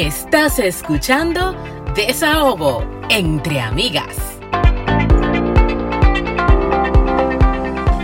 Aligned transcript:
Estás 0.00 0.58
escuchando 0.58 1.54
Desahogo 1.94 2.82
entre 3.10 3.60
amigas. 3.60 4.16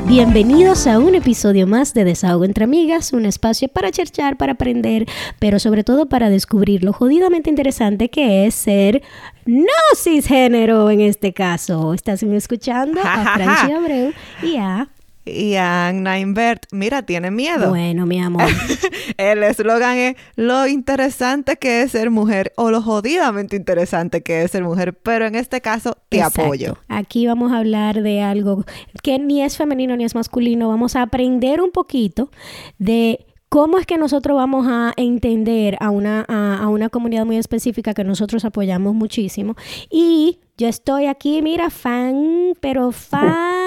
Bienvenidos 0.06 0.87
a 0.87 0.98
un 0.98 1.14
episodio 1.14 1.66
más 1.66 1.95
de 1.95 2.05
Desahogo 2.05 2.45
entre 2.45 2.64
Amigas, 2.64 3.14
un 3.14 3.24
espacio 3.24 3.69
para 3.69 3.91
cherchar, 3.93 4.37
para 4.37 4.52
aprender, 4.52 5.06
pero 5.38 5.59
sobre 5.59 5.84
todo 5.84 6.06
para 6.06 6.29
descubrir 6.29 6.84
lo 6.84 6.93
jodidamente 6.93 7.48
interesante 7.48 8.10
que 8.10 8.45
es 8.45 8.55
ser 8.55 9.02
no 9.47 9.65
cisgénero 9.97 10.91
en 10.91 11.01
este 11.01 11.33
caso. 11.33 11.95
Estás 11.95 12.23
escuchando 12.23 13.01
a 13.02 13.24
Francia 13.37 13.78
Abreu 13.78 14.12
y 14.42 14.59
a 14.59 14.87
y 15.27 15.56
Anna 15.56 16.18
Invert, 16.20 16.66
mira, 16.70 17.02
tiene 17.02 17.30
miedo. 17.30 17.70
Bueno, 17.70 18.06
mi 18.06 18.20
amor. 18.23 18.45
El 19.19 19.42
eslogan 19.42 19.98
es 19.98 20.16
lo 20.37 20.66
interesante 20.66 21.56
que 21.56 21.82
es 21.82 21.92
ser 21.92 22.10
mujer 22.10 22.52
o 22.56 22.70
lo 22.70 22.80
jodidamente 22.80 23.56
interesante 23.56 24.23
que 24.23 24.42
es 24.42 24.52
ser 24.52 24.62
mujer, 24.62 24.95
pero 24.95 25.27
en 25.27 25.34
este 25.34 25.60
caso 25.60 25.98
te 26.09 26.23
apoyo. 26.23 26.78
Aquí 26.88 27.27
vamos 27.27 27.52
a 27.52 27.59
hablar 27.59 28.02
de 28.02 28.23
algo 28.23 28.65
que 29.02 29.18
ni 29.18 29.42
es 29.42 29.56
femenino 29.56 29.96
ni 29.96 30.04
es 30.04 30.15
masculino, 30.15 30.68
vamos 30.68 30.95
a 30.95 31.02
aprender 31.02 31.60
un 31.60 31.73
poquito 31.73 32.30
de 32.79 33.27
¿Cómo 33.48 33.79
es 33.79 33.87
que 33.87 33.96
nosotros 33.96 34.37
vamos 34.37 34.66
a 34.68 34.93
entender 34.96 35.77
a 35.80 35.90
una, 35.90 36.23
a, 36.29 36.68
una 36.68 36.88
comunidad 36.88 37.24
muy 37.24 37.37
específica 37.37 37.95
que 37.95 38.02
nosotros 38.02 38.45
apoyamos 38.45 38.93
muchísimo? 38.95 39.54
Y 39.88 40.40
yo 40.59 40.66
estoy 40.66 41.06
aquí, 41.06 41.40
mira, 41.43 41.70
fan, 41.70 42.54
pero 42.60 42.90
fan 42.90 43.56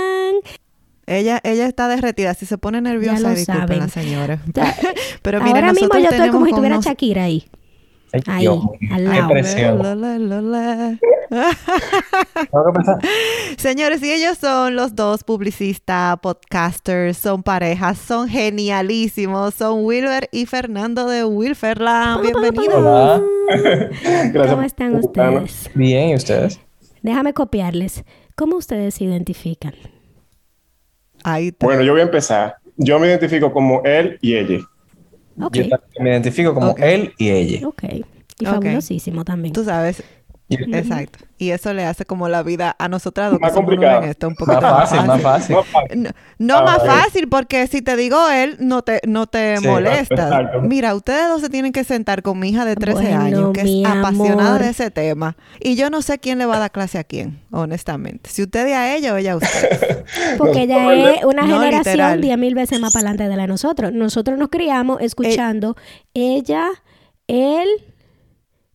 ella, 1.09 1.41
ella 1.43 1.65
está 1.65 1.87
derretida. 1.87 2.35
Si 2.35 2.45
se 2.45 2.59
pone 2.59 2.79
nerviosa, 2.81 3.33
disculpen 3.33 3.79
la 3.79 3.89
señora. 3.89 4.39
Pero 5.23 5.41
mira, 5.41 5.55
Ahora 5.55 5.73
mismo 5.73 5.97
yo 5.97 6.09
estoy 6.09 6.29
como 6.29 6.45
si 6.45 6.53
tuviera 6.53 6.79
Shakira 6.79 7.23
ahí. 7.23 7.49
ahí, 8.27 8.45
al 8.91 9.05
lado. 9.05 9.29
Señores, 13.57 14.03
y 14.03 14.11
ellos 14.11 14.37
son 14.37 14.75
los 14.75 14.93
dos 14.95 15.23
publicistas, 15.23 16.17
podcasters, 16.19 17.17
son 17.17 17.41
parejas, 17.43 17.97
son 17.97 18.27
genialísimos, 18.27 19.53
son 19.55 19.85
Wilber 19.85 20.29
y 20.31 20.45
Fernando 20.45 21.07
de 21.07 21.25
Wilferland. 21.25 22.21
Bienvenidos. 22.21 23.21
¿Cómo 24.49 24.61
están 24.61 24.93
ustedes? 24.95 25.69
Bien, 25.73 26.09
¿y 26.09 26.15
ustedes? 26.15 26.59
Déjame 27.01 27.33
copiarles. 27.33 28.03
¿Cómo 28.35 28.57
ustedes 28.57 28.93
se 28.95 29.05
identifican? 29.05 29.73
Bueno, 31.59 31.81
yo 31.83 31.91
voy 31.93 32.01
a 32.01 32.05
empezar. 32.05 32.57
Yo 32.77 32.99
me 32.99 33.07
identifico 33.07 33.51
como 33.51 33.81
él 33.83 34.17
y 34.21 34.35
ella. 34.35 34.59
Yo 35.51 35.71
me 36.01 36.09
identifico 36.11 36.53
como 36.53 36.75
él 36.77 37.13
y 37.17 37.29
ella. 37.29 37.67
Ok. 37.67 37.83
Y 38.39 38.45
fabulosísimo 38.45 39.25
también. 39.25 39.53
Tú 39.53 39.63
sabes, 39.63 40.03
Exacto. 40.49 41.19
Y 41.37 41.51
eso 41.51 41.73
le 41.73 41.85
hace 41.85 42.05
como 42.05 42.27
la 42.27 42.43
vida 42.43 42.75
a 42.79 42.89
nosotras 42.89 43.39
más 43.39 43.53
complicado. 43.53 44.01
un 44.01 44.35
más, 44.45 44.61
fácil, 44.61 45.05
más 45.05 45.21
fácil. 45.21 45.55
No, 46.37 46.63
más 46.63 46.83
fácil 46.85 47.29
porque 47.29 47.65
si 47.67 47.81
te 47.81 47.95
digo 47.95 48.29
él, 48.29 48.57
no 48.59 48.81
te, 48.81 48.99
no 49.07 49.27
te 49.27 49.59
molesta. 49.61 50.51
Mira, 50.61 50.95
ustedes 50.95 51.29
dos 51.29 51.41
se 51.41 51.49
tienen 51.49 51.71
que 51.71 51.83
sentar 51.83 52.23
con 52.23 52.39
mi 52.39 52.49
hija 52.49 52.65
de 52.65 52.75
13 52.75 53.13
años, 53.13 53.53
que 53.53 53.61
es 53.61 53.87
apasionada 53.87 54.59
de 54.59 54.69
ese 54.69 54.91
tema. 54.91 55.37
Y 55.61 55.75
yo 55.75 55.89
no 55.89 56.01
sé 56.01 56.19
quién 56.19 56.39
le 56.39 56.45
va 56.45 56.57
a 56.57 56.59
dar 56.59 56.71
clase 56.71 56.97
a 56.97 57.03
quién, 57.03 57.39
honestamente. 57.51 58.29
Si 58.29 58.43
usted 58.43 58.67
a 58.73 58.95
ella 58.95 59.13
o 59.13 59.17
ella 59.17 59.33
a 59.33 59.37
usted. 59.37 60.05
porque 60.37 60.63
ella 60.63 60.93
es 61.13 61.23
una 61.23 61.45
generación 61.45 62.21
diez 62.21 62.37
mil 62.37 62.55
veces 62.55 62.79
más 62.79 62.91
para 62.91 63.09
adelante 63.09 63.29
de 63.29 63.35
la 63.37 63.43
de 63.43 63.47
nosotros. 63.47 63.93
Nosotros 63.93 64.37
nos 64.37 64.49
criamos 64.49 65.01
escuchando 65.01 65.77
ella, 66.13 66.67
él 67.27 67.67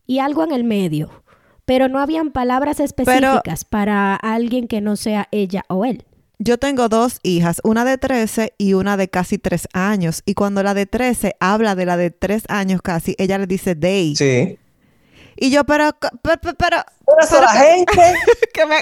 y 0.07 0.19
algo 0.19 0.43
en 0.43 0.51
el 0.51 0.63
medio 0.63 1.24
pero 1.65 1.87
no 1.87 1.99
habían 1.99 2.31
palabras 2.31 2.79
específicas 2.79 3.65
para 3.65 4.15
alguien 4.15 4.67
que 4.67 4.81
no 4.81 4.95
sea 4.95 5.27
ella 5.31 5.63
o 5.67 5.85
él. 5.85 6.05
Yo 6.37 6.57
tengo 6.57 6.89
dos 6.89 7.19
hijas, 7.23 7.61
una 7.63 7.85
de 7.85 7.97
13 7.97 8.53
y 8.57 8.73
una 8.73 8.97
de 8.97 9.09
casi 9.09 9.37
3 9.37 9.69
años. 9.73 10.21
Y 10.25 10.33
cuando 10.33 10.63
la 10.63 10.73
de 10.73 10.85
13 10.85 11.35
habla 11.39 11.75
de 11.75 11.85
la 11.85 11.95
de 11.95 12.11
3 12.11 12.43
años 12.49 12.81
casi, 12.81 13.15
ella 13.17 13.37
le 13.37 13.47
dice 13.47 13.75
they. 13.75 14.15
Sí. 14.15 14.59
Y 15.37 15.51
yo, 15.51 15.63
pero, 15.65 15.91
pero, 16.21 16.37
pero, 16.41 16.55
pero, 16.57 16.77
pero 17.05 17.41
la 17.41 17.51
gente 17.51 18.15
que 18.53 18.65
me, 18.65 18.75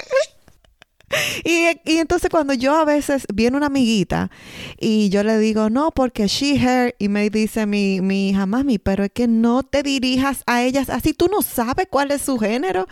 y, 1.44 1.66
y, 1.84 1.98
entonces 1.98 2.30
cuando 2.30 2.54
yo 2.54 2.74
a 2.74 2.84
veces 2.84 3.26
viene 3.32 3.56
una 3.56 3.66
amiguita 3.66 4.30
y 4.78 5.10
yo 5.10 5.22
le 5.22 5.38
digo, 5.38 5.70
no, 5.70 5.90
porque 5.90 6.26
she, 6.26 6.56
her, 6.56 6.94
y 6.98 7.08
me 7.08 7.28
dice 7.30 7.66
mi, 7.66 8.00
mi 8.00 8.30
hija, 8.30 8.46
mami, 8.46 8.78
pero 8.78 9.04
es 9.04 9.10
que 9.10 9.28
no 9.28 9.62
te 9.62 9.82
dirijas 9.82 10.42
a 10.46 10.62
ellas 10.62 10.90
así, 10.90 11.12
tú 11.12 11.28
no 11.28 11.42
sabes 11.42 11.86
cuál 11.90 12.10
es 12.10 12.22
su 12.22 12.38
género. 12.38 12.86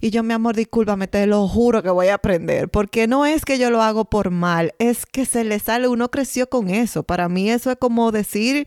Y 0.00 0.10
yo, 0.10 0.22
mi 0.22 0.34
amor, 0.34 0.54
discúlpame, 0.56 1.08
te 1.08 1.26
lo 1.26 1.46
juro 1.48 1.82
que 1.82 1.90
voy 1.90 2.08
a 2.08 2.14
aprender, 2.14 2.68
porque 2.68 3.06
no 3.06 3.26
es 3.26 3.44
que 3.44 3.58
yo 3.58 3.70
lo 3.70 3.82
hago 3.82 4.04
por 4.04 4.30
mal, 4.30 4.74
es 4.78 5.06
que 5.06 5.24
se 5.24 5.44
le 5.44 5.58
sale, 5.58 5.88
uno 5.88 6.10
creció 6.10 6.48
con 6.48 6.70
eso. 6.70 7.02
Para 7.02 7.28
mí 7.28 7.50
eso 7.50 7.70
es 7.70 7.76
como 7.76 8.12
decir 8.12 8.66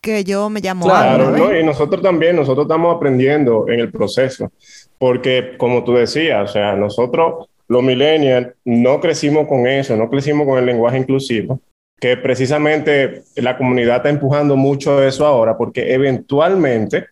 que 0.00 0.24
yo 0.24 0.48
me 0.48 0.60
llamo 0.60 0.86
Claro, 0.86 1.30
¿no? 1.30 1.54
y 1.54 1.62
nosotros 1.62 2.02
también, 2.02 2.36
nosotros 2.36 2.64
estamos 2.64 2.96
aprendiendo 2.96 3.66
en 3.68 3.80
el 3.80 3.92
proceso, 3.92 4.50
porque 4.98 5.56
como 5.58 5.84
tú 5.84 5.94
decías, 5.94 6.50
o 6.50 6.52
sea, 6.52 6.74
nosotros 6.74 7.48
los 7.70 7.84
millennials 7.84 8.48
no 8.64 9.00
crecimos 9.00 9.46
con 9.46 9.68
eso, 9.68 9.96
no 9.96 10.10
crecimos 10.10 10.44
con 10.44 10.58
el 10.58 10.66
lenguaje 10.66 10.98
inclusivo, 10.98 11.60
que 12.00 12.16
precisamente 12.16 13.22
la 13.36 13.56
comunidad 13.56 13.98
está 13.98 14.08
empujando 14.08 14.56
mucho 14.56 15.00
eso 15.00 15.24
ahora, 15.24 15.56
porque 15.56 15.94
eventualmente 15.94 17.06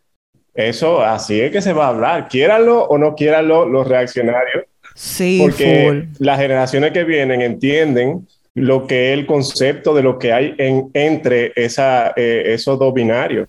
eso 0.55 1.01
así 1.01 1.41
es 1.41 1.53
que 1.53 1.63
se 1.63 1.73
va 1.73 1.87
a 1.87 1.91
hablar, 1.91 2.27
quiéranlo 2.27 2.83
o 2.83 2.99
no 2.99 3.15
quieranlo 3.15 3.69
los 3.69 3.87
reaccionarios. 3.87 4.65
Sí, 4.97 5.39
porque 5.41 6.09
las 6.19 6.41
generaciones 6.41 6.91
que 6.91 7.05
vienen 7.05 7.41
entienden 7.41 8.27
lo 8.55 8.89
que 8.89 9.13
es 9.13 9.19
el 9.21 9.27
concepto 9.27 9.95
de 9.95 10.03
lo 10.03 10.19
que 10.19 10.33
hay 10.33 10.57
en, 10.59 10.91
entre 10.93 11.53
esa, 11.55 12.13
eh, 12.17 12.43
esos 12.47 12.81
dos 12.81 12.93
binarios. 12.93 13.47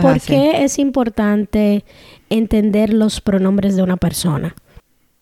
¿Por 0.00 0.20
qué 0.22 0.64
es 0.64 0.78
importante 0.78 1.84
entender 2.30 2.94
los 2.94 3.20
pronombres 3.20 3.76
de 3.76 3.82
una 3.82 3.98
persona? 3.98 4.54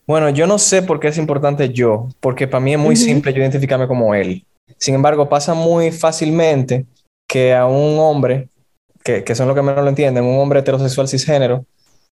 Bueno, 0.06 0.30
yo 0.30 0.46
no 0.46 0.58
sé 0.58 0.82
por 0.82 1.00
qué 1.00 1.08
es 1.08 1.18
importante 1.18 1.70
yo, 1.70 2.08
porque 2.20 2.46
para 2.46 2.60
mí 2.60 2.72
es 2.72 2.78
muy 2.78 2.96
simple 2.96 3.32
yo 3.32 3.40
identificarme 3.40 3.88
como 3.88 4.14
él. 4.14 4.44
Sin 4.78 4.94
embargo, 4.94 5.28
pasa 5.28 5.54
muy 5.54 5.90
fácilmente 5.90 6.86
que 7.28 7.54
a 7.54 7.66
un 7.66 7.98
hombre, 7.98 8.48
que, 9.02 9.24
que 9.24 9.34
son 9.34 9.48
los 9.48 9.56
que 9.56 9.62
menos 9.62 9.82
lo 9.82 9.88
entienden, 9.88 10.24
un 10.24 10.38
hombre 10.38 10.60
heterosexual 10.60 11.08
cisgénero, 11.08 11.64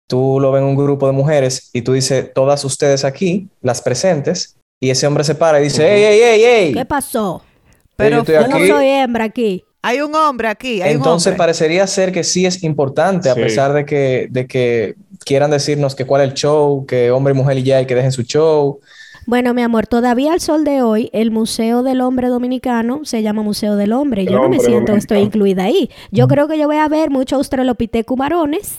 tú 0.07 0.39
lo 0.41 0.53
ves 0.53 0.63
en 0.63 0.69
un 0.69 0.77
grupo 0.77 1.07
de 1.07 1.13
mujeres 1.13 1.71
y 1.73 1.83
tú 1.83 1.93
dices, 1.93 2.33
todas 2.33 2.65
ustedes 2.65 3.05
aquí, 3.05 3.49
las 3.61 3.83
presentes, 3.83 4.57
y 4.81 4.91
ese 4.91 5.07
hombre 5.07 5.25
se 5.25 5.35
para 5.35 5.61
y 5.61 5.65
dice, 5.65 5.87
¡Ey, 5.87 6.05
ey, 6.05 6.21
ey, 6.21 6.45
ey! 6.45 6.75
¿Qué 6.75 6.85
pasó? 6.85 7.43
Pero 7.97 8.25
yo, 8.25 8.49
no 8.49 8.59
soy 8.59 8.87
hembra 8.87 9.25
aquí. 9.25 9.65
Hay 9.83 10.01
un 10.01 10.15
hombre 10.15 10.49
aquí. 10.49 10.81
Entonces 10.83 11.35
parecería 11.37 11.87
ser 11.87 12.13
que 12.13 12.25
sí 12.25 12.47
es 12.47 12.63
importante, 12.63 13.31
a 13.31 13.35
pesar 13.35 13.73
de 13.73 13.85
que, 13.85 14.27
de 14.31 14.47
que 14.47 14.95
quieran 15.25 15.51
decirnos 15.51 15.95
que 15.95 16.07
cuál 16.07 16.23
es 16.23 16.29
el 16.29 16.35
show, 16.35 16.87
que 16.87 17.11
hombre, 17.11 17.35
mujer 17.35 17.59
y 17.59 17.63
ya, 17.63 17.81
y 17.81 17.87
que 17.87 17.95
dejen 17.95 18.13
su 18.13 18.23
show. 18.23 18.81
Bueno, 19.27 19.55
mi 19.55 19.63
amor, 19.63 19.87
todavía 19.87 20.33
al 20.33 20.41
sol 20.41 20.65
de 20.65 20.83
hoy, 20.83 21.11
el 21.13 21.31
Museo 21.31 21.83
del 21.83 22.01
Hombre 22.01 22.29
Dominicano 22.29 23.05
se 23.05 23.23
llama 23.23 23.43
Museo 23.43 23.77
del 23.77 23.93
Hombre. 23.93 24.25
Yo 24.25 24.41
no 24.41 24.49
me 24.49 24.59
siento, 24.59 24.95
estoy 24.95 25.19
incluida 25.19 25.65
ahí. 25.65 25.91
Yo 26.11 26.27
creo 26.27 26.49
que 26.49 26.59
yo 26.59 26.67
voy 26.67 26.79
a 26.79 26.89
ver 26.89 27.11
muchos 27.11 27.37
australopithecus 27.37 28.19
varones 28.19 28.79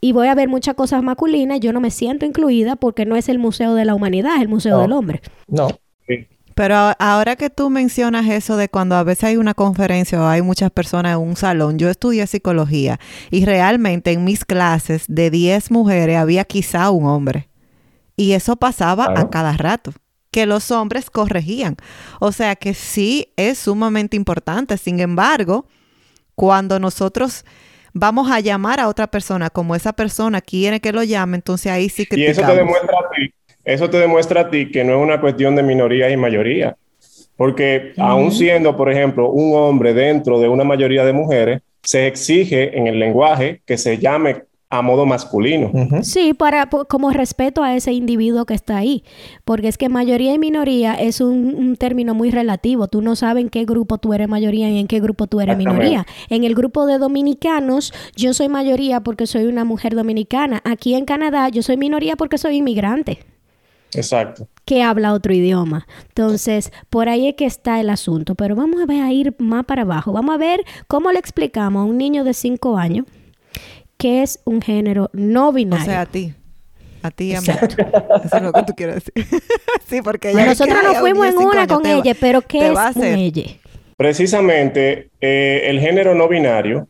y 0.00 0.12
voy 0.12 0.26
a 0.26 0.34
ver 0.34 0.48
muchas 0.48 0.74
cosas 0.74 1.02
masculinas. 1.02 1.60
Yo 1.60 1.72
no 1.72 1.80
me 1.80 1.90
siento 1.90 2.26
incluida 2.26 2.76
porque 2.76 3.06
no 3.06 3.16
es 3.16 3.28
el 3.28 3.38
Museo 3.38 3.74
de 3.74 3.84
la 3.84 3.94
Humanidad, 3.94 4.36
es 4.36 4.42
el 4.42 4.48
Museo 4.48 4.80
del 4.80 4.92
Hombre. 4.92 5.22
No. 5.46 5.68
Pero 6.54 6.76
ahora 6.98 7.34
que 7.36 7.50
tú 7.50 7.68
mencionas 7.68 8.26
eso 8.28 8.56
de 8.56 8.68
cuando 8.68 8.94
a 8.94 9.02
veces 9.02 9.24
hay 9.24 9.36
una 9.36 9.54
conferencia 9.54 10.20
o 10.20 10.26
hay 10.26 10.40
muchas 10.40 10.70
personas 10.70 11.12
en 11.12 11.18
un 11.18 11.36
salón, 11.36 11.78
yo 11.78 11.90
estudié 11.90 12.26
psicología 12.26 13.00
y 13.30 13.44
realmente 13.44 14.12
en 14.12 14.24
mis 14.24 14.44
clases 14.44 15.04
de 15.08 15.30
10 15.30 15.72
mujeres 15.72 16.16
había 16.16 16.44
quizá 16.44 16.90
un 16.90 17.06
hombre. 17.06 17.48
Y 18.16 18.32
eso 18.32 18.54
pasaba 18.54 19.12
a 19.16 19.28
cada 19.28 19.56
rato, 19.56 19.92
que 20.30 20.46
los 20.46 20.70
hombres 20.70 21.10
corregían. 21.10 21.76
O 22.20 22.30
sea 22.30 22.54
que 22.54 22.72
sí 22.74 23.32
es 23.36 23.58
sumamente 23.58 24.16
importante. 24.16 24.78
Sin 24.78 25.00
embargo, 25.00 25.66
cuando 26.36 26.78
nosotros 26.78 27.44
vamos 27.92 28.30
a 28.30 28.38
llamar 28.38 28.78
a 28.78 28.86
otra 28.86 29.08
persona 29.08 29.50
como 29.50 29.74
esa 29.74 29.92
persona 29.92 30.40
quiere 30.40 30.80
que 30.80 30.92
lo 30.92 31.02
llame, 31.02 31.36
entonces 31.36 31.72
ahí 31.72 31.88
sí 31.88 32.06
que... 32.06 32.16
Y 32.16 32.26
eso 32.26 32.42
te 32.42 32.54
demuestra 32.54 32.96
a 32.96 33.10
ti 33.10 33.34
eso 33.64 33.90
te 33.90 33.98
demuestra 33.98 34.42
a 34.42 34.50
ti 34.50 34.70
que 34.70 34.84
no 34.84 34.96
es 34.96 35.02
una 35.02 35.20
cuestión 35.20 35.56
de 35.56 35.62
minoría 35.62 36.10
y 36.10 36.16
mayoría. 36.16 36.76
Porque 37.36 37.92
aún 37.98 38.30
siendo, 38.30 38.76
por 38.76 38.90
ejemplo, 38.90 39.30
un 39.30 39.56
hombre 39.56 39.92
dentro 39.92 40.38
de 40.40 40.48
una 40.48 40.64
mayoría 40.64 41.04
de 41.04 41.12
mujeres, 41.12 41.62
se 41.82 42.06
exige 42.06 42.78
en 42.78 42.86
el 42.86 42.98
lenguaje 42.98 43.60
que 43.66 43.76
se 43.76 43.98
llame 43.98 44.44
a 44.70 44.82
modo 44.82 45.06
masculino. 45.06 45.70
Sí, 46.02 46.34
para 46.34 46.68
como 46.68 47.10
respeto 47.10 47.62
a 47.62 47.76
ese 47.76 47.92
individuo 47.92 48.44
que 48.44 48.54
está 48.54 48.76
ahí, 48.76 49.04
porque 49.44 49.68
es 49.68 49.78
que 49.78 49.88
mayoría 49.88 50.32
y 50.34 50.38
minoría 50.38 50.94
es 50.94 51.20
un, 51.20 51.54
un 51.54 51.76
término 51.76 52.14
muy 52.14 52.30
relativo. 52.30 52.88
Tú 52.88 53.00
no 53.00 53.14
sabes 53.14 53.42
en 53.42 53.50
qué 53.50 53.64
grupo 53.64 53.98
tú 53.98 54.14
eres 54.14 54.28
mayoría 54.28 54.70
y 54.70 54.78
en 54.78 54.86
qué 54.86 55.00
grupo 55.00 55.26
tú 55.26 55.40
eres 55.40 55.56
minoría. 55.56 56.06
En 56.28 56.44
el 56.44 56.54
grupo 56.54 56.86
de 56.86 56.98
dominicanos, 56.98 57.92
yo 58.16 58.34
soy 58.34 58.48
mayoría 58.48 59.00
porque 59.00 59.26
soy 59.26 59.46
una 59.46 59.64
mujer 59.64 59.94
dominicana. 59.94 60.60
Aquí 60.64 60.94
en 60.94 61.04
Canadá, 61.04 61.48
yo 61.50 61.62
soy 61.62 61.76
minoría 61.76 62.16
porque 62.16 62.38
soy 62.38 62.56
inmigrante 62.56 63.18
Exacto. 63.96 64.48
que 64.64 64.82
habla 64.82 65.12
otro 65.12 65.32
idioma. 65.34 65.86
Entonces, 66.08 66.72
por 66.90 67.08
ahí 67.08 67.28
es 67.28 67.34
que 67.34 67.44
está 67.46 67.80
el 67.80 67.90
asunto. 67.90 68.34
Pero 68.34 68.56
vamos 68.56 68.80
a 68.82 68.86
ver 68.86 69.02
a 69.02 69.12
ir 69.12 69.34
más 69.38 69.64
para 69.64 69.82
abajo. 69.82 70.12
Vamos 70.12 70.34
a 70.34 70.38
ver 70.38 70.60
cómo 70.86 71.12
le 71.12 71.18
explicamos 71.18 71.80
a 71.82 71.84
un 71.84 71.98
niño 71.98 72.24
de 72.24 72.34
5 72.34 72.76
años 72.78 73.06
que 73.96 74.22
es 74.22 74.40
un 74.44 74.60
género 74.60 75.10
no 75.12 75.48
O 75.48 75.52
binario. 75.52 75.84
sea, 75.84 76.00
a 76.02 76.06
ti. 76.06 76.34
A 77.02 77.10
ti 77.10 77.32
y 77.32 77.34
a 77.34 77.40
mí. 77.42 77.46
Eso 77.48 78.36
es 78.36 78.42
lo 78.42 78.52
que 78.52 78.62
tú 78.62 78.72
quieres 78.74 79.04
decir. 79.04 79.42
sí, 79.86 80.02
porque 80.02 80.30
ella... 80.30 80.46
Nosotros 80.46 80.78
ay, 80.86 80.96
fuimos 80.96 81.26
en 81.26 81.36
una 81.38 81.66
con 81.66 81.86
ella, 81.86 82.12
va- 82.14 82.18
pero 82.20 82.40
¿qué 82.42 82.68
es 82.72 82.96
un 82.96 83.04
ella? 83.04 83.42
Precisamente 83.96 85.10
eh, 85.20 85.62
el 85.66 85.80
género 85.80 86.14
no 86.14 86.28
binario 86.28 86.88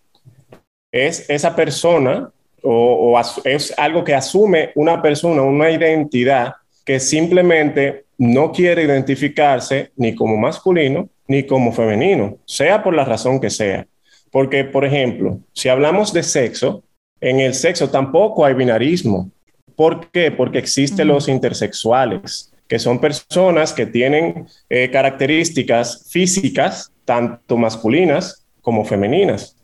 es 0.93 1.29
esa 1.29 1.55
persona 1.57 2.31
o, 2.63 3.13
o 3.19 3.21
es 3.45 3.75
algo 3.77 4.05
que 4.05 4.15
asume 4.15 4.71
una 4.75 5.03
persona, 5.03 5.43
una 5.43 5.71
identidad 5.71 6.55
que 6.85 7.01
simplemente 7.01 8.05
no 8.19 8.53
quiere 8.53 8.83
identificarse 8.83 9.91
ni 9.97 10.15
como 10.15 10.37
masculino 10.37 11.09
ni 11.27 11.45
como 11.45 11.73
femenino, 11.73 12.39
sea 12.45 12.83
por 12.83 12.95
la 12.95 13.05
razón 13.05 13.41
que 13.41 13.51
sea. 13.51 13.87
Porque, 14.31 14.65
por 14.65 14.85
ejemplo, 14.85 15.39
si 15.53 15.69
hablamos 15.69 16.13
de 16.13 16.23
sexo, 16.23 16.83
en 17.21 17.41
el 17.41 17.55
sexo 17.55 17.89
tampoco 17.89 18.45
hay 18.45 18.55
binarismo. 18.55 19.31
¿Por 19.77 20.11
qué? 20.11 20.31
Porque 20.31 20.59
existen 20.59 21.09
los 21.09 21.29
intersexuales, 21.29 22.53
que 22.69 22.79
son 22.79 23.01
personas 23.01 23.73
que 23.73 23.87
tienen 23.87 24.47
eh, 24.69 24.91
características 24.91 26.09
físicas, 26.11 26.93
tanto 27.05 27.57
masculinas 27.57 28.45
como 28.61 28.85
femeninas. 28.85 29.57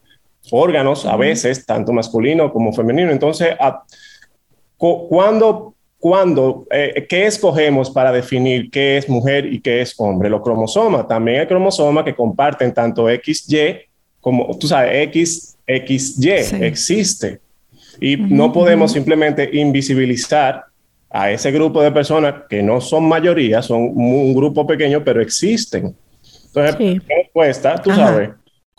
Órganos, 0.51 1.05
a 1.07 1.17
veces, 1.17 1.67
tanto 1.67 1.93
masculino 1.93 2.53
como 2.53 2.73
femenino. 2.73 3.11
Entonces, 3.13 3.51
a- 3.61 3.85
cu- 4.77 5.09
¿cuándo, 5.09 5.75
cuándo, 6.01 6.67
eh, 6.71 7.07
qué 7.09 7.27
escogemos 7.27 7.91
para 7.91 8.11
definir 8.11 8.71
qué 8.71 8.97
es 8.97 9.09
mujer 9.09 9.47
y 9.47 9.61
qué 9.61 9.83
es 9.83 9.95
hombre? 9.99 10.29
Los 10.31 10.43
cromosomas. 10.43 11.07
También 11.07 11.41
hay 11.41 11.47
cromosomas 11.47 12.05
que 12.05 12.15
comparten 12.15 12.73
tanto 12.75 13.07
XY 13.09 13.81
como, 14.21 14.57
tú 14.59 14.67
sabes, 14.67 15.07
X, 15.09 15.57
XY, 15.67 16.43
Sí. 16.43 16.57
existe. 16.63 17.41
Y 18.01 18.17
no 18.17 18.53
podemos 18.53 18.93
simplemente 18.93 19.49
invisibilizar 19.53 20.65
a 21.11 21.31
ese 21.31 21.51
grupo 21.51 21.83
de 21.83 21.91
personas 21.91 22.35
que 22.49 22.63
no 22.63 22.81
son 22.81 23.05
mayoría, 23.09 23.63
son 23.63 23.83
un, 23.83 23.97
un 24.15 24.35
grupo 24.35 24.67
pequeño, 24.67 25.03
pero 25.05 25.21
existen. 25.21 25.95
Entonces, 26.47 26.77
Sí. 26.79 27.01
¿qué 27.07 27.31
cuesta? 27.33 27.75
Tú 27.83 27.91
Ajá. 27.91 28.07
sabes 28.09 28.31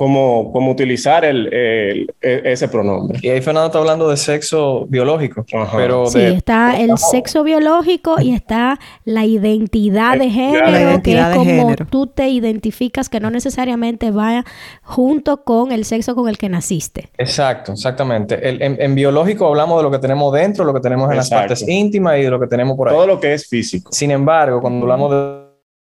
cómo, 0.02 0.52
cómo 0.52 0.72
utilizar 0.72 1.24
el, 1.24 1.54
el- 1.54 2.12
e- 2.22 2.42
ese 2.46 2.68
pronombre. 2.68 3.20
Y 3.22 3.30
ahí 3.30 3.40
Fernando 3.40 3.68
está 3.68 3.78
hablando 3.78 4.10
de 4.10 4.18
sexo 4.18 4.88
biológico, 4.90 5.46
Ajá. 5.54 5.78
pero 5.78 6.08
Sí, 6.08 6.18
de 6.18 6.34
está 6.34 6.76
el 6.80 6.98
sexo 6.98 7.44
biológico 7.44 8.16
y 8.20 8.34
está 8.34 8.80
la 9.06 9.26
identidad 9.28 10.18
de 10.18 10.32
género, 10.32 11.04
que 11.04 11.20
es 11.20 11.26
como 11.36 11.46
género. 11.46 11.86
tú 11.86 12.08
te 12.08 12.30
identificas, 12.30 13.10
que 13.10 13.20
no 13.20 13.30
necesariamente 13.30 14.10
va 14.10 14.44
junto 14.82 15.44
con 15.44 15.72
el 15.72 15.86
sexo 15.86 16.16
con 16.16 16.28
el 16.28 16.40
que 16.40 16.50
naciste. 16.50 17.10
Exacto, 17.20 17.74
exactamente. 17.74 18.40
El- 18.50 18.60
en, 18.64 18.82
en 18.82 18.96
biológico 18.96 19.46
hablamos 19.46 19.78
de 19.78 19.84
lo 19.84 19.92
que 19.92 20.00
tenemos 20.00 20.34
dentro, 20.34 20.66
lo 20.66 20.74
que 20.74 20.80
tenemos 20.80 21.12
en 21.12 21.18
las 21.18 21.30
partes 21.30 21.64
íntimas 21.68 22.18
y 22.18 22.24
de 22.24 22.30
lo 22.32 22.40
que 22.40 22.48
tenemos 22.48 22.76
por 22.76 22.90
ahí. 22.90 22.96
Todo 22.96 23.06
lo 23.06 23.20
que 23.20 23.36
es 23.36 23.48
físico. 23.48 23.92
Sin 23.92 24.10
embargo, 24.10 24.62
cuando 24.62 24.82
hablamos 24.86 25.12
de, 25.12 25.41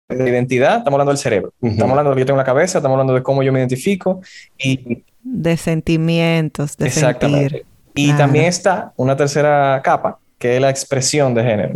de 0.10 0.30
identidad, 0.30 0.78
estamos 0.80 0.96
hablando 0.96 1.12
del 1.12 1.20
cerebro. 1.20 1.54
Ujú. 1.62 1.72
Estamos 1.74 1.92
hablando 1.92 2.10
de 2.10 2.14
lo 2.14 2.16
que 2.16 2.22
yo 2.22 2.26
tengo 2.26 2.38
en 2.40 2.46
la 2.46 2.52
cabeza, 2.52 2.80
estamos 2.80 2.96
hablando 2.96 3.14
de 3.14 3.22
cómo 3.24 3.44
yo 3.44 3.54
me 3.54 3.60
identifico 3.60 4.22
y 4.58 5.04
De 5.22 5.56
sentimientos, 5.56 6.76
de 6.78 6.88
exactamente. 6.88 7.50
sentir. 7.50 7.66
Y 7.94 8.06
Claro. 8.08 8.18
también 8.20 8.46
está 8.46 8.94
una 8.98 9.16
tercera 9.16 9.82
capa, 9.84 10.18
que 10.40 10.56
es 10.56 10.62
la 10.62 10.70
expresión 10.70 11.34
de 11.36 11.44
género, 11.44 11.74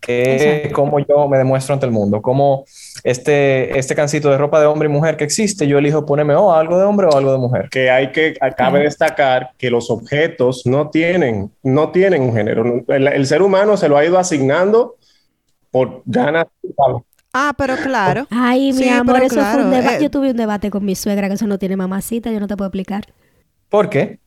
que 0.00 0.36
es 0.36 0.42
Exacto. 0.42 0.74
cómo 0.74 0.98
yo 1.00 1.28
me 1.28 1.36
demuestro 1.38 1.74
ante 1.74 1.86
el 1.86 1.92
mundo, 1.92 2.22
cómo 2.22 2.64
este, 3.04 3.78
este 3.78 3.94
cancito 3.94 4.30
de 4.30 4.38
ropa 4.38 4.58
de 4.58 4.66
hombre 4.66 4.88
y 4.88 4.92
mujer 4.92 5.16
que 5.16 5.24
existe, 5.24 5.66
yo 5.68 5.78
elijo 5.78 6.04
ponerme 6.06 6.34
o 6.34 6.52
algo 6.52 6.78
de 6.78 6.84
hombre 6.84 7.06
o 7.06 7.16
algo 7.16 7.30
de 7.30 7.38
mujer. 7.38 7.68
Que 7.70 7.90
hay 7.90 8.10
que, 8.10 8.34
cabe 8.56 8.80
destacar 8.80 9.50
que 9.58 9.70
los 9.70 9.90
objetos 9.90 10.62
no 10.66 10.88
tienen, 10.90 11.52
no 11.62 11.90
tienen 11.90 12.22
un 12.22 12.34
género. 12.34 12.82
El, 12.88 13.06
el 13.06 13.26
ser 13.26 13.42
humano 13.42 13.76
se 13.76 13.88
lo 13.88 13.96
ha 13.98 14.04
ido 14.04 14.18
asignando 14.18 14.96
por 15.70 16.02
ganas. 16.06 16.46
Ah, 17.38 17.52
pero 17.56 17.76
claro. 17.76 18.26
Ay, 18.30 18.72
mi 18.72 18.84
Sí, 18.84 18.88
amor, 18.88 19.22
eso 19.22 19.34
fue 19.34 19.62
un 19.64 19.68
claro, 19.68 19.70
debate. 19.70 19.96
eh. 19.98 20.02
Yo 20.02 20.10
tuve 20.10 20.30
un 20.30 20.36
debate 20.38 20.70
con 20.70 20.84
mi 20.84 20.94
suegra 20.94 21.28
que 21.28 21.34
eso 21.34 21.46
no 21.46 21.58
tiene 21.58 21.76
mamacita, 21.76 22.30
yo 22.32 22.40
no 22.40 22.46
te 22.46 22.56
puedo 22.56 22.68
explicar. 22.68 23.04
¿Por 23.68 23.90
qué? 23.90 24.18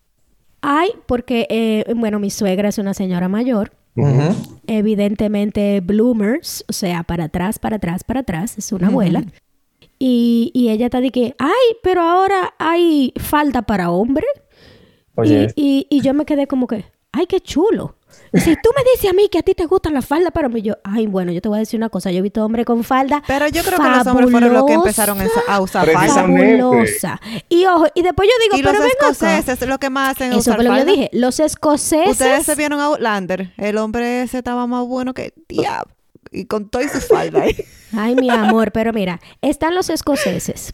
Ay, 0.62 0.92
porque, 1.08 1.48
eh, 1.50 1.92
bueno, 1.96 2.20
mi 2.20 2.30
suegra 2.30 2.70
es 2.70 2.78
una 2.78 2.94
señora 2.94 3.28
mayor, 3.28 3.72
evidentemente 4.68 5.82
bloomers, 5.82 6.64
o 6.68 6.74
sea, 6.74 7.04
para 7.04 7.26
atrás, 7.26 7.60
para 7.60 7.78
atrás, 7.78 8.04
para 8.04 8.20
atrás, 8.22 8.58
es 8.58 8.72
una 8.72 8.88
abuela. 8.88 9.24
Y, 9.98 10.52
y 10.54 10.70
ella 10.70 10.86
está 10.86 11.02
de 11.02 11.12
que, 11.12 11.36
ay, 11.40 11.76
pero 11.84 12.02
ahora 12.02 12.54
hay 12.58 13.14
falda 13.18 13.62
para 13.64 13.90
hombre. 13.90 14.26
Oye, 15.16 15.48
Y, 15.56 15.88
y, 15.90 15.98
y 15.98 16.02
yo 16.02 16.14
me 16.14 16.26
quedé 16.26 16.48
como 16.48 16.68
que, 16.68 16.86
ay, 17.12 17.26
qué 17.26 17.40
chulo. 17.42 17.96
Si 18.34 18.56
tú 18.56 18.70
me 18.76 18.84
dices 18.94 19.10
a 19.10 19.14
mí 19.14 19.28
que 19.30 19.40
a 19.40 19.42
ti 19.44 19.56
te 19.56 19.66
gustan 19.66 19.94
las 19.94 20.06
faldas 20.06 20.32
mí, 20.50 20.62
yo, 20.62 20.76
ay, 20.84 21.08
bueno, 21.08 21.32
yo 21.32 21.42
te 21.42 21.50
voy 21.50 21.58
a 21.58 21.60
decir 21.60 21.80
una 21.80 21.90
cosa, 21.90 22.12
yo 22.12 22.20
he 22.20 22.22
visto 22.22 22.44
hombres 22.44 22.66
con 22.66 22.84
falda. 22.84 23.24
Pero 23.28 23.48
yo 23.48 23.64
creo 23.64 23.78
que 23.80 23.90
los 23.90 24.08
hombres 24.08 24.32
fueron 24.32 24.54
los 24.54 24.66
que 24.66 24.74
empezaron 24.74 25.20
a, 25.48 25.60
usar 25.60 25.90
falda. 25.90 26.28
Y 27.50 27.66
ojo, 27.66 27.88
y 27.94 28.02
después 28.02 28.30
yo 28.30 28.34
digo, 28.44 28.58
Y 28.58 28.62
los 28.62 28.72
pero 28.72 28.84
acá. 28.84 29.10
escoceses, 29.10 29.68
lo 29.68 29.80
que 29.80 29.90
más 29.90 30.12
hacen 30.12 30.32
es 30.32 30.40
Eso 30.40 30.52
usar 30.52 30.56
fue 30.56 30.64
lo 30.66 30.74
que 30.74 30.80
yo 30.80 30.86
dije. 30.86 31.10
Los 31.14 31.40
escoceses. 31.40 32.12
Ustedes 32.12 32.46
se 32.46 32.56
vieron 32.56 32.80
a 32.80 32.86
Outlander. 32.86 33.54
El 33.58 33.78
hombre 33.78 34.24
ese 34.24 34.40
estaba 34.40 34.68
más 34.68 34.86
bueno 34.86 35.14
que 35.14 35.34
diablo. 35.48 35.94
Y 36.32 36.46
con 36.46 36.70
todo 36.70 36.82
y 36.84 36.90
su 36.90 37.02
falda. 37.02 37.44
Ay, 37.98 38.16
mi 38.16 38.30
amor, 38.30 38.72
pero 38.72 38.94
mira, 38.94 39.20
están 39.42 39.74
los 39.74 39.90
escoceses. 39.90 40.74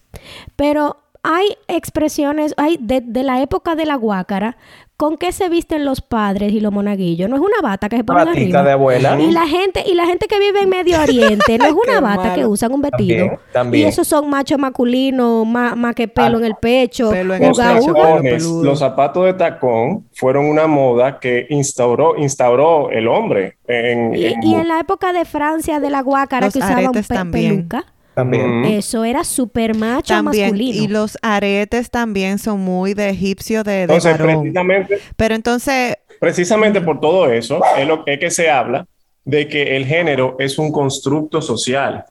Pero 0.55 1.01
hay 1.23 1.57
expresiones, 1.67 2.53
hay 2.57 2.77
de, 2.79 3.01
de 3.01 3.23
la 3.23 3.41
época 3.41 3.75
de 3.75 3.85
la 3.85 3.95
guácara, 3.95 4.57
¿con 4.97 5.17
qué 5.17 5.31
se 5.31 5.49
visten 5.49 5.83
los 5.83 6.01
padres 6.01 6.53
y 6.53 6.59
los 6.61 6.71
monaguillos? 6.71 7.29
No 7.29 7.35
es 7.35 7.41
una 7.41 7.59
bata 7.61 7.89
que 7.89 7.97
se 7.97 8.03
ponen 8.03 8.25
batita 8.25 8.41
arriba. 8.41 8.63
de 8.63 8.71
abuela. 8.71 9.19
Y 9.19 9.31
la 9.31 9.45
gente, 9.47 9.83
y 9.85 9.93
la 9.93 10.05
gente 10.05 10.27
que 10.27 10.39
vive 10.39 10.61
en 10.61 10.69
Medio 10.69 11.01
Oriente, 11.01 11.57
no 11.57 11.65
es 11.65 11.73
una 11.73 11.99
bata 11.99 12.33
que 12.33 12.45
usan 12.45 12.71
un 12.73 12.81
vestido. 12.81 13.17
También, 13.17 13.39
también. 13.51 13.85
Y 13.85 13.89
esos 13.89 14.07
son 14.07 14.29
machos 14.29 14.57
masculinos, 14.57 15.45
más, 15.45 15.75
más 15.75 15.95
que 15.95 16.07
pelo 16.07 16.37
en 16.37 16.45
el 16.45 16.55
pecho, 16.55 17.09
Pelo 17.11 17.33
en 17.35 17.43
el 17.43 17.49
pecho, 17.51 17.93
pelo 17.93 18.63
los 18.63 18.79
zapatos 18.79 19.25
de 19.25 19.33
tacón 19.33 20.07
fueron 20.13 20.45
una 20.45 20.67
moda 20.67 21.19
que 21.19 21.45
instauró, 21.49 22.15
instauró 22.17 22.89
el 22.89 23.07
hombre. 23.07 23.57
En, 23.67 24.15
Y, 24.15 24.25
en- 24.25 24.43
y 24.43 24.55
en 24.55 24.67
la 24.67 24.79
época 24.79 25.11
de 25.13 25.25
Francia, 25.25 25.79
de 25.79 25.89
la 25.89 26.01
guácara, 26.01 26.47
Los 26.47 26.53
que 26.53 26.59
usaban 26.59 26.91
pe- 26.91 27.01
también. 27.03 27.67
peluca, 27.67 27.85
También. 28.15 28.63
Eso 28.65 29.03
era 29.03 29.23
súper 29.25 29.75
macho 29.75 30.13
También. 30.13 30.45
masculino. 30.45 30.83
Y 30.83 30.87
los 30.87 31.17
aretes 31.21 31.91
también 31.91 32.39
son 32.39 32.61
muy 32.61 32.93
de 32.93 33.09
egipcio 33.09 33.63
de, 33.63 33.87
de 33.87 33.95
Entonces, 33.95 34.17
varón. 34.17 34.41
precisamente, 34.41 34.99
Pero 35.17 35.35
entonces, 35.35 35.95
precisamente 36.19 36.79
por 36.81 36.99
todo 37.01 37.29
eso, 37.29 37.61
es 37.77 37.85
lo 37.87 38.03
es 38.05 38.19
que 38.19 38.31
se 38.31 38.49
habla 38.49 38.87
de 39.25 39.47
que 39.47 39.75
el 39.75 39.85
género 39.85 40.35
es 40.39 40.57
un 40.57 40.71
constructo 40.71 41.41
social. 41.41 42.05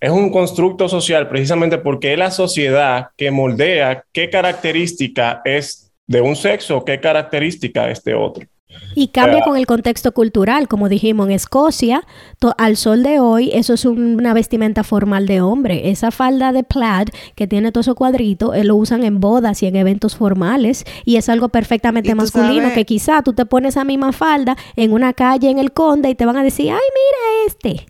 Es 0.00 0.10
un 0.10 0.30
constructo 0.32 0.88
social 0.88 1.28
precisamente 1.28 1.78
porque 1.78 2.12
es 2.12 2.18
la 2.18 2.30
sociedad 2.32 3.08
que 3.16 3.30
moldea 3.30 4.04
qué 4.12 4.28
característica 4.30 5.42
es 5.44 5.92
de 6.06 6.20
un 6.20 6.34
sexo, 6.34 6.84
qué 6.84 6.98
característica 7.00 7.88
es 7.88 8.02
de 8.02 8.14
otro. 8.14 8.44
Y 8.94 9.08
cambia 9.08 9.42
con 9.42 9.56
el 9.56 9.66
contexto 9.66 10.12
cultural, 10.12 10.66
como 10.68 10.88
dijimos 10.88 11.26
en 11.26 11.32
Escocia, 11.32 12.02
to- 12.38 12.54
al 12.58 12.76
sol 12.76 13.02
de 13.02 13.20
hoy, 13.20 13.50
eso 13.52 13.74
es 13.74 13.84
un- 13.84 14.16
una 14.16 14.34
vestimenta 14.34 14.84
formal 14.84 15.26
de 15.26 15.40
hombre. 15.40 15.90
Esa 15.90 16.10
falda 16.10 16.52
de 16.52 16.64
plaid 16.64 17.08
que 17.34 17.46
tiene 17.46 17.72
todos 17.72 17.86
esos 17.86 17.94
cuadritos, 17.96 18.54
eh, 18.56 18.64
lo 18.64 18.76
usan 18.76 19.04
en 19.04 19.20
bodas 19.20 19.62
y 19.62 19.66
en 19.66 19.76
eventos 19.76 20.16
formales 20.16 20.84
y 21.04 21.16
es 21.16 21.28
algo 21.28 21.48
perfectamente 21.48 22.14
masculino 22.14 22.62
sabes- 22.62 22.74
que 22.74 22.84
quizá 22.84 23.22
tú 23.22 23.32
te 23.32 23.46
pones 23.46 23.70
esa 23.74 23.84
misma 23.84 24.12
falda 24.12 24.56
en 24.76 24.92
una 24.92 25.12
calle 25.12 25.50
en 25.50 25.58
el 25.58 25.72
Conde 25.72 26.10
y 26.10 26.14
te 26.14 26.26
van 26.26 26.36
a 26.36 26.42
decir, 26.42 26.70
ay, 26.70 26.78
mira 26.78 27.46
este. 27.46 27.86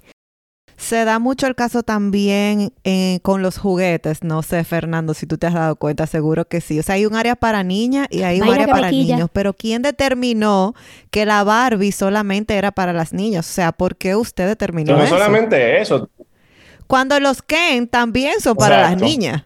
Se 0.80 1.04
da 1.04 1.18
mucho 1.18 1.46
el 1.46 1.54
caso 1.54 1.82
también 1.82 2.72
eh, 2.84 3.18
con 3.22 3.42
los 3.42 3.58
juguetes. 3.58 4.24
No 4.24 4.42
sé, 4.42 4.64
Fernando, 4.64 5.12
si 5.12 5.26
tú 5.26 5.36
te 5.36 5.46
has 5.46 5.52
dado 5.52 5.76
cuenta, 5.76 6.06
seguro 6.06 6.46
que 6.48 6.62
sí. 6.62 6.78
O 6.78 6.82
sea, 6.82 6.94
hay 6.94 7.04
un 7.04 7.14
área 7.14 7.36
para 7.36 7.62
niñas 7.62 8.06
y 8.10 8.22
hay 8.22 8.40
un 8.40 8.48
área 8.48 8.66
para 8.66 8.90
niños. 8.90 9.28
Pero 9.32 9.52
¿quién 9.52 9.82
determinó 9.82 10.74
que 11.10 11.26
la 11.26 11.44
Barbie 11.44 11.92
solamente 11.92 12.54
era 12.54 12.70
para 12.72 12.94
las 12.94 13.12
niñas? 13.12 13.48
O 13.48 13.52
sea, 13.52 13.72
¿por 13.72 13.96
qué 13.96 14.16
usted 14.16 14.46
determinó 14.48 14.96
No 14.96 15.02
eso? 15.04 15.10
solamente 15.16 15.80
eso, 15.82 16.08
Cuando 16.86 17.20
los 17.20 17.42
Ken 17.42 17.86
también 17.86 18.40
son 18.40 18.56
para 18.56 18.78
las 18.80 18.92
Exacto. 18.92 19.04
niñas. 19.04 19.44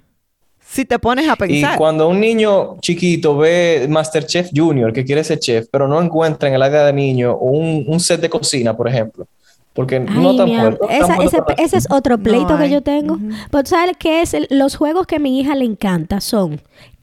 Si 0.66 0.84
te 0.84 0.98
pones 0.98 1.28
a 1.28 1.34
Y 1.34 1.36
pensar. 1.36 1.76
cuando 1.78 2.08
un 2.08 2.18
niño 2.20 2.76
chiquito 2.80 3.36
ve 3.36 3.86
Masterchef 3.88 4.50
Junior 4.54 4.92
que 4.92 5.04
quiere 5.04 5.22
ser 5.24 5.38
chef, 5.40 5.66
pero 5.70 5.86
no 5.88 6.00
encuentra 6.00 6.48
en 6.48 6.54
el 6.54 6.62
área 6.62 6.86
de 6.86 6.92
niño 6.92 7.36
un, 7.36 7.84
un 7.86 8.00
set 8.00 8.20
de 8.20 8.30
cocina, 8.30 8.76
por 8.76 8.88
ejemplo, 8.88 9.26
porque 9.74 10.00
no 10.00 10.10
Ay, 10.12 10.22
no 10.22 10.36
tan 10.36 10.48
esa- 10.48 11.16
bueno 11.16 11.28
ese, 11.28 11.38
ese 11.58 11.76
es 11.76 11.86
otro 11.90 12.16
pleito 12.18 12.56
que 12.56 12.64
hay. 12.64 12.70
yo 12.70 12.80
tengo. 12.82 13.18
Pero 13.50 13.66
¿sabes 13.66 13.96
qué 13.98 14.22
es? 14.22 14.32
El- 14.32 14.46
los 14.50 14.76
juegos 14.76 15.06
que 15.06 15.16
a 15.16 15.18
mi 15.18 15.38
hija 15.38 15.54
le 15.54 15.64
encanta 15.66 16.20
son 16.22 16.62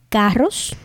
carros 0.10 0.76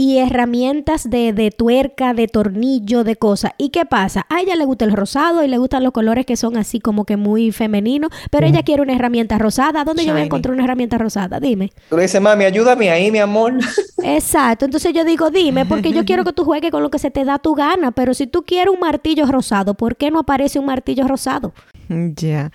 y 0.00 0.16
herramientas 0.16 1.10
de, 1.10 1.34
de 1.34 1.50
tuerca, 1.50 2.14
de 2.14 2.26
tornillo, 2.26 3.04
de 3.04 3.16
cosas. 3.16 3.52
¿Y 3.58 3.68
qué 3.68 3.84
pasa? 3.84 4.24
A 4.30 4.40
ella 4.40 4.56
le 4.56 4.64
gusta 4.64 4.86
el 4.86 4.92
rosado 4.92 5.44
y 5.44 5.46
le 5.46 5.58
gustan 5.58 5.84
los 5.84 5.92
colores 5.92 6.24
que 6.24 6.38
son 6.38 6.56
así 6.56 6.80
como 6.80 7.04
que 7.04 7.18
muy 7.18 7.52
femeninos, 7.52 8.10
pero 8.30 8.46
ella 8.46 8.62
quiere 8.62 8.80
una 8.80 8.94
herramienta 8.94 9.36
rosada. 9.36 9.84
¿Dónde 9.84 10.06
yo 10.06 10.12
voy 10.12 10.22
a 10.22 10.24
encontrar 10.24 10.54
una 10.54 10.64
herramienta 10.64 10.96
rosada? 10.96 11.38
Dime. 11.38 11.70
Tú 11.90 11.96
le 11.96 12.04
dices, 12.04 12.18
mami, 12.18 12.44
ayúdame 12.46 12.88
ahí, 12.88 13.10
mi 13.10 13.18
amor. 13.18 13.58
Exacto, 14.02 14.64
entonces 14.64 14.94
yo 14.94 15.04
digo, 15.04 15.28
dime, 15.28 15.66
porque 15.66 15.92
yo 15.92 16.06
quiero 16.06 16.24
que 16.24 16.32
tú 16.32 16.46
juegues 16.46 16.70
con 16.70 16.82
lo 16.82 16.90
que 16.90 16.98
se 16.98 17.10
te 17.10 17.26
da 17.26 17.38
tu 17.38 17.54
gana, 17.54 17.92
pero 17.92 18.14
si 18.14 18.26
tú 18.26 18.44
quieres 18.44 18.72
un 18.72 18.80
martillo 18.80 19.26
rosado, 19.26 19.74
¿por 19.74 19.96
qué 19.96 20.10
no 20.10 20.20
aparece 20.20 20.58
un 20.58 20.64
martillo 20.64 21.06
rosado? 21.08 21.52
Ya. 21.90 22.52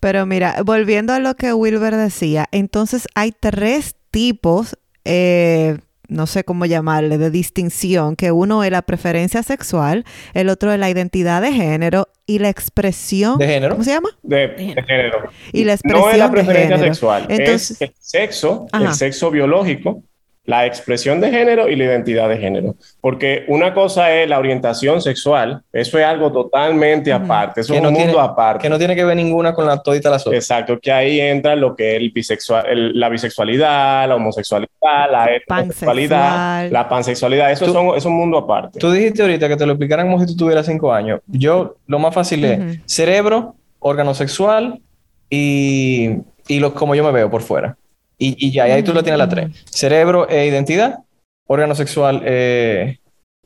Pero 0.00 0.26
mira, 0.26 0.56
volviendo 0.64 1.12
a 1.12 1.20
lo 1.20 1.36
que 1.36 1.52
Wilber 1.52 1.94
decía, 1.94 2.48
entonces 2.50 3.06
hay 3.14 3.30
tres 3.30 3.94
tipos, 4.10 4.76
eh, 5.04 5.78
no 6.08 6.26
sé 6.26 6.42
cómo 6.44 6.64
llamarle, 6.66 7.18
de 7.18 7.30
distinción, 7.30 8.16
que 8.16 8.32
uno 8.32 8.64
es 8.64 8.70
la 8.70 8.82
preferencia 8.82 9.42
sexual, 9.42 10.04
el 10.34 10.48
otro 10.48 10.72
es 10.72 10.78
la 10.78 10.90
identidad 10.90 11.42
de 11.42 11.52
género 11.52 12.08
y 12.26 12.38
la 12.38 12.48
expresión... 12.48 13.38
¿De 13.38 13.46
género? 13.46 13.74
¿Cómo 13.74 13.84
se 13.84 13.90
llama? 13.92 14.08
de, 14.22 14.48
de 14.48 14.82
género. 14.86 15.30
Y 15.52 15.64
la 15.64 15.72
no 15.72 15.74
expresión 15.74 16.10
es 16.12 16.18
la 16.18 16.24
de 16.26 16.32
preferencia 16.32 16.78
sexual, 16.78 17.26
Entonces- 17.28 17.70
es 17.72 17.80
el 17.82 17.94
sexo, 17.98 18.66
Ajá. 18.72 18.84
el 18.86 18.94
sexo 18.94 19.30
biológico, 19.30 20.02
la 20.48 20.64
expresión 20.64 21.20
de 21.20 21.30
género 21.30 21.68
y 21.68 21.76
la 21.76 21.84
identidad 21.84 22.26
de 22.26 22.38
género. 22.38 22.74
Porque 23.02 23.44
una 23.48 23.74
cosa 23.74 24.10
es 24.14 24.26
la 24.30 24.38
orientación 24.38 25.02
sexual, 25.02 25.60
eso 25.74 25.98
es 25.98 26.04
algo 26.06 26.32
totalmente 26.32 27.12
aparte, 27.12 27.60
eso 27.60 27.74
es 27.74 27.82
no 27.82 27.88
un 27.90 27.94
mundo 27.94 28.18
aparte. 28.18 28.62
Que 28.62 28.70
no 28.70 28.78
tiene 28.78 28.96
que 28.96 29.04
ver 29.04 29.14
ninguna 29.14 29.52
con 29.52 29.66
la 29.66 29.82
todita 29.82 30.08
las 30.08 30.26
otras. 30.26 30.42
Exacto, 30.42 30.78
que 30.80 30.90
ahí 30.90 31.20
entra 31.20 31.54
lo 31.54 31.76
que 31.76 31.90
es 31.96 32.00
el 32.00 32.10
bisexual, 32.12 32.64
el- 32.66 32.98
la 32.98 33.10
bisexualidad, 33.10 34.08
la 34.08 34.14
homosexualidad, 34.14 34.70
la 35.10 35.26
heterosexualidad, 35.34 36.70
la 36.70 36.88
pansexualidad, 36.88 37.52
eso 37.52 37.66
Tú- 37.66 37.72
son, 37.74 37.94
es 37.96 38.06
un 38.06 38.14
mundo 38.14 38.38
aparte. 38.38 38.78
Tú 38.78 38.90
dijiste 38.90 39.20
ahorita 39.20 39.48
que 39.48 39.56
te 39.56 39.66
lo 39.66 39.72
explicaran 39.72 40.06
como 40.06 40.18
si 40.20 40.26
tú 40.28 40.34
tuvieras 40.44 40.64
cinco 40.64 40.92
años. 40.94 41.20
Yo, 41.26 41.76
lo 41.86 41.98
más 41.98 42.14
fácil 42.14 42.42
es 42.46 42.58
Ujú. 42.58 42.82
cerebro, 42.86 43.54
órgano 43.80 44.14
sexual 44.14 44.80
y, 45.28 46.10
y 46.48 46.58
lo, 46.60 46.72
como 46.74 46.94
yo 46.94 47.04
me 47.04 47.12
veo 47.12 47.30
por 47.30 47.42
fuera. 47.42 47.76
Y, 48.18 48.34
y 48.46 48.50
ya, 48.50 48.68
y 48.68 48.72
ahí 48.72 48.82
tú 48.82 48.92
lo 48.92 49.02
tienes 49.02 49.18
la 49.18 49.28
tres. 49.28 49.50
Cerebro 49.70 50.28
e 50.28 50.46
identidad, 50.46 50.98
órgano 51.46 51.74
sexual 51.74 52.22
eh, 52.24 52.98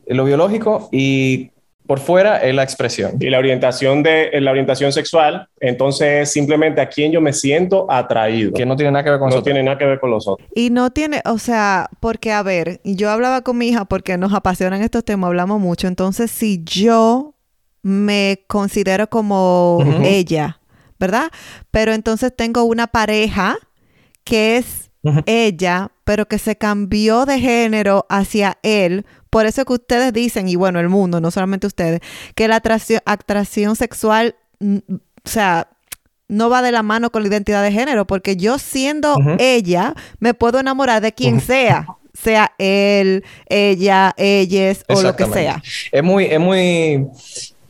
lo 0.06 0.24
biológico 0.24 0.88
y 0.90 1.50
por 1.86 1.98
fuera 2.00 2.38
es 2.38 2.54
la 2.54 2.62
expresión. 2.62 3.16
Y 3.20 3.28
la 3.28 3.38
orientación 3.38 4.02
de 4.02 4.30
la 4.40 4.50
orientación 4.50 4.92
sexual, 4.92 5.48
entonces 5.60 6.22
es 6.22 6.32
simplemente 6.32 6.80
a 6.80 6.88
quién 6.88 7.12
yo 7.12 7.20
me 7.20 7.32
siento 7.32 7.86
atraído. 7.90 8.52
Que 8.54 8.64
no 8.64 8.76
tiene 8.76 8.92
nada 8.92 9.04
que 9.04 9.10
ver 9.10 9.18
con 9.18 9.28
no 9.28 9.34
nosotros. 9.36 9.44
tiene 9.52 9.62
nada 9.62 9.76
que 9.76 9.84
ver 9.84 10.00
con 10.00 10.10
los 10.10 10.26
otros. 10.26 10.48
Y 10.54 10.70
no 10.70 10.90
tiene, 10.90 11.20
o 11.26 11.38
sea, 11.38 11.90
porque 12.00 12.32
a 12.32 12.42
ver, 12.42 12.80
yo 12.84 13.10
hablaba 13.10 13.42
con 13.42 13.58
mi 13.58 13.68
hija 13.68 13.84
porque 13.84 14.16
nos 14.16 14.32
apasionan 14.32 14.80
estos 14.80 15.04
temas, 15.04 15.28
hablamos 15.28 15.60
mucho. 15.60 15.86
Entonces, 15.88 16.30
si 16.30 16.62
yo 16.64 17.34
me 17.82 18.44
considero 18.46 19.08
como 19.08 19.78
Ujú. 19.78 20.02
ella, 20.04 20.60
¿verdad? 20.98 21.30
Pero 21.72 21.92
entonces 21.92 22.32
tengo 22.34 22.62
una 22.64 22.86
pareja 22.86 23.58
que 24.24 24.56
es 24.56 24.90
ella, 25.26 25.90
pero 26.04 26.26
que 26.26 26.38
se 26.38 26.56
cambió 26.56 27.26
de 27.26 27.40
género 27.40 28.06
hacia 28.08 28.58
él. 28.62 29.04
Por 29.30 29.46
eso 29.46 29.64
que 29.64 29.72
ustedes 29.74 30.12
dicen, 30.12 30.48
y 30.48 30.56
bueno, 30.56 30.78
el 30.78 30.88
mundo, 30.88 31.20
no 31.20 31.30
solamente 31.30 31.66
ustedes, 31.66 32.00
que 32.34 32.48
la 32.48 32.56
atracción, 32.56 33.00
atracción 33.04 33.76
sexual, 33.76 34.36
mm, 34.60 34.78
o 34.88 35.28
sea, 35.28 35.68
no 36.28 36.48
va 36.48 36.62
de 36.62 36.72
la 36.72 36.82
mano 36.82 37.10
con 37.10 37.22
la 37.22 37.28
identidad 37.28 37.62
de 37.62 37.72
género, 37.72 38.06
porque 38.06 38.36
yo 38.36 38.58
siendo 38.58 39.16
ella, 39.38 39.94
me 40.18 40.34
puedo 40.34 40.60
enamorar 40.60 41.02
de 41.02 41.12
quien 41.12 41.40
sea, 41.40 41.86
sea 42.14 42.52
él, 42.58 43.24
ella, 43.48 44.14
ellas 44.16 44.84
o 44.88 45.02
lo 45.02 45.14
que 45.14 45.26
sea. 45.26 45.62
Es 45.90 46.02
muy, 46.02 46.24
es 46.24 46.40
muy 46.40 47.06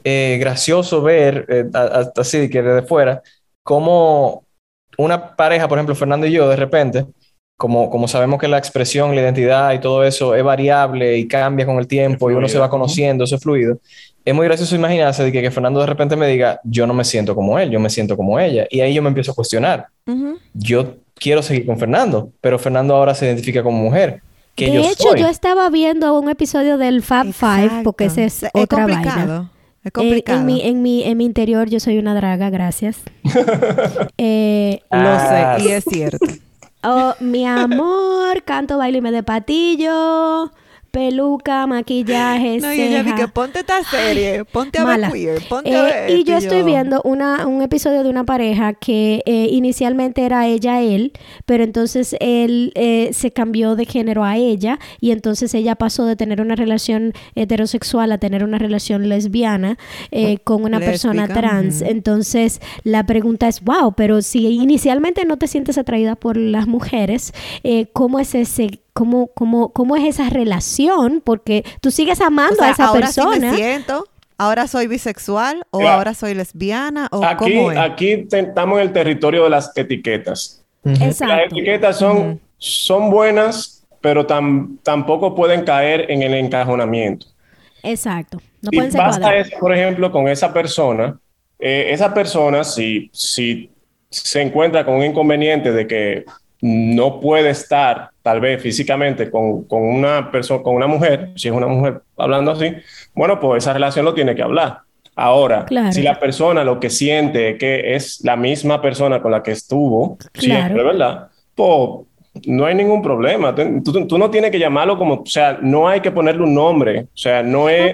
eh, 0.05 0.37
gracioso 0.39 1.03
ver, 1.03 1.47
eh, 1.49 1.65
así 2.17 2.49
que 2.49 2.63
desde 2.63 2.87
fuera, 2.87 3.23
cómo 3.65 4.45
una 4.99 5.37
pareja, 5.37 5.69
por 5.69 5.79
ejemplo, 5.79 5.95
Fernando 5.95 6.27
y 6.27 6.33
yo, 6.33 6.49
de 6.49 6.57
repente, 6.57 7.07
como, 7.57 7.91
como 7.91 8.09
sabemos 8.09 8.41
que 8.41 8.49
la 8.49 8.59
expresión, 8.59 9.15
la 9.15 9.21
identidad 9.23 9.73
y 9.73 9.79
todo 9.79 10.05
eso 10.05 10.35
es 10.35 10.43
variable 10.43 11.17
y 11.17 11.29
cambia 11.29 11.65
con 11.65 11.79
el 11.79 11.87
tiempo 11.87 12.31
y 12.31 12.35
uno 12.35 12.49
se 12.49 12.59
va 12.59 12.67
fluido. 12.67 12.71
conociendo, 12.71 13.25
eso 13.25 13.37
es 13.37 13.43
fluido. 13.43 13.79
Es 14.25 14.35
muy 14.35 14.47
gracioso 14.47 14.75
imaginarse 14.75 15.25
de 15.25 15.33
que, 15.33 15.43
que 15.43 15.51
Fernando 15.51 15.81
de 15.81 15.87
repente 15.87 16.17
me 16.17 16.27
diga, 16.27 16.61
yo 16.65 16.87
no 16.87 16.95
me 16.95 17.05
siento 17.05 17.35
como 17.35 17.59
él, 17.59 17.71
yo 17.71 17.81
me 17.81 17.91
siento 17.91 18.17
como 18.17 18.39
ella. 18.39 18.67
Y 18.71 18.81
ahí 18.81 18.95
yo 18.95 19.03
me 19.03 19.09
empiezo 19.09 19.33
a 19.33 19.35
cuestionar. 19.35 19.87
Yo 20.55 20.97
quiero 21.15 21.43
seguir 21.43 21.67
con 21.67 21.79
Fernando, 21.79 22.31
pero 22.41 22.59
Fernando 22.59 22.95
ahora 22.95 23.15
se 23.15 23.27
identifica 23.27 23.63
como 23.63 23.79
mujer. 23.79 24.23
Que 24.55 24.67
de 24.67 24.75
yo 24.75 24.81
hecho, 24.81 25.11
soy. 25.11 25.21
yo 25.21 25.29
estaba 25.29 25.71
viendo 25.71 26.19
un 26.19 26.29
episodio 26.29 26.79
del 26.79 27.03
Fab 27.03 27.33
Five, 27.33 27.83
porque 27.85 28.07
ese 28.07 28.25
es 28.25 28.43
Exacto. 28.43 28.61
otra 28.61 28.87
vaina. 28.87 29.51
Complicado. 29.91 29.93
Es 29.93 29.95
Eh, 29.95 30.23
complicado. 30.25 30.41
en, 30.41 30.47
mi, 30.47 30.63
en, 30.63 30.83
mi, 30.83 31.03
en 31.05 31.19
mi 31.19 31.25
interior 31.25 31.69
yo 31.69 31.81
soy 31.81 31.99
una 31.99 32.15
draga, 32.15 32.51
gracias. 32.51 32.99
Eh, 34.19 34.81
Lo 34.91 34.99
Ah, 34.99 35.57
sé, 35.59 35.65
y 35.65 35.73
es 35.73 35.85
cierto. 35.85 36.27
oh, 36.85 37.15
mi 37.21 37.47
amor, 37.47 38.43
canto, 38.45 38.79
baile 38.79 38.99
y 38.99 39.01
me 39.01 39.11
de 39.13 39.23
patillo, 39.23 40.51
peluca, 40.93 41.67
maquillaje, 41.67 42.59
No, 42.59 42.73
y 42.73 42.81
ella 42.81 43.03
ceja. 43.03 43.17
dije, 43.17 43.29
ponte 43.29 43.59
esta 43.61 43.83
serie, 43.83 44.45
ponte 44.45 44.79
a 44.79 44.85
ver 44.85 45.01
Mala. 45.01 45.11
queer, 45.11 45.43
ponte 45.49 45.71
Eh, 45.71 45.77
a 45.77 45.83
ver. 45.83 46.11
y 46.11 46.19
esto", 46.21 46.31
yo 46.31 46.37
estoy 46.37 46.63
viendo 46.63 47.01
una, 47.05 47.47
un 47.47 47.63
episodio 47.63 48.05
de 48.05 48.11
una 48.11 48.25
pareja 48.25 48.75
que 48.75 49.23
eh, 49.27 49.49
inicialmente 49.51 50.23
era 50.25 50.47
ella 50.47 50.81
él, 50.83 51.13
pero 51.47 51.65
entonces 51.65 52.15
él 52.21 52.73
eh, 52.75 53.11
se 53.13 53.31
cambió 53.33 53.75
de 53.75 53.87
género 53.87 54.23
a 54.23 54.37
ella 54.37 54.79
y 55.01 55.11
entonces 55.11 55.55
ella 55.55 55.75
pasó 55.75 56.05
de 56.05 56.15
tener 56.15 56.41
una 56.41 56.55
relación 56.55 57.15
heterosexual 57.35 58.13
a 58.13 58.19
tener 58.19 58.45
una 58.45 58.59
relación 58.59 59.09
lesbiana 59.09 59.79
eh, 60.11 60.39
con 60.45 60.63
una 60.65 60.79
persona 60.79 61.27
trans. 61.27 61.81
Entonces 61.81 62.61
la 62.85 63.07
pregunta 63.07 63.49
es, 63.49 63.63
wow, 63.65 63.95
pero 63.97 64.21
si 64.21 64.47
inicialmente 64.47 65.25
no 65.25 65.39
te 65.39 65.47
sientes 65.49 65.79
atraída 65.79 66.17
por 66.17 66.37
las 66.37 66.67
mujeres, 66.67 67.33
eh, 67.65 67.87
¿cómo 67.95 68.19
es 68.19 68.35
ese... 68.35 68.81
¿Cómo, 68.93 69.29
cómo, 69.29 69.73
¿Cómo 69.73 69.97
es 69.97 70.05
esa 70.05 70.29
relación? 70.31 71.23
Porque 71.25 71.65
tú 71.81 71.91
sigues 71.91 72.21
amando 72.21 72.55
O 72.55 72.57
sea, 72.59 72.69
a 72.69 72.71
esa 72.73 72.85
ahora 72.87 73.01
persona. 73.07 73.35
sí 73.35 73.41
me 73.41 73.55
siento, 73.57 74.07
ahora 74.39 74.67
soy 74.67 74.87
bisexual 74.87 75.65
o 75.71 75.79
Claro. 75.79 75.95
ahora 75.97 76.15
soy 76.15 76.35
lesbiana 76.35 77.09
o 77.11 77.25
Aquí, 77.25 77.55
cómo 77.57 77.73
es. 77.73 77.79
aquí 77.79 78.17
te- 78.29 78.41
estamos 78.41 78.79
en 78.81 78.89
el 78.89 78.93
territorio 78.93 79.45
de 79.45 79.51
las 79.51 79.73
etiquetas. 79.77 80.63
Ujú. 80.85 80.95
Las 80.99 81.03
Exacto. 81.09 81.45
etiquetas 81.57 81.99
son, 81.99 82.41
son 82.59 83.11
buenas, 83.11 83.85
pero 84.01 84.27
tam- 84.27 84.79
tampoco 84.83 85.35
pueden 85.35 85.65
caer 85.65 86.11
en 86.11 86.23
el 86.23 86.35
encajonamiento. 86.35 87.27
Exacto. 87.83 88.39
No 88.61 88.69
y 88.73 88.77
pueden 88.77 88.93
ser 88.93 89.01
pasa 89.01 89.35
eso, 89.37 89.57
por 89.59 89.73
ejemplo, 89.75 90.11
con 90.13 90.29
esa 90.29 90.53
persona. 90.53 91.19
eh, 91.65 91.93
esa 91.95 92.13
persona, 92.13 92.65
si, 92.65 93.09
si 93.13 93.71
se 94.11 94.43
encuentra 94.43 94.85
con 94.85 94.95
un 94.97 95.05
inconveniente 95.05 95.71
de 95.71 95.87
que 95.87 96.25
no 96.65 97.21
puede 97.21 97.51
estar, 97.51 98.11
tal 98.23 98.41
vez 98.41 98.63
físicamente, 98.63 99.31
con, 99.31 99.65
con 99.65 99.83
una 99.83 100.31
persona, 100.31 100.63
con 100.63 100.75
una 100.77 100.87
mujer, 100.87 101.31
si 101.35 101.49
es 101.49 101.55
una 101.55 101.67
mujer 101.67 102.01
hablando 102.17 102.53
así, 102.53 102.73
bueno, 103.15 103.39
pues 103.41 103.65
esa 103.65 103.73
relación 103.73 104.05
lo 104.05 104.15
tiene 104.15 104.35
que 104.35 104.43
hablar. 104.43 104.79
Ahora, 105.17 105.65
Claro. 105.67 105.93
si 105.93 106.03
la 106.03 106.19
persona 106.19 106.65
lo 106.65 106.79
que 106.81 106.89
siente 106.89 107.51
es 107.51 107.59
que 107.59 107.95
es 107.95 108.21
la 108.25 108.37
misma 108.37 108.81
persona 108.81 109.21
con 109.21 109.31
la 109.33 109.43
que 109.43 109.51
estuvo 109.51 110.17
siempre, 110.33 110.73
Claro. 110.75 110.85
¿verdad? 110.87 111.29
Pues 111.55 112.07
no 112.47 112.65
hay 112.65 112.75
ningún 112.77 113.03
problema. 113.03 113.55
Tú, 113.55 113.83
tú- 113.93 114.07
tú 114.07 114.17
no 114.17 114.31
tienes 114.31 114.51
que 114.51 114.59
llamarlo 114.59 114.97
como, 114.97 115.15
o 115.17 115.27
sea, 115.27 115.59
no 115.61 115.87
hay 115.89 116.01
que 116.01 116.11
ponerle 116.13 116.43
un 116.45 116.55
nombre, 116.55 117.01
o 117.13 117.17
sea, 117.17 117.43
no 117.43 117.69
es. 117.69 117.93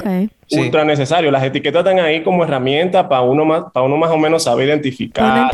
Sí. 0.49 0.59
ultra 0.61 0.85
necesario. 0.85 1.31
Las 1.31 1.45
etiquetas 1.45 1.81
están 1.81 1.99
ahí 1.99 2.23
como 2.23 2.43
herramienta 2.45 3.09
para 3.09 3.21
uno 3.23 3.45
más, 3.45 3.65
para 3.73 3.85
uno 3.87 3.97
más 3.97 4.11
o 4.11 4.17
menos 4.17 4.45
saber 4.45 4.69
identificar 4.69 5.51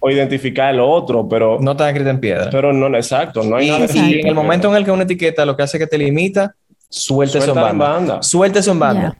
o 0.00 0.10
identificar 0.10 0.72
el 0.74 0.80
otro, 0.80 1.28
pero 1.28 1.58
No 1.60 1.72
está 1.72 1.88
escrito 1.88 2.10
en 2.10 2.20
piedra. 2.20 2.48
pero 2.50 2.72
no, 2.72 2.86
exacto, 2.96 3.42
no 3.42 3.56
hay 3.56 3.68
Y, 3.68 3.70
nada. 3.70 3.86
y 3.94 4.20
en 4.20 4.26
el 4.28 4.34
momento 4.34 4.68
en 4.70 4.76
el 4.76 4.84
que 4.84 4.90
una 4.90 5.02
etiqueta 5.04 5.44
lo 5.44 5.56
que 5.56 5.62
hace 5.62 5.76
es 5.76 5.82
que 5.84 5.86
te 5.86 5.98
limita, 5.98 6.54
suelte 6.88 7.38
eso 7.38 7.48
en 7.50 7.54
banda. 7.54 7.88
banda. 7.88 8.22
Suelte 8.22 8.58
eso 8.60 8.72
en 8.72 8.78
banda. 8.78 9.16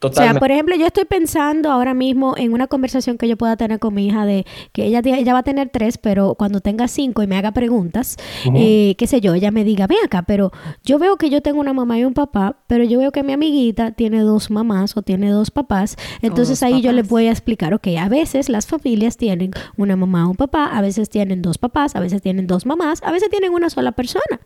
Totalmente. 0.00 0.30
O 0.30 0.32
sea, 0.32 0.40
por 0.40 0.50
ejemplo, 0.50 0.76
yo 0.76 0.86
estoy 0.86 1.04
pensando 1.04 1.70
ahora 1.70 1.92
mismo 1.92 2.34
en 2.38 2.54
una 2.54 2.68
conversación 2.68 3.18
que 3.18 3.28
yo 3.28 3.36
pueda 3.36 3.58
tener 3.58 3.78
con 3.78 3.92
mi 3.92 4.06
hija 4.06 4.24
de 4.24 4.46
que 4.72 4.86
ella, 4.86 5.02
ella 5.04 5.34
va 5.34 5.40
a 5.40 5.42
tener 5.42 5.68
tres, 5.68 5.98
pero 5.98 6.34
cuando 6.36 6.62
tenga 6.62 6.88
cinco 6.88 7.22
y 7.22 7.26
me 7.26 7.36
haga 7.36 7.52
preguntas, 7.52 8.16
eh, 8.54 8.94
qué 8.96 9.06
sé 9.06 9.20
yo, 9.20 9.34
ella 9.34 9.50
me 9.50 9.62
diga, 9.62 9.86
ven 9.86 9.98
acá, 10.02 10.22
pero 10.22 10.52
yo 10.84 10.98
veo 10.98 11.18
que 11.18 11.28
yo 11.28 11.42
tengo 11.42 11.60
una 11.60 11.74
mamá 11.74 11.98
y 11.98 12.06
un 12.06 12.14
papá, 12.14 12.56
pero 12.66 12.82
yo 12.84 12.98
veo 12.98 13.12
que 13.12 13.22
mi 13.22 13.34
amiguita 13.34 13.92
tiene 13.92 14.20
dos 14.20 14.50
mamás 14.50 14.96
o 14.96 15.02
tiene 15.02 15.30
dos 15.30 15.50
papás, 15.50 15.96
entonces 16.22 16.60
dos 16.60 16.62
ahí 16.62 16.80
yo 16.80 16.92
le 16.92 17.02
voy 17.02 17.26
a 17.26 17.30
explicar, 17.30 17.74
ok, 17.74 17.88
a 17.98 18.08
veces 18.08 18.48
las 18.48 18.66
familias 18.66 19.18
tienen 19.18 19.50
una 19.76 19.96
mamá 19.96 20.26
o 20.26 20.30
un 20.30 20.36
papá, 20.36 20.64
a 20.64 20.80
veces 20.80 21.10
tienen 21.10 21.42
dos 21.42 21.58
papás, 21.58 21.94
a 21.94 22.00
veces 22.00 22.22
tienen 22.22 22.46
dos 22.46 22.64
mamás, 22.64 23.02
a 23.02 23.12
veces 23.12 23.28
tienen 23.28 23.52
una 23.52 23.68
sola 23.68 23.92
persona. 23.92 24.40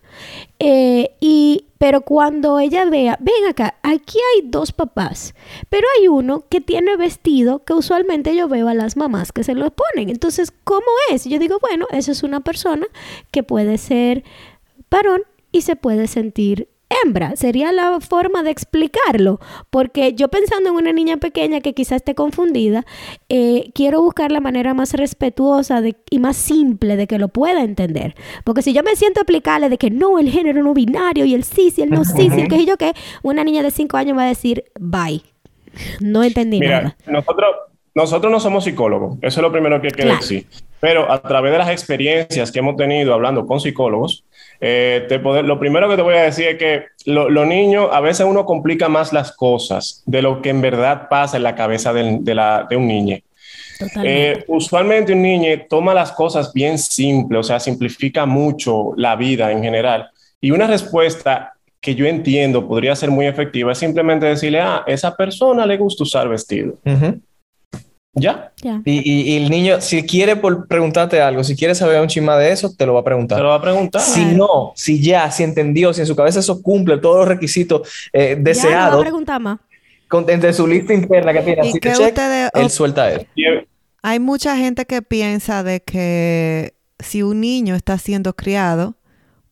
Eh, 0.59 1.11
y, 1.21 1.67
pero 1.77 2.01
cuando 2.01 2.59
ella 2.59 2.85
vea, 2.85 3.17
ven 3.21 3.49
acá, 3.49 3.75
aquí 3.83 4.17
hay 4.17 4.49
dos 4.49 4.71
papás, 4.71 5.33
pero 5.69 5.87
hay 5.99 6.07
uno 6.07 6.45
que 6.49 6.61
tiene 6.61 6.95
vestido 6.97 7.63
que 7.63 7.73
usualmente 7.73 8.35
yo 8.35 8.47
veo 8.47 8.67
a 8.67 8.73
las 8.73 8.97
mamás 8.97 9.31
que 9.31 9.43
se 9.43 9.53
lo 9.55 9.71
ponen. 9.71 10.09
Entonces, 10.09 10.51
¿cómo 10.63 10.85
es? 11.11 11.25
Yo 11.25 11.39
digo, 11.39 11.59
bueno, 11.59 11.85
esa 11.91 12.11
es 12.11 12.23
una 12.23 12.39
persona 12.41 12.85
que 13.31 13.43
puede 13.43 13.77
ser 13.77 14.23
varón 14.89 15.23
y 15.51 15.61
se 15.61 15.75
puede 15.75 16.07
sentir 16.07 16.69
hembra. 17.03 17.35
Sería 17.35 17.71
la 17.71 17.99
forma 17.99 18.43
de 18.43 18.51
explicarlo. 18.51 19.39
Porque 19.69 20.13
yo 20.13 20.27
pensando 20.29 20.69
en 20.69 20.75
una 20.75 20.93
niña 20.93 21.17
pequeña 21.17 21.59
que 21.59 21.73
quizás 21.73 21.97
esté 21.97 22.13
confundida, 22.13 22.85
eh, 23.27 23.71
quiero 23.73 24.01
buscar 24.01 24.31
la 24.31 24.39
manera 24.39 24.73
más 24.73 24.93
respetuosa 24.93 25.81
de- 25.81 25.95
y 26.09 26.19
más 26.19 26.37
simple 26.37 26.95
de 26.95 27.07
que 27.07 27.17
lo 27.17 27.27
pueda 27.29 27.63
entender. 27.63 28.15
Porque 28.43 28.61
si 28.61 28.71
yo 28.71 28.83
me 28.83 28.95
siento 28.95 29.19
a 29.19 29.23
explicarle 29.23 29.69
de 29.69 29.77
que 29.77 29.89
no, 29.89 30.19
el 30.19 30.29
género 30.29 30.61
no 30.63 30.73
binario 30.73 31.25
y 31.25 31.33
el 31.33 31.43
cis 31.43 31.77
y 31.79 31.81
el 31.81 31.89
no 31.89 32.05
cis 32.05 32.31
y 32.37 32.41
el 32.41 32.47
que 32.47 32.57
y 32.57 32.65
yo 32.65 32.77
qué, 32.77 32.93
una 33.23 33.43
niña 33.43 33.63
de 33.63 33.71
5 33.71 33.97
años 33.97 34.15
va 34.17 34.23
a 34.23 34.27
decir, 34.27 34.65
bye. 34.79 35.23
No 35.99 36.23
entendí 36.23 36.59
Mira, 36.59 36.81
nada. 36.81 36.95
nosotros, 37.07 37.55
nosotros 37.93 38.31
no 38.31 38.39
somos 38.39 38.63
psicólogos, 38.63 39.17
eso 39.21 39.39
es 39.39 39.41
lo 39.41 39.51
primero 39.51 39.79
que 39.81 39.87
hay 39.87 39.93
que 39.93 40.03
Claro. 40.03 40.17
decir. 40.19 40.45
Pero 40.81 41.11
a 41.11 41.21
través 41.21 41.51
de 41.51 41.57
las 41.57 41.69
experiencias 41.69 42.51
que 42.51 42.59
hemos 42.59 42.75
tenido 42.75 43.13
hablando 43.13 43.47
con 43.47 43.59
psicólogos, 43.59 44.23
eh, 44.61 45.05
te 45.09 45.19
poder- 45.19 45.45
lo 45.45 45.57
primero 45.59 45.89
que 45.89 45.95
te 45.95 46.01
voy 46.01 46.15
a 46.15 46.23
decir 46.23 46.47
es 46.47 46.57
que 46.57 46.83
lo- 47.05 47.29
los 47.29 47.47
niños, 47.47 47.89
a 47.91 48.01
veces 48.01 48.25
uno 48.25 48.45
complica 48.45 48.87
más 48.89 49.11
las 49.11 49.31
cosas 49.35 50.03
de 50.05 50.21
lo 50.21 50.41
que 50.41 50.49
en 50.49 50.61
verdad 50.61 51.07
pasa 51.09 51.37
en 51.37 51.43
la 51.43 51.55
cabeza 51.55 51.91
de, 51.93 52.35
la- 52.35 52.67
de 52.69 52.75
un 52.75 52.87
niño. 52.87 53.17
Eh, 54.03 54.43
usualmente 54.47 55.11
un 55.13 55.21
niño 55.21 55.49
toma 55.69 55.93
las 55.93 56.11
cosas 56.11 56.53
bien 56.53 56.77
simples, 56.77 57.39
o 57.39 57.43
sea, 57.43 57.59
simplifica 57.59 58.25
mucho 58.25 58.93
la 58.95 59.15
vida 59.15 59.51
en 59.51 59.61
general. 59.63 60.09
Y 60.39 60.51
una 60.51 60.67
respuesta 60.67 61.54
que 61.85 61.93
yo 61.95 62.05
entiendo 62.07 62.67
podría 62.67 62.95
ser 62.95 63.11
muy 63.11 63.27
efectiva 63.27 63.71
es 63.71 63.77
simplemente 63.77 64.25
decirle, 64.25 64.59
ah, 64.59 64.83
esa 64.87 65.15
persona 65.15 65.65
le 65.67 65.77
gusta 65.77 66.01
usar 66.03 66.27
vestido. 66.27 66.73
¿Ya? 68.17 68.53
Ya. 68.63 68.81
Y, 68.85 68.93
y- 69.11 69.33
y 69.33 69.37
el 69.43 69.49
niño, 69.49 69.81
si 69.81 70.03
quiere 70.03 70.37
por 70.37 70.67
preguntarte 70.67 71.19
algo, 71.21 71.43
si 71.43 71.53
quiere 71.55 71.75
saber 71.75 71.99
un 72.01 72.07
chisma 72.07 72.37
de 72.37 72.51
eso, 72.51 72.73
te 72.73 72.85
lo 72.85 72.93
va 72.93 73.01
a 73.01 73.03
preguntar. 73.03 73.37
Te 73.37 73.43
lo 73.43 73.49
va 73.49 73.55
a 73.55 73.61
preguntar. 73.61 74.01
Si 74.01 74.21
Claro. 74.21 74.37
no, 74.37 74.73
si 74.75 75.01
ya, 75.01 75.29
si 75.31 75.43
entendió, 75.43 75.93
si 75.93 75.99
en 76.01 76.07
su 76.07 76.15
cabeza 76.15 76.39
eso 76.39 76.61
cumple 76.61 76.97
todos 76.97 77.17
los 77.19 77.27
requisitos 77.27 77.81
eh, 78.13 78.29
Ya 78.29 78.29
no 78.29 78.35
va 78.35 78.39
a 78.39 78.43
deseados 78.43 79.01
preguntar 79.01 79.41
más. 79.41 79.59
con, 80.07 80.29
entre 80.29 80.53
su 80.53 80.65
lista 80.65 80.93
interna 80.93 81.33
que 81.33 81.41
tiene, 81.41 81.65
¿Y 81.65 81.69
así 81.71 81.79
que 81.79 81.91
check, 81.91 82.07
ustedes 82.07 82.49
él 82.53 82.69
suelta 82.69 83.11
él. 83.11 83.27
Hay 84.01 84.19
mucha 84.19 84.55
gente 84.55 84.85
que 84.85 85.01
piensa 85.01 85.61
de 85.63 85.81
que 85.81 86.73
si 86.99 87.21
un 87.21 87.41
niño 87.41 87.75
está 87.75 87.97
siendo 87.97 88.33
criado 88.33 88.95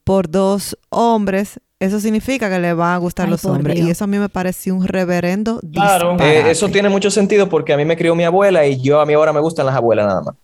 por 0.05 0.29
dos 0.29 0.77
hombres, 0.89 1.59
eso 1.83 1.99
significa 1.99 2.49
que 2.49 2.59
le 2.59 2.73
van 2.73 2.93
a 2.93 2.97
gustar 2.97 3.25
Ay, 3.25 3.31
los 3.31 3.41
por 3.41 3.51
hombres. 3.51 3.75
Dios. 3.75 3.87
Y 3.87 3.91
eso 3.91 4.03
a 4.03 4.07
mí 4.07 4.17
me 4.17 4.29
parece 4.29 4.71
un 4.71 4.87
reverendo 4.87 5.59
Claro. 5.71 6.17
Eh, 6.19 6.43
eso 6.51 6.69
tiene 6.69 6.89
mucho 6.89 7.09
sentido 7.11 7.49
porque 7.49 7.73
a 7.73 7.77
mí 7.77 7.85
me 7.85 7.97
crió 7.97 8.15
mi 8.15 8.23
abuela 8.23 8.65
y 8.65 8.81
yo 8.81 8.99
a 8.99 9.05
mí 9.05 9.13
ahora 9.13 9.33
me 9.33 9.39
gustan 9.39 9.65
las 9.65 9.75
abuelas 9.75 10.07
nada 10.07 10.21
más. 10.21 10.35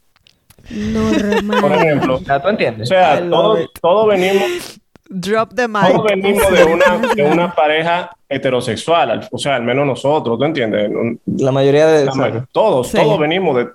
Por 0.67 1.43
Normal. 1.43 1.74
ejemplo, 1.79 2.19
Ya, 2.19 2.39
¿Tú 2.41 2.48
o 2.48 2.51
entiendes? 2.51 2.89
sea, 2.89 3.19
I 3.19 3.24
love 3.24 3.31
todos 3.31 3.69
todo 3.81 4.08
venimos, 4.08 4.43
Drop 5.10 5.53
the 5.55 5.67
mic. 5.67 5.81
todos 5.91 6.03
venimos 6.03 6.51
de 6.51 6.63
una, 6.65 6.98
de 7.15 7.24
una 7.24 7.55
pareja 7.55 8.12
heterosexual, 8.27 9.10
al- 9.10 9.27
o 9.31 9.38
sea, 9.39 9.55
al 9.55 9.63
menos 9.63 9.88
nosotros, 9.88 10.38
¿tú 10.38 10.43
entiendes? 10.46 10.91
La 11.25 11.51
mayoría 11.51 11.88
de... 11.88 12.05
La 12.05 12.46
todos, 12.51 12.89
Sí. 12.89 12.98
todos 12.98 13.17
venimos 13.19 13.55
de, 13.58 13.67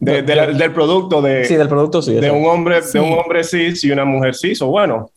de- 0.00 0.22
de 0.22 0.34
la- 0.34 0.46
del 0.48 0.72
producto 0.72 1.22
de, 1.22 1.44
Sí, 1.44 1.54
del 1.54 1.68
producto 1.68 2.02
sí. 2.02 2.14
de 2.14 2.30
un 2.32 2.44
hombre, 2.46 2.82
Sí. 2.82 2.98
de 2.98 3.04
un 3.04 3.12
hombre 3.16 3.44
cis 3.44 3.84
y 3.84 3.92
una 3.92 4.04
mujer 4.04 4.34
cis, 4.34 4.60
o 4.62 4.66
bueno, 4.66 5.10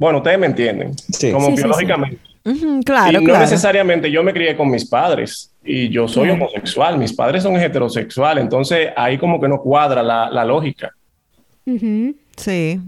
bueno, 0.00 0.18
ustedes 0.18 0.38
me 0.40 0.46
entienden, 0.46 0.96
Sí. 1.12 1.30
como 1.30 1.46
Sí, 1.46 1.52
sí, 1.52 1.56
sí. 1.58 1.62
biológicamente. 1.62 2.18
Claro, 2.86 3.10
y 3.10 3.14
no 3.22 3.22
claro. 3.28 3.40
necesariamente 3.40 4.10
yo 4.10 4.22
me 4.24 4.32
crié 4.32 4.56
con 4.56 4.70
mis 4.70 4.86
padres 4.88 5.52
y 5.62 5.90
yo 5.90 6.08
soy 6.08 6.30
homosexual, 6.30 6.96
mis 6.98 7.12
padres 7.12 7.42
son 7.42 7.54
heterosexuales, 7.56 8.42
entonces 8.42 8.88
ahí 8.96 9.18
como 9.18 9.38
que 9.40 9.46
no 9.46 9.60
cuadra 9.60 10.02
la, 10.02 10.30
la 10.30 10.44
lógica. 10.44 10.90
Sí. 12.36 12.80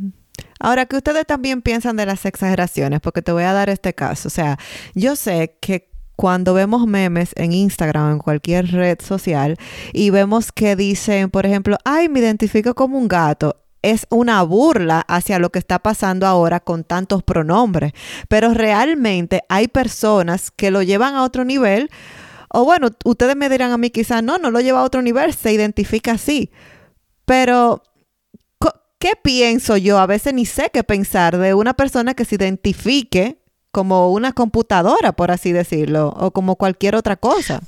Ahora 0.58 0.86
que 0.86 0.96
ustedes 0.96 1.26
también 1.26 1.60
piensan 1.60 1.96
de 1.96 2.06
las 2.06 2.24
exageraciones, 2.24 3.00
porque 3.00 3.20
te 3.22 3.32
voy 3.32 3.42
a 3.42 3.52
dar 3.52 3.68
este 3.68 3.94
caso. 3.94 4.28
O 4.28 4.30
sea, 4.30 4.58
yo 4.94 5.16
sé 5.16 5.56
que 5.60 5.90
cuando 6.16 6.54
vemos 6.54 6.86
memes 6.86 7.32
en 7.36 7.52
Instagram 7.52 8.08
o 8.08 8.12
en 8.12 8.18
cualquier 8.18 8.70
red 8.70 8.98
social 9.00 9.56
y 9.92 10.10
vemos 10.10 10.52
que 10.52 10.76
dicen, 10.76 11.30
por 11.30 11.46
ejemplo, 11.46 11.76
ay, 11.84 12.08
me 12.08 12.20
identifico 12.20 12.74
como 12.74 12.96
un 12.98 13.08
gato, 13.08 13.56
es 13.82 14.06
una 14.10 14.42
burla 14.42 15.00
hacia 15.08 15.38
lo 15.38 15.50
que 15.50 15.58
está 15.58 15.80
pasando 15.80 16.26
ahora 16.26 16.60
con 16.60 16.84
tantos 16.84 17.22
pronombres. 17.22 17.92
Pero 18.28 18.54
realmente 18.54 19.42
hay 19.48 19.68
personas 19.68 20.50
que 20.50 20.70
lo 20.70 20.82
llevan 20.82 21.14
a 21.14 21.24
otro 21.24 21.44
nivel. 21.44 21.90
O 22.48 22.64
bueno, 22.64 22.88
ustedes 23.04 23.36
me 23.36 23.48
dirán 23.48 23.72
a 23.72 23.78
mí 23.78 23.90
quizás, 23.90 24.22
no, 24.22 24.38
no 24.38 24.50
lo 24.50 24.60
lleva 24.60 24.80
a 24.80 24.84
otro 24.84 25.02
nivel, 25.02 25.32
se 25.32 25.52
identifica 25.52 26.12
así. 26.12 26.50
Pero 27.24 27.82
¿Qué 29.02 29.14
pienso 29.20 29.76
yo? 29.76 29.98
A 29.98 30.06
veces 30.06 30.32
ni 30.32 30.46
sé 30.46 30.70
qué 30.72 30.84
pensar 30.84 31.36
de 31.36 31.54
una 31.54 31.74
persona 31.74 32.14
que 32.14 32.24
se 32.24 32.36
identifique 32.36 33.38
como 33.72 34.12
una 34.12 34.32
computadora, 34.32 35.10
por 35.10 35.32
así 35.32 35.50
decirlo, 35.50 36.14
o 36.16 36.30
como 36.30 36.54
cualquier 36.54 36.94
otra 36.94 37.16
cosa. 37.16 37.62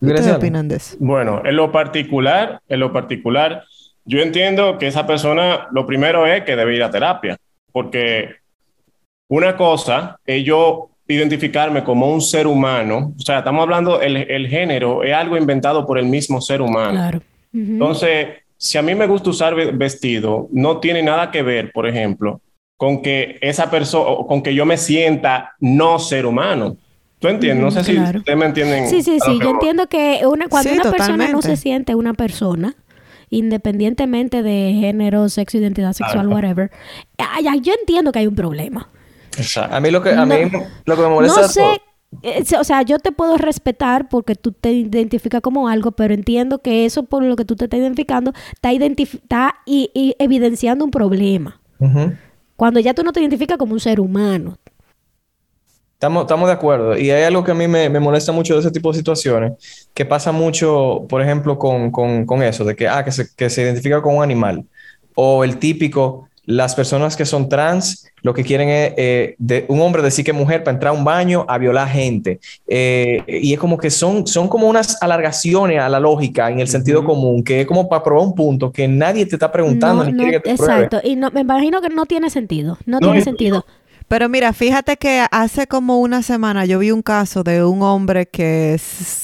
¿Qué 0.00 0.08
¿Ustedes 0.08 0.26
Gracias. 0.26 0.36
opinan 0.36 0.68
de 0.68 0.76
eso? 0.76 0.96
Bueno, 1.00 1.40
en 1.46 1.56
lo 1.56 1.72
particular, 1.72 2.60
en 2.68 2.80
lo 2.80 2.92
particular, 2.92 3.64
yo 4.04 4.20
entiendo 4.20 4.78
que 4.78 4.86
esa 4.86 5.06
persona, 5.06 5.68
lo 5.72 5.86
primero 5.86 6.26
es 6.26 6.44
que 6.44 6.56
debe 6.56 6.74
ir 6.76 6.82
a 6.82 6.90
terapia, 6.90 7.36
porque 7.72 8.36
una 9.28 9.56
cosa 9.56 10.18
es 10.26 10.44
yo 10.44 10.90
identificarme 11.06 11.82
como 11.84 12.12
un 12.12 12.20
ser 12.20 12.46
humano, 12.46 13.14
o 13.18 13.22
sea, 13.22 13.38
estamos 13.38 13.62
hablando, 13.62 14.00
el, 14.00 14.16
el 14.16 14.48
género 14.48 15.02
es 15.02 15.12
algo 15.12 15.36
inventado 15.36 15.86
por 15.86 15.98
el 15.98 16.06
mismo 16.06 16.40
ser 16.40 16.62
humano. 16.62 16.92
Claro. 16.92 17.20
Entonces, 17.52 18.28
si 18.56 18.78
a 18.78 18.82
mí 18.82 18.94
me 18.94 19.06
gusta 19.06 19.30
usar 19.30 19.54
ve- 19.54 19.72
vestido, 19.72 20.48
no 20.52 20.78
tiene 20.78 21.02
nada 21.02 21.30
que 21.30 21.42
ver, 21.42 21.72
por 21.72 21.86
ejemplo, 21.88 22.40
con 22.76 23.02
que 23.02 23.38
esa 23.40 23.70
persona, 23.70 24.24
con 24.26 24.42
que 24.42 24.54
yo 24.54 24.64
me 24.64 24.76
sienta 24.76 25.52
no 25.58 25.98
ser 25.98 26.26
humano. 26.26 26.76
¿Tú 27.18 27.28
entiendes? 27.28 27.62
no 27.64 27.70
sé 27.70 27.84
si 27.84 27.98
ustedes 27.98 28.38
me 28.38 28.46
entienden. 28.46 28.88
Sí, 28.88 29.02
sí, 29.02 29.18
sí. 29.20 29.32
Yo 29.40 29.46
voy. 29.46 29.52
entiendo 29.54 29.88
que 29.88 30.20
una, 30.26 30.48
cuando 30.48 30.70
Sí, 30.70 30.78
una 30.80 30.90
persona 30.90 31.28
no 31.28 31.42
se 31.42 31.56
siente 31.56 31.94
una 31.94 32.14
persona, 32.14 32.74
independientemente 33.30 34.42
de 34.42 34.76
género, 34.78 35.28
sexo, 35.28 35.58
identidad 35.58 35.92
sexual, 35.92 36.26
Claro. 36.26 36.30
whatever, 36.30 36.70
yo 37.62 37.72
entiendo 37.80 38.12
que 38.12 38.18
hay 38.20 38.26
un 38.26 38.34
problema. 38.34 38.88
Exacto. 39.38 39.74
A 39.74 39.80
mí 39.80 39.90
lo 39.90 40.02
que, 40.02 40.10
a 40.10 40.26
No- 40.26 40.34
mí 40.34 40.50
lo 40.84 40.96
que 40.96 41.02
me 41.02 41.08
molesta 41.08 41.42
No 41.42 41.48
sé, 41.48 41.80
eh, 42.22 42.42
o 42.58 42.64
sea, 42.64 42.82
yo 42.82 42.98
te 42.98 43.12
puedo 43.12 43.36
respetar 43.36 44.08
porque 44.08 44.34
tú 44.34 44.50
te 44.52 44.72
identificas 44.72 45.40
como 45.40 45.68
algo, 45.68 45.92
pero 45.92 46.12
entiendo 46.12 46.58
que 46.58 46.84
eso 46.84 47.04
por 47.04 47.22
lo 47.22 47.36
que 47.36 47.44
tú 47.44 47.54
te 47.56 47.66
estás 47.66 47.78
identificando 47.78 48.32
está, 48.52 48.72
identif- 48.72 49.14
está 49.22 49.54
y- 49.64 49.90
y 49.94 50.16
evidenciando 50.18 50.84
un 50.84 50.90
problema. 50.90 51.60
Ujú. 51.78 52.12
Cuando 52.56 52.80
ya 52.80 52.92
tú 52.94 53.04
no 53.04 53.12
te 53.12 53.20
identificas 53.20 53.56
como 53.56 53.72
un 53.72 53.80
ser 53.80 54.00
humano. 54.00 54.58
Estamos, 56.00 56.22
estamos 56.22 56.48
de 56.48 56.54
acuerdo. 56.54 56.96
Y 56.96 57.10
hay 57.10 57.24
algo 57.24 57.44
que 57.44 57.50
a 57.50 57.54
mí 57.54 57.68
me, 57.68 57.90
me 57.90 58.00
molesta 58.00 58.32
mucho 58.32 58.54
de 58.54 58.60
ese 58.60 58.70
tipo 58.70 58.90
de 58.90 58.96
situaciones, 58.96 59.90
que 59.92 60.06
pasa 60.06 60.32
mucho, 60.32 61.04
por 61.10 61.20
ejemplo, 61.20 61.58
con, 61.58 61.90
con, 61.90 62.24
con 62.24 62.42
eso, 62.42 62.64
de 62.64 62.74
que, 62.74 62.88
ah, 62.88 63.04
que 63.04 63.12
se, 63.12 63.26
que 63.36 63.50
se 63.50 63.60
identifica 63.60 64.00
con 64.00 64.16
un 64.16 64.22
animal. 64.22 64.64
O 65.14 65.44
el 65.44 65.58
típico, 65.58 66.26
las 66.46 66.74
personas 66.74 67.18
que 67.18 67.26
son 67.26 67.50
trans, 67.50 68.06
lo 68.22 68.32
que 68.32 68.44
quieren 68.44 68.70
es 68.70 68.94
eh, 68.96 69.34
de, 69.36 69.66
un 69.68 69.78
hombre 69.82 70.00
decir 70.00 70.24
que 70.24 70.30
es 70.30 70.36
mujer 70.38 70.64
para 70.64 70.74
entrar 70.74 70.94
a 70.94 70.96
un 70.96 71.04
baño 71.04 71.44
a 71.46 71.58
violar 71.58 71.86
gente. 71.88 72.40
Eh, 72.66 73.22
y 73.28 73.52
es 73.52 73.58
como 73.58 73.76
que 73.76 73.90
son, 73.90 74.26
son 74.26 74.48
como 74.48 74.68
unas 74.68 75.02
alargaciones 75.02 75.80
a 75.80 75.90
la 75.90 76.00
lógica 76.00 76.50
en 76.50 76.60
el 76.60 76.68
sentido 76.68 77.04
común, 77.04 77.44
que 77.44 77.60
es 77.60 77.66
como 77.66 77.90
para 77.90 78.02
probar 78.02 78.26
un 78.26 78.34
punto 78.34 78.72
que 78.72 78.88
nadie 78.88 79.26
te 79.26 79.36
está 79.36 79.52
preguntando 79.52 80.02
No, 80.02 80.10
ni 80.10 80.16
no, 80.16 80.22
quiere 80.22 80.40
que 80.40 80.48
te 80.48 80.56
pruebe. 80.56 80.84
exacto. 80.84 81.06
Y 81.06 81.16
no, 81.16 81.30
me 81.30 81.42
imagino 81.42 81.82
que 81.82 81.90
no 81.90 82.06
tiene 82.06 82.30
sentido. 82.30 82.78
No, 82.86 83.00
No, 83.00 83.08
tiene 83.08 83.20
sentido. 83.20 83.66
Pero 84.10 84.28
mira, 84.28 84.52
fíjate 84.52 84.96
que 84.96 85.24
hace 85.30 85.68
como 85.68 86.00
una 86.00 86.24
semana 86.24 86.64
yo 86.64 86.80
vi 86.80 86.90
un 86.90 87.00
caso 87.00 87.44
de 87.44 87.62
un 87.62 87.80
hombre 87.82 88.26
que 88.26 88.76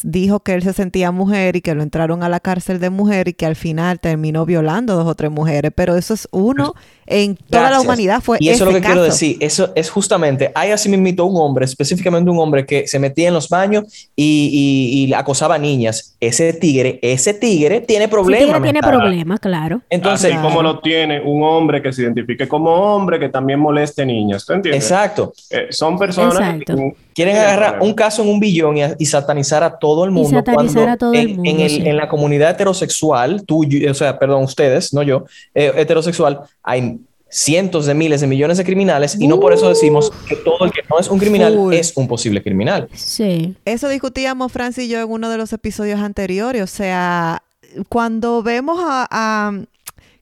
dijo 0.05 0.44
que 0.44 0.55
él 0.55 0.62
se 0.62 0.72
sentía 0.75 1.11
mujer 1.11 1.57
y 1.57 1.61
que 1.61 1.75
lo 1.75 1.83
entraron 1.83 2.22
a 2.22 2.29
la 2.29 2.38
cárcel 2.38 2.79
de 2.79 2.90
mujer 2.90 3.27
y 3.27 3.33
que 3.33 3.46
al 3.46 3.57
final 3.57 3.99
terminó 3.99 4.46
violando 4.46 4.94
dos 4.94 5.09
o 5.09 5.16
tres 5.16 5.33
mujeres. 5.33 5.72
Pero 5.75 5.96
eso 5.96 6.14
es 6.14 6.29
uno 6.31 6.75
en 7.07 7.37
toda 7.37 7.71
la 7.71 7.81
humanidad 7.81 8.21
fue 8.21 8.38
Y 8.40 8.49
eso 8.49 8.64
es 8.64 8.73
lo 8.73 8.81
que 8.81 8.85
quiero 8.85 9.03
decir. 9.03 9.37
Eso 9.40 9.73
es 9.75 9.90
justamente, 9.90 10.51
hay 10.55 10.71
así 10.71 10.88
mismito 10.88 11.25
un 11.25 11.40
hombre, 11.40 11.64
específicamente 11.64 12.31
un 12.31 12.38
hombre 12.38 12.66
que 12.66 12.87
se 12.88 12.99
metía 12.99 13.29
en 13.29 13.35
los 13.35 13.49
baños 13.49 13.85
y, 14.16 14.51
y- 14.53 15.05
y 15.07 15.12
acosaba 15.14 15.55
a 15.55 15.59
niñas. 15.59 16.16
Ese 16.21 16.53
tigre, 16.53 16.99
ese 17.03 17.35
tigre 17.35 17.81
tiene 17.81 18.09
problemas. 18.09 18.47
tigre 18.47 18.61
tiene 18.61 18.81
problemas, 18.81 19.40
claro. 19.40 19.81
Entonces, 19.90 20.33
Así 20.33 20.42
como 20.42 20.62
lo 20.62 20.81
tiene 20.81 21.21
un 21.21 21.42
hombre 21.42 21.83
que 21.83 21.92
se 21.92 22.03
identifique 22.03 22.49
como 22.49 22.71
hombre, 22.71 23.19
que 23.19 23.29
también 23.29 23.59
moleste 23.61 24.05
niños. 24.05 24.45
¿Tú 24.47 24.53
entiendes? 24.55 24.83
exacto. 24.85 25.33
Eh, 25.51 25.66
son 25.71 25.99
personas 25.99 26.35
Exacto. 26.35 26.77
que 26.77 26.97
Quieren 27.17 27.37
agarrar 27.37 27.81
un 27.81 27.95
caso 27.95 28.23
en 28.23 28.29
un 28.29 28.39
billón 28.39 28.77
y, 28.77 28.83
y 28.99 29.07
satanizar 29.07 29.65
a 29.65 29.79
todo 29.79 30.05
el 30.05 30.11
mundo. 30.13 30.29
satanizar 30.31 30.75
cuando 30.75 30.91
a 30.93 30.97
todo 30.99 31.13
el 31.15 31.19
en, 31.31 31.37
mundo, 31.37 31.51
en 31.51 31.61
el- 31.61 31.71
sí. 31.71 31.83
en 31.85 31.97
la 31.97 32.09
comunidad 32.09 32.51
heterosexual, 32.51 33.43
tú, 33.47 33.65
y- 33.65 33.87
o 33.87 33.95
sea, 33.95 34.19
perdón, 34.19 34.45
ustedes, 34.45 34.93
no 34.93 35.03
yo, 35.03 35.25
eh, 35.55 35.73
heterosexual, 35.77 36.41
hay 36.63 36.99
cientos 37.29 37.87
de 37.87 37.95
miles 37.95 38.21
de 38.21 38.27
millones 38.29 38.57
de 38.59 38.65
criminales 38.65 39.17
y 39.21 39.27
no 39.27 39.41
por 39.41 39.53
eso 39.53 39.69
decimos 39.69 40.13
que 40.29 40.37
todo 40.37 40.65
el 40.65 40.71
que 40.71 40.83
no 40.89 40.99
es 41.01 41.09
un 41.09 41.19
criminal 41.19 41.55
Full. 41.55 41.75
es 41.75 41.93
un 41.97 42.07
posible 42.07 42.43
criminal. 42.43 42.89
Sí. 42.95 43.57
Eso 43.65 43.89
discutíamos 43.89 44.53
Francis 44.53 44.85
y 44.85 44.89
yo 44.89 45.01
en 45.01 45.11
uno 45.11 45.29
de 45.31 45.37
los 45.39 45.53
episodios 45.53 45.99
anteriores. 46.01 46.63
O 46.63 46.67
sea, 46.69 47.43
cuando 47.89 48.43
vemos 48.43 48.79
a, 48.81 49.09
a, 49.11 49.53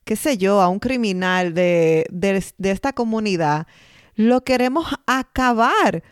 qué 0.05 0.17
sé 0.17 0.39
yo, 0.39 0.61
a 0.63 0.69
un 0.69 0.79
criminal 0.79 1.53
de, 1.55 2.07
de, 2.11 2.43
de 2.57 2.71
esta 2.71 2.93
comunidad, 2.95 3.67
lo 4.17 4.43
queremos 4.43 4.87
acabar. 5.07 6.03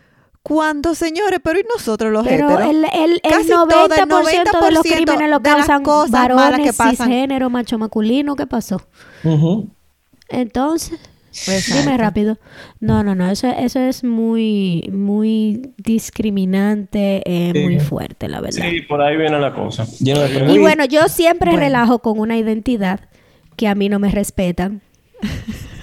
Cuando, 0.42 0.94
señores, 0.96 1.38
pero 1.42 1.60
¿y 1.60 1.64
nosotros 1.72 2.12
los 2.12 2.26
Pero 2.26 2.50
heteros? 2.50 2.68
el, 2.70 2.84
el, 2.84 3.20
el 3.22 3.32
Casi 3.32 3.48
90%, 3.50 3.68
todo, 3.68 3.84
el 3.84 3.90
de 3.90 4.06
los 4.72 4.84
90% 4.84 4.92
crímenes 4.94 5.30
lo 5.30 5.40
causan 5.40 5.82
cosas 5.84 6.10
malas 6.10 6.36
varones, 6.36 6.66
que 6.66 6.72
pasan. 6.76 6.96
cisgénero, 7.08 7.48
macho 7.48 7.78
masculino. 7.78 8.34
¿Qué 8.34 8.46
pasó? 8.48 8.82
Entonces, 10.28 10.98
Exacto. 11.30 11.80
dime 11.82 11.96
rápido. 11.96 12.38
No, 12.80 13.04
no, 13.04 13.14
no. 13.14 13.30
Eso, 13.30 13.48
eso 13.48 13.78
es 13.80 14.02
muy, 14.04 14.88
muy 14.92 15.72
discriminante, 15.76 17.22
eh, 17.24 17.52
muy 17.62 17.78
fuerte, 17.80 18.28
la 18.28 18.40
verdad. 18.40 18.66
Sí, 18.68 18.80
por 18.82 19.00
ahí 19.00 19.16
viene 19.16 19.38
la 19.38 19.54
cosa. 19.54 19.86
Y 20.00 20.58
bueno, 20.58 20.84
yo 20.86 21.08
siempre 21.08 21.50
Bueno. 21.52 21.64
relajo 21.66 21.98
con 22.00 22.18
una 22.18 22.36
identidad 22.36 23.00
que 23.56 23.68
a 23.68 23.74
mí 23.74 23.88
no 23.88 23.98
me 23.98 24.10
respetan. 24.10 24.82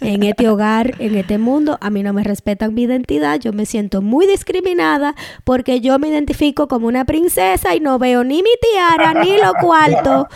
En 0.01 0.23
este 0.23 0.47
hogar, 0.47 0.95
en 0.99 1.15
este 1.15 1.37
mundo, 1.37 1.77
a 1.81 1.89
mí 1.89 2.03
no 2.03 2.13
me 2.13 2.23
respetan 2.23 2.73
mi 2.73 2.83
identidad. 2.83 3.39
Yo 3.39 3.51
me 3.51 3.65
siento 3.65 4.01
muy 4.01 4.27
discriminada 4.27 5.15
porque 5.43 5.81
yo 5.81 5.99
me 5.99 6.07
identifico 6.07 6.67
como 6.67 6.87
una 6.87 7.05
princesa 7.05 7.75
y 7.75 7.79
no 7.79 7.99
veo 7.99 8.23
ni 8.23 8.41
mi 8.41 8.49
tiara, 8.61 9.13
ni 9.21 9.37
los 9.37 9.53
cuartos, 9.61 10.27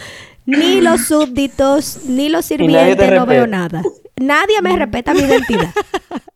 ni 0.45 0.81
los 0.81 1.05
súbditos, 1.05 2.05
ni 2.05 2.29
los 2.29 2.45
sirvientes. 2.45 3.11
No 3.13 3.25
veo 3.25 3.47
nada. 3.47 3.81
Nadie 4.19 4.61
me 4.61 4.75
respeta 4.75 5.13
mi 5.13 5.21
identidad. 5.21 5.69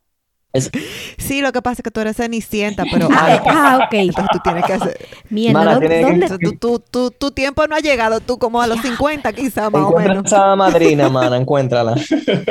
Es- 0.53 0.71
Sí, 1.17 1.41
lo 1.41 1.51
que 1.51 1.62
pasa 1.62 1.81
es 1.81 1.83
que 1.83 1.91
tú 1.91 1.99
eres 1.99 2.15
cenicienta, 2.17 2.83
pero... 2.91 3.10
Ah, 3.12 3.41
ah, 3.47 3.79
ok. 3.86 3.93
Entonces 3.93 4.29
tú 4.31 4.39
tienes 4.43 4.65
que 4.65 4.73
hacer... 4.73 4.97
Mierda, 5.29 5.60
Mala, 5.60 5.73
¿dó- 5.75 5.79
tiene 5.79 5.95
que- 5.95 6.01
¿dónde? 6.01 6.25
Entonces, 6.25 6.49
tú- 6.60 6.79
tú- 6.79 6.83
tú- 6.89 7.12
tu 7.12 7.31
tiempo 7.31 7.67
no 7.67 7.75
ha 7.75 7.79
llegado, 7.79 8.19
tú 8.21 8.38
como 8.39 8.62
a 8.62 8.67
los 8.67 8.81
50 8.81 9.33
quizás, 9.33 9.71
más 9.71 9.81
o 9.83 9.88
Encuentra 9.89 10.13
menos. 10.15 10.31
esa 10.31 10.55
madrina, 10.55 11.10
mana, 11.10 11.38
encuéntrala. 11.38 11.95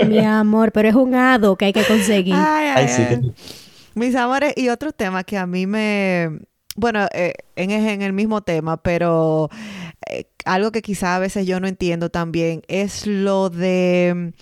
Mi 0.07 0.19
amor, 0.19 0.73
pero 0.73 0.89
es 0.89 0.95
un 0.95 1.15
hado 1.15 1.57
que 1.57 1.65
hay 1.67 1.73
que 1.73 1.85
conseguir. 1.85 2.35
Ay, 2.37 2.67
ay, 2.75 2.87
Ay, 2.87 2.89
sí. 2.89 3.33
Mis 3.95 4.15
amores, 4.15 4.53
y 4.57 4.69
otro 4.69 4.93
tema 4.93 5.25
que 5.25 5.39
a 5.39 5.47
mí 5.47 5.67
me... 5.67 6.31
Bueno, 6.79 7.07
eh, 7.15 7.33
en, 7.57 7.71
en 7.71 8.03
el 8.03 8.13
mismo 8.13 8.43
tema, 8.43 8.77
pero 8.77 9.49
eh, 10.11 10.27
algo 10.45 10.71
que 10.71 10.83
quizá 10.83 11.17
a 11.17 11.19
veces 11.19 11.47
yo 11.47 11.59
no 11.61 11.67
entiendo 11.67 12.11
también 12.11 12.61
es 12.69 13.07
lo 13.07 13.49
de... 13.49 14.35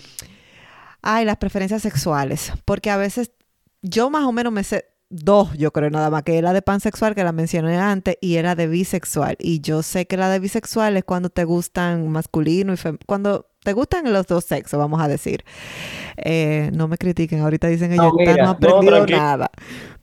Ay, 1.01 1.23
las 1.23 1.37
preferencias 1.37 1.81
sexuales. 1.81 2.51
Porque 2.65 2.89
a 2.89 2.97
veces 2.97 3.31
yo 3.89 4.09
más 4.09 4.23
o 4.25 4.31
menos 4.31 4.51
me 4.51 4.63
sé 4.63 4.85
dos, 5.09 5.53
yo 5.57 5.71
creo 5.71 5.89
nada 5.91 6.09
más, 6.09 6.23
que 6.23 6.37
es 6.37 6.43
la 6.43 6.51
de 6.51 6.61
pansexual 6.63 7.13
que 7.15 7.23
la 7.23 7.31
mencioné 7.31 7.77
antes 7.77 8.17
y 8.21 8.35
era 8.35 8.55
de 8.55 8.67
bisexual. 8.67 9.35
Y 9.39 9.61
yo 9.61 9.83
sé 9.83 10.07
que 10.07 10.17
la 10.17 10.29
de 10.29 10.39
bisexual 10.39 10.97
es 10.97 11.03
cuando 11.03 11.29
te 11.29 11.43
gustan 11.43 12.09
masculino 12.09 12.73
y 12.73 12.75
fem- 12.75 12.97
cuando 13.05 13.47
te 13.63 13.73
gustan 13.73 14.11
los 14.11 14.27
dos 14.27 14.45
sexos, 14.45 14.77
vamos 14.79 15.01
a 15.01 15.07
decir. 15.07 15.43
Eh, 16.17 16.69
no 16.73 16.87
me 16.87 16.97
critiquen, 16.97 17.39
ahorita 17.41 17.67
dicen 17.67 17.91
ellos 17.93 18.11
No, 18.13 18.19
"Esta 18.19 18.31
mira, 18.31 18.43
no 18.43 18.57
no, 18.59 18.77
aprendido 18.77 19.05
nada. 19.07 19.51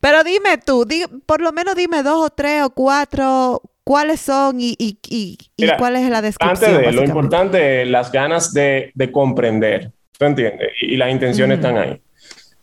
Pero 0.00 0.24
dime 0.24 0.58
tú, 0.64 0.84
di- 0.84 1.04
por 1.26 1.40
lo 1.40 1.52
menos 1.52 1.74
dime 1.74 2.02
dos 2.02 2.26
o 2.26 2.30
tres 2.30 2.62
o 2.64 2.70
cuatro, 2.70 3.60
cuáles 3.84 4.20
son 4.20 4.60
y, 4.60 4.74
y, 4.78 4.98
y, 5.08 5.38
y 5.56 5.62
Mira, 5.64 5.76
cuál 5.76 5.96
es 5.96 6.08
la 6.08 6.18
Antes 6.18 6.38
descripción. 6.38 6.82
de 6.82 6.92
lo 6.92 7.04
importante 7.04 7.82
es 7.82 7.88
las 7.88 8.12
ganas 8.12 8.52
de, 8.52 8.92
de 8.94 9.12
comprender, 9.12 9.92
¿tú 10.18 10.24
entiendes? 10.26 10.68
Y, 10.80 10.96
las 10.96 11.10
intenciones 11.10 11.58
están 11.58 11.76
ahí. 11.78 12.00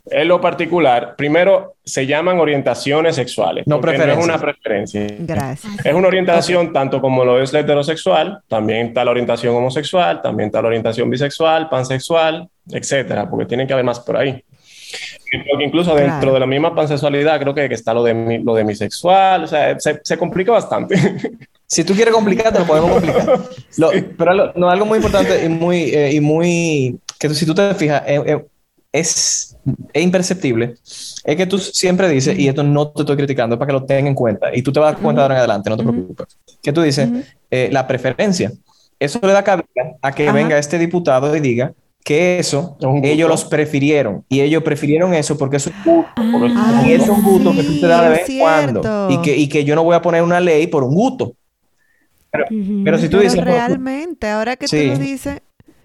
En 0.06 0.28
lo 0.28 0.40
particular, 0.40 1.14
primero 1.16 1.74
se 1.84 2.06
llaman 2.06 2.38
orientaciones 2.38 3.16
sexuales. 3.16 3.66
No. 3.66 3.80
No 3.80 3.90
es 3.92 4.24
una 4.24 4.38
preferencia. 4.38 5.06
Gracias. 5.20 5.84
Es 5.84 5.94
una 5.94 6.08
orientación 6.08 6.72
tanto 6.72 7.00
como 7.00 7.24
lo 7.24 7.40
es 7.42 7.52
la 7.52 7.60
heterosexual, 7.60 8.40
también 8.48 8.88
está 8.88 9.04
la 9.04 9.10
orientación 9.10 9.54
homosexual, 9.54 10.20
también 10.22 10.48
está 10.48 10.62
la 10.62 10.68
orientación 10.68 11.10
bisexual, 11.10 11.68
pansexual, 11.68 12.48
etcétera, 12.70 13.28
porque 13.28 13.46
tiene 13.46 13.66
que 13.66 13.72
haber 13.72 13.84
más 13.84 14.00
por 14.00 14.16
ahí. 14.16 14.42
Porque 15.50 15.64
incluso 15.64 15.94
dentro 15.94 16.18
Claro. 16.18 16.34
de 16.34 16.40
la 16.40 16.46
misma 16.46 16.74
pansexualidad 16.74 17.38
creo 17.40 17.54
que, 17.54 17.68
que 17.68 17.74
está 17.74 17.94
lo 17.94 18.02
de, 18.02 18.14
mi- 18.14 18.38
lo 18.38 18.54
de 18.54 18.64
bisexual, 18.64 19.44
o 19.44 19.46
sea, 19.46 19.78
se, 19.78 20.00
se 20.02 20.18
complica 20.18 20.52
bastante. 20.52 20.96
Si 21.72 21.84
tú 21.84 21.94
quieres 21.94 22.12
complicarte, 22.12 22.58
lo 22.58 22.64
podemos 22.66 22.90
complicar. 22.90 23.38
Lo- 23.78 23.90
pero 24.18 24.34
lo- 24.34 24.52
no, 24.56 24.68
algo 24.68 24.84
muy 24.86 24.96
importante 24.96 25.44
y 25.44 25.48
muy, 25.48 25.82
eh, 25.94 26.12
y 26.14 26.20
muy 26.20 26.98
que 27.16 27.28
si 27.30 27.46
tú 27.46 27.54
te 27.54 27.72
fijas, 27.76 28.02
eh, 28.08 28.20
eh, 28.26 28.44
es, 28.92 29.56
es 29.92 30.02
imperceptible. 30.02 30.74
Es 31.24 31.36
que 31.36 31.46
tú 31.46 31.58
siempre 31.58 32.08
dices, 32.08 32.38
y 32.38 32.48
esto 32.48 32.62
no 32.62 32.88
te 32.88 33.02
estoy 33.02 33.16
criticando, 33.16 33.54
es 33.54 33.58
para 33.58 33.68
que 33.68 33.72
lo 33.72 33.84
tengan 33.84 34.08
en 34.08 34.14
cuenta, 34.14 34.54
y 34.54 34.62
tú 34.62 34.72
te 34.72 34.80
vas 34.80 34.90
a 34.90 34.92
dar 34.94 35.02
cuenta 35.02 35.20
de 35.20 35.24
ahora 35.24 35.34
en 35.34 35.38
adelante, 35.38 35.70
no 35.70 35.76
te 35.76 35.82
preocupes. 35.82 36.38
Que 36.62 36.72
tú 36.72 36.82
dices, 36.82 37.08
eh, 37.50 37.68
la 37.72 37.86
preferencia. 37.86 38.52
Eso 38.98 39.18
le 39.22 39.32
da 39.32 39.42
cabida 39.42 39.66
a 40.02 40.12
que 40.12 40.24
Ajá. 40.24 40.32
venga 40.32 40.58
este 40.58 40.78
diputado 40.78 41.34
y 41.34 41.40
diga 41.40 41.72
que 42.04 42.38
eso 42.38 42.76
ellos 43.02 43.28
los 43.28 43.44
prefirieron. 43.44 44.24
Y 44.28 44.40
ellos 44.40 44.62
prefirieron 44.62 45.14
eso 45.14 45.38
porque 45.38 45.56
es 45.56 45.66
un 45.66 45.74
gusto. 45.84 46.10
Ah, 46.16 46.82
y 46.86 46.92
es 46.92 47.08
un 47.08 47.22
gusto 47.22 47.52
que 47.54 47.62
tú 47.62 47.80
te 47.80 47.86
das 47.86 48.02
de 48.02 48.08
vez 48.10 48.26
sí, 48.26 48.34
en 48.34 48.40
cuando. 48.40 49.08
Y 49.10 49.22
que, 49.22 49.36
y 49.36 49.48
que 49.48 49.64
yo 49.64 49.74
no 49.74 49.84
voy 49.84 49.94
a 49.94 50.02
poner 50.02 50.22
una 50.22 50.40
ley 50.40 50.66
por 50.66 50.84
un 50.84 50.94
gusto. 50.94 51.34
Ujú. 52.32 52.82
Pero 52.84 52.98
si 52.98 53.08
tú 53.08 53.18
Pero 53.18 53.22
dices, 53.22 53.44
realmente, 53.44 54.28
ahora 54.28 54.56
que 54.56 54.68
Sí. 54.68 54.82
tú 54.82 54.86
lo 54.92 54.98
dices, 54.98 55.40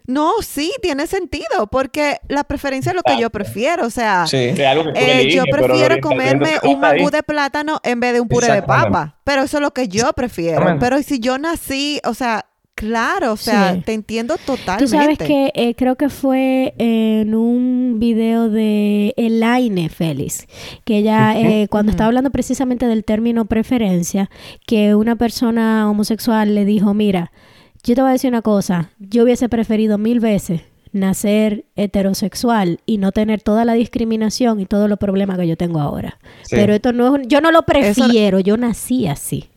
no, 0.07 0.33
sí, 0.41 0.71
tiene 0.81 1.07
sentido, 1.07 1.67
porque 1.71 2.17
la 2.27 2.43
preferencia 2.43 2.91
es 2.91 2.95
lo 2.95 3.03
que 3.03 3.19
yo 3.19 3.29
prefiero, 3.29 3.85
o 3.85 3.89
sea, 3.89 4.25
sí. 4.27 4.37
Eh, 4.37 5.29
yo 5.33 5.43
prefiero 5.51 5.99
comerme 6.01 6.51
un 6.63 6.79
mangú 6.79 7.09
de 7.09 7.23
plátano 7.23 7.79
en 7.83 7.99
vez 7.99 8.13
de 8.13 8.21
un 8.21 8.27
puré 8.27 8.51
de 8.51 8.61
papa, 8.61 9.15
pero 9.23 9.43
eso 9.43 9.57
es 9.57 9.61
lo 9.61 9.71
que 9.71 9.87
yo 9.87 10.11
prefiero. 10.13 10.77
Pero 10.79 11.01
si 11.01 11.19
yo 11.19 11.37
nací, 11.37 11.99
o 12.05 12.13
sea, 12.13 12.45
claro, 12.75 13.31
o 13.31 13.37
sea, 13.37 13.73
Sí. 13.73 13.81
te 13.85 13.93
entiendo 13.93 14.35
totalmente. 14.37 14.83
Tú 14.83 14.89
sabes 14.89 15.17
que 15.17 15.51
eh, 15.55 15.75
creo 15.75 15.95
que 15.95 16.09
fue 16.09 16.73
en 16.77 17.33
un 17.33 17.95
video 17.99 18.49
de 18.49 19.13
Elaine 19.15 19.89
Félix, 19.89 20.45
que 20.83 20.97
ella 20.97 21.39
eh, 21.39 21.67
cuando 21.69 21.91
estaba 21.91 22.07
hablando 22.07 22.31
precisamente 22.31 22.85
del 22.85 23.05
término 23.05 23.45
preferencia, 23.45 24.29
que 24.67 24.93
una 24.93 25.15
persona 25.15 25.89
homosexual 25.89 26.53
le 26.53 26.65
dijo, 26.65 26.93
mira, 26.93 27.31
yo 27.85 27.95
te 27.95 28.01
voy 28.01 28.09
a 28.09 28.13
decir 28.13 28.29
una 28.29 28.41
cosa, 28.41 28.89
yo 28.99 29.23
hubiese 29.23 29.47
preferido 29.49 29.97
mil 29.97 30.19
veces 30.19 30.61
nacer 30.91 31.65
heterosexual 31.75 32.79
y 32.85 32.97
no 32.97 33.11
tener 33.11 33.41
toda 33.41 33.65
la 33.65 33.73
discriminación 33.73 34.59
y 34.61 34.65
todos 34.65 34.89
los 34.89 34.97
problemas 34.97 35.37
que 35.37 35.47
yo 35.47 35.57
tengo 35.57 35.79
ahora. 35.79 36.17
Sí. 36.43 36.55
Pero 36.55 36.73
esto 36.73 36.93
no 36.93 37.05
es, 37.07 37.11
un- 37.11 37.27
yo 37.29 37.41
no 37.41 37.51
lo 37.51 37.63
prefiero, 37.63 38.39
yo 38.39 38.55
nací 38.57 39.07
así. 39.07 39.49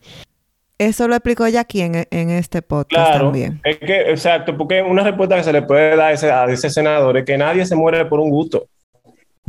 Eso 0.77 1.07
lo 1.07 1.15
explicó 1.15 1.43
aquí 1.43 1.81
en, 1.81 2.07
en 2.09 2.29
este 2.29 2.61
podcast 2.61 3.09
Claro, 3.09 3.25
también. 3.25 3.59
es 3.65 3.77
que, 3.79 4.11
exacto, 4.11 4.55
porque 4.57 4.81
una 4.81 5.03
respuesta 5.03 5.35
que 5.35 5.43
se 5.43 5.51
le 5.53 5.61
puede 5.61 5.89
dar 5.95 5.99
a 6.07 6.11
ese, 6.13 6.31
a 6.31 6.45
ese 6.45 6.69
senador 6.69 7.17
es 7.17 7.25
que 7.25 7.37
nadie 7.37 7.65
se 7.65 7.75
muere 7.75 8.05
por 8.05 8.19
un 8.21 8.29
gusto. 8.29 8.67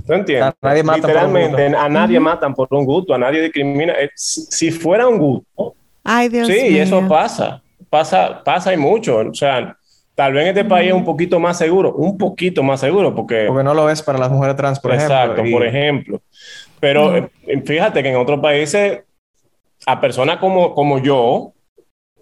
¿Tú 0.06 0.12
entiendes? 0.12 0.48
A 0.62 0.66
nadie 0.66 0.82
matan 0.82 1.00
por 1.02 1.10
un 1.10 1.16
Literalmente, 1.16 1.62
gusto. 1.68 1.78
a 1.80 1.88
nadie 1.88 2.20
matan 2.20 2.54
por 2.54 2.68
un 2.72 2.84
gusto, 2.84 3.14
a 3.14 3.18
nadie 3.18 3.42
discrimina. 3.42 3.92
Eh, 3.94 4.10
Si, 4.14 4.42
si 4.42 4.70
fuera 4.72 5.06
un 5.06 5.18
gusto, 5.18 5.74
Ay, 6.02 6.28
Dios 6.30 6.48
sí, 6.48 6.54
mío. 6.70 6.82
eso 6.82 7.06
pasa, 7.06 7.62
pasa, 7.90 8.42
pasa 8.44 8.72
y 8.72 8.76
mucho. 8.76 9.18
O 9.18 9.34
sea, 9.34 9.76
tal 10.14 10.32
vez 10.32 10.42
en 10.44 10.48
este 10.48 10.64
país 10.64 10.88
es 10.88 10.94
un 10.94 11.04
poquito 11.04 11.38
más 11.40 11.58
seguro, 11.58 11.92
un 11.94 12.16
poquito 12.16 12.62
más 12.62 12.80
seguro, 12.80 13.14
porque, 13.14 13.44
Porque 13.48 13.64
no 13.64 13.74
lo 13.74 13.90
es 13.90 14.02
para 14.02 14.18
las 14.18 14.30
mujeres 14.30 14.56
trans, 14.56 14.80
por 14.80 14.92
exacto, 14.94 15.32
ejemplo. 15.42 15.46
y- 15.48 15.52
por 15.52 15.66
ejemplo. 15.66 16.22
Pero 16.78 17.16
eh, 17.16 17.28
fíjate 17.66 18.02
que 18.02 18.08
en 18.10 18.16
otros 18.16 18.40
países, 18.40 19.00
a 19.86 20.00
personas 20.00 20.38
como, 20.38 20.74
como 20.74 20.98
yo, 20.98 21.52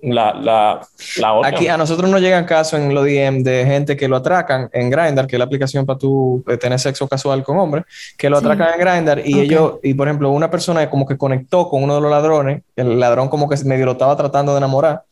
la, 0.00 0.32
la, 0.32 0.80
la 1.16 1.34
otra. 1.34 1.48
Aquí 1.50 1.66
a 1.66 1.76
nosotros 1.76 2.08
nos 2.08 2.20
llegan 2.20 2.44
casos 2.44 2.78
en 2.78 2.94
los 2.94 3.04
DM 3.04 3.42
de 3.42 3.64
gente 3.66 3.96
que 3.96 4.06
lo 4.06 4.14
atracan 4.16 4.70
en 4.72 4.90
Grindr, 4.90 5.26
que 5.26 5.34
es 5.34 5.38
la 5.38 5.44
aplicación 5.44 5.84
para 5.84 5.98
tú 5.98 6.44
eh, 6.46 6.56
tener 6.56 6.78
sexo 6.78 7.08
casual 7.08 7.42
con 7.42 7.58
hombres, 7.58 7.84
que 8.16 8.30
lo 8.30 8.38
Sí. 8.38 8.46
atracan 8.46 8.74
en 8.74 8.80
Grindr 8.80 9.22
y 9.28 9.34
Ok. 9.34 9.40
ellos, 9.42 9.72
y 9.82 9.94
por 9.94 10.06
ejemplo, 10.06 10.30
una 10.30 10.48
persona 10.50 10.88
como 10.88 11.04
que 11.04 11.16
conectó 11.18 11.68
con 11.68 11.82
uno 11.82 11.96
de 11.96 12.00
los 12.00 12.10
ladrones, 12.12 12.62
el 12.76 12.98
ladrón 13.00 13.28
como 13.28 13.48
que 13.48 13.56
medio 13.64 13.86
lo 13.86 13.92
estaba 13.92 14.16
tratando 14.16 14.52
de 14.52 14.58
enamorar, 14.58 15.02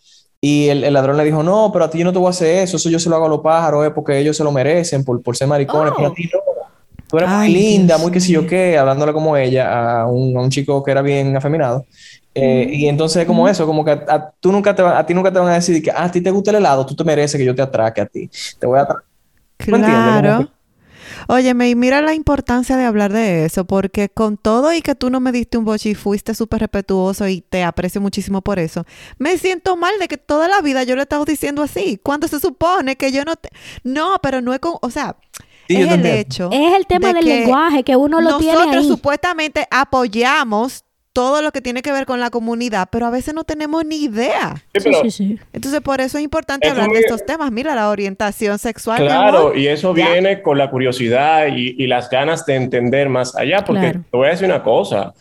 Y 0.40 0.68
el, 0.68 0.84
el 0.84 0.92
ladrón 0.94 1.16
le 1.16 1.24
dijo, 1.24 1.42
no, 1.42 1.70
pero 1.72 1.86
a 1.86 1.90
ti 1.90 1.98
yo 1.98 2.04
no 2.04 2.12
te 2.12 2.18
voy 2.18 2.28
a 2.28 2.30
hacer 2.30 2.58
eso, 2.64 2.76
eso 2.76 2.90
yo 2.90 2.98
se 2.98 3.08
lo 3.08 3.16
hago 3.16 3.26
a 3.26 3.28
los 3.28 3.40
pájaros, 3.40 3.86
eh, 3.86 3.90
porque 3.90 4.18
ellos 4.18 4.36
se 4.36 4.44
lo 4.44 4.52
merecen 4.52 5.04
por, 5.04 5.22
por 5.22 5.36
ser 5.36 5.48
maricones, 5.48 5.94
pero 5.96 6.08
a 6.08 6.14
ti 6.14 6.24
no. 6.32 6.40
Tú 7.08 7.18
eres 7.18 7.30
muy 7.30 7.48
linda, 7.48 7.94
Dios 7.94 8.02
muy 8.02 8.10
que 8.12 8.20
sé 8.20 8.32
yo 8.32 8.44
qué, 8.46 8.76
hablándole 8.78 9.12
como 9.12 9.36
ella 9.36 10.00
a 10.02 10.06
un, 10.06 10.36
a 10.36 10.40
un 10.42 10.50
chico 10.50 10.82
que 10.82 10.90
era 10.90 11.02
bien 11.02 11.36
afeminado. 11.36 11.86
Eh, 12.34 12.68
y 12.70 12.86
entonces 12.88 13.22
es 13.22 13.26
como 13.26 13.48
eso, 13.48 13.64
como 13.66 13.84
que 13.84 13.92
a, 13.92 14.04
a- 14.08 14.32
tú 14.40 14.52
nunca 14.52 14.74
te 14.74 14.82
va- 14.82 14.98
a 14.98 15.06
ti 15.06 15.14
nunca 15.14 15.32
te 15.32 15.38
van 15.38 15.48
a 15.48 15.54
decir 15.54 15.82
que 15.82 15.90
"Ah, 15.90 16.04
a 16.04 16.10
ti 16.10 16.20
te 16.20 16.30
gusta 16.30 16.50
el 16.50 16.56
helado, 16.58 16.84
tú 16.84 16.94
te 16.96 17.04
mereces 17.04 17.38
que 17.38 17.44
yo 17.46 17.54
te 17.54 17.62
atraque 17.62 18.00
a 18.02 18.06
ti. 18.06 18.28
Te 18.58 18.66
voy 18.66 18.78
a 18.78 18.82
atracar. 18.82 19.04
¿Me 19.70 19.78
entiendes? 19.78 20.48
Óyeme, 21.28 21.68
y 21.70 21.74
mira 21.74 22.02
la 22.02 22.14
importancia 22.14 22.76
de 22.76 22.84
hablar 22.84 23.12
de 23.12 23.44
eso, 23.44 23.64
porque 23.64 24.08
con 24.08 24.36
todo 24.36 24.72
y 24.72 24.82
que 24.82 24.94
tú 24.94 25.10
no 25.10 25.20
me 25.20 25.32
diste 25.32 25.58
un 25.58 25.64
boche 25.64 25.90
y 25.90 25.94
fuiste 25.94 26.34
súper 26.34 26.60
respetuoso 26.60 27.26
y 27.28 27.40
te 27.40 27.64
aprecio 27.64 28.00
muchísimo 28.00 28.42
por 28.42 28.58
eso, 28.58 28.84
me 29.18 29.36
siento 29.38 29.76
mal 29.76 29.98
de 29.98 30.08
que 30.08 30.18
toda 30.18 30.48
la 30.48 30.60
vida 30.60 30.84
yo 30.84 30.94
le 30.94 31.02
he 31.02 31.04
estado 31.04 31.24
diciendo 31.24 31.62
así, 31.62 31.98
cuando 32.02 32.28
se 32.28 32.40
supone 32.40 32.96
que 32.96 33.12
yo 33.12 33.24
no 33.24 33.36
te... 33.36 33.50
No, 33.82 34.16
pero 34.22 34.40
no 34.40 34.52
es 34.54 34.60
con... 34.60 34.74
O 34.80 34.90
sea, 34.90 35.16
Sí, 35.68 35.74
es 35.76 35.82
el 35.82 35.88
también. 35.88 36.16
hecho... 36.16 36.48
Es 36.52 36.76
el 36.76 36.86
tema 36.86 37.08
de 37.08 37.14
del 37.14 37.24
lenguaje, 37.24 37.82
que 37.82 37.96
uno 37.96 38.20
lo 38.20 38.38
tiene 38.38 38.54
Nosotros 38.54 38.86
supuestamente 38.86 39.66
apoyamos 39.70 40.84
todo 41.16 41.40
lo 41.40 41.50
que 41.50 41.62
tiene 41.62 41.80
que 41.80 41.92
ver 41.92 42.04
con 42.04 42.20
la 42.20 42.28
comunidad, 42.28 42.88
pero 42.92 43.06
a 43.06 43.10
veces 43.10 43.32
no 43.32 43.44
tenemos 43.44 43.86
ni 43.86 44.04
idea. 44.04 44.54
Sí, 44.74 44.80
Sí, 44.80 44.90
pero- 44.90 45.00
sí, 45.02 45.10
sí. 45.10 45.38
Entonces, 45.54 45.80
por 45.80 46.02
eso 46.02 46.18
es 46.18 46.24
importante 46.24 46.66
Eso 46.68 46.76
hablar 46.76 46.90
de 46.90 47.00
estos 47.00 47.24
temas. 47.24 47.50
Mira, 47.50 47.74
la 47.74 47.88
orientación 47.88 48.58
sexual. 48.58 48.98
Claro, 48.98 49.56
y 49.56 49.66
eso 49.66 49.94
Ya. 49.96 50.10
viene 50.10 50.42
con 50.42 50.58
la 50.58 50.68
curiosidad 50.70 51.46
y, 51.46 51.74
y 51.82 51.86
las 51.86 52.10
ganas 52.10 52.44
de 52.44 52.56
entender 52.56 53.08
más 53.08 53.34
allá, 53.34 53.64
porque 53.64 53.80
Claro. 53.80 54.00
te 54.10 54.16
voy 54.16 54.26
a 54.26 54.30
decir 54.32 54.44
una 54.46 54.62
cosa. 54.62 55.14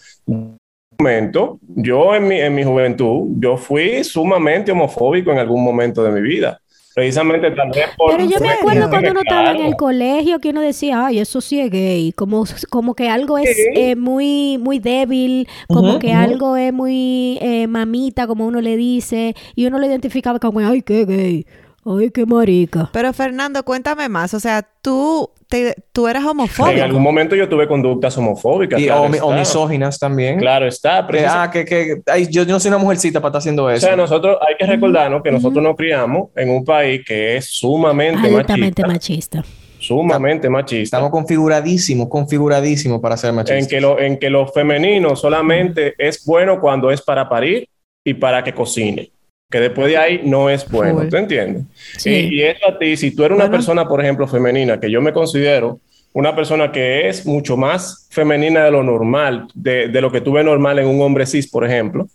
Momento, 0.99 1.59
yo 1.61 2.13
en 2.15 2.27
mi, 2.27 2.39
en 2.39 2.55
mi 2.55 2.63
juventud, 2.63 3.27
yo 3.39 3.57
fui 3.57 4.03
sumamente 4.03 4.71
homofóbico 4.71 5.31
en 5.31 5.39
algún 5.39 5.63
momento 5.63 6.03
de 6.03 6.11
mi 6.11 6.21
vida. 6.21 6.59
Precisamente 6.95 7.51
tal 7.51 7.71
vez 7.71 7.87
por... 7.97 8.09
Pero 8.09 8.23
yo 8.23 8.39
me 8.39 8.51
acuerdo 8.51 8.89
cuando 8.89 9.11
uno 9.11 9.19
estaba 9.19 9.51
en 9.51 9.65
el 9.65 9.75
colegio 9.75 10.39
que 10.39 10.51
uno 10.51 10.61
decía, 10.61 11.07
ay, 11.07 11.19
eso 11.19 11.41
sí 11.41 11.59
es 11.59 11.69
gay, 11.69 12.13
como, 12.13 12.45
como 12.69 12.95
que 12.95 13.09
algo 13.09 13.37
es 13.37 13.49
eh, 13.75 13.97
muy, 13.97 14.57
muy 14.59 14.79
débil, 14.79 15.45
como 15.67 15.99
que 15.99 16.13
algo 16.13 16.55
es 16.55 16.71
muy 16.71 17.37
eh, 17.41 17.67
mamita, 17.67 18.27
como 18.27 18.47
uno 18.47 18.61
le 18.61 18.77
dice, 18.77 19.35
y 19.55 19.65
uno 19.65 19.77
lo 19.77 19.85
identificaba 19.85 20.39
como, 20.39 20.61
ay, 20.61 20.83
qué 20.83 21.03
gay, 21.03 21.45
ay, 21.85 22.09
qué 22.11 22.25
marica. 22.25 22.89
Pero 22.91 23.13
Fernando, 23.13 23.63
cuéntame 23.63 24.09
más. 24.09 24.33
O 24.33 24.39
sea, 24.39 24.67
tú, 24.81 25.29
te, 25.47 25.75
tú 25.91 26.07
eras 26.07 26.23
En 26.23 26.29
homofóbico. 26.29 26.83
algún 26.83 27.01
momento 27.03 27.35
yo 27.35 27.47
tuve 27.47 27.67
conductas 27.67 28.17
homofóbicas. 28.17 28.79
Y, 28.79 28.85
claro 28.85 29.03
o, 29.21 29.27
o 29.27 29.33
misóginas 29.33 29.99
también. 29.99 30.39
Claro 30.39 30.67
está. 30.67 31.07
Ah, 31.29 31.49
que, 31.51 31.63
que 31.65 32.01
ay, 32.07 32.27
yo, 32.29 32.43
yo 32.43 32.53
no 32.53 32.59
soy 32.59 32.69
una 32.69 32.77
mujercita 32.77 33.19
para 33.21 33.29
estar 33.29 33.39
haciendo 33.39 33.65
O 33.65 33.69
eso. 33.69 33.85
sea, 33.85 33.95
nosotros 33.95 34.37
hay 34.47 34.55
que 34.57 34.65
recordarnos 34.65 35.21
que 35.23 35.31
nosotros 35.31 35.63
nos 35.63 35.75
criamos 35.75 36.29
en 36.35 36.49
un 36.49 36.65
país 36.65 37.01
que 37.05 37.37
es 37.37 37.45
sumamente 37.49 38.27
Altamente 38.27 38.81
machista. 38.85 39.37
machista. 39.39 39.43
Sumamente 39.79 40.49
machista. 40.49 40.97
Estamos 40.97 41.11
configuradísimos, 41.11 42.07
configuradísimos 42.09 42.99
para 42.99 43.17
ser 43.17 43.33
machistas. 43.33 43.61
en 43.63 43.67
que 43.69 43.79
lo, 43.81 43.99
en 43.99 44.17
que 44.17 44.29
lo 44.31 44.47
femenino 44.47 45.15
solamente 45.15 45.93
es 45.99 46.25
bueno 46.25 46.59
cuando 46.59 46.89
es 46.89 47.01
para 47.01 47.29
parir 47.29 47.67
y 48.03 48.15
para 48.15 48.43
que 48.43 48.53
cocine. 48.53 49.11
Que 49.55 49.61
después 49.61 49.87
de 49.87 49.95
ahí 49.95 50.19
no 50.25 50.49
es 50.49 50.69
bueno, 50.69 50.99
Full. 50.99 51.07
¿tú 51.07 51.15
entiendes? 51.15 51.63
Sí. 51.95 52.09
Y, 52.29 52.39
y 52.39 52.41
eso 52.43 52.67
a 52.67 52.77
ti, 52.77 52.97
si 52.97 53.15
tú 53.15 53.23
eres 53.23 53.37
una 53.37 53.49
persona, 53.49 53.87
por 53.87 54.01
ejemplo, 54.01 54.27
femenina, 54.27 54.77
que 54.81 54.91
yo 54.91 55.01
me 55.01 55.13
considero 55.13 55.79
una 56.11 56.35
persona 56.35 56.73
que 56.73 57.07
es 57.07 57.25
mucho 57.25 57.55
más 57.55 58.05
femenina 58.11 58.65
de 58.65 58.71
lo 58.71 58.83
normal, 58.83 59.47
de, 59.53 59.87
de 59.87 60.01
lo 60.01 60.11
que 60.11 60.19
tú 60.19 60.33
ves 60.33 60.43
normal 60.43 60.77
en 60.79 60.87
un 60.87 61.01
hombre 61.01 61.25
cis, 61.25 61.49
por 61.49 61.63
ejemplo, 61.65 62.05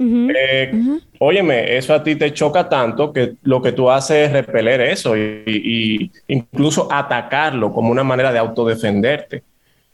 eh, 0.00 0.70
Ujú. 0.72 1.00
Óyeme, 1.18 1.76
eso 1.76 1.92
a 1.92 2.02
ti 2.02 2.16
te 2.16 2.32
choca 2.32 2.66
tanto 2.70 3.12
que 3.12 3.34
lo 3.42 3.60
que 3.60 3.72
tú 3.72 3.90
haces 3.90 4.28
es 4.28 4.32
repeler 4.32 4.80
eso 4.80 5.14
y, 5.14 5.42
y- 5.46 6.02
y 6.04 6.10
incluso 6.28 6.88
atacarlo 6.90 7.70
como 7.70 7.90
una 7.92 8.02
manera 8.04 8.32
de 8.32 8.38
autodefenderte. 8.38 9.42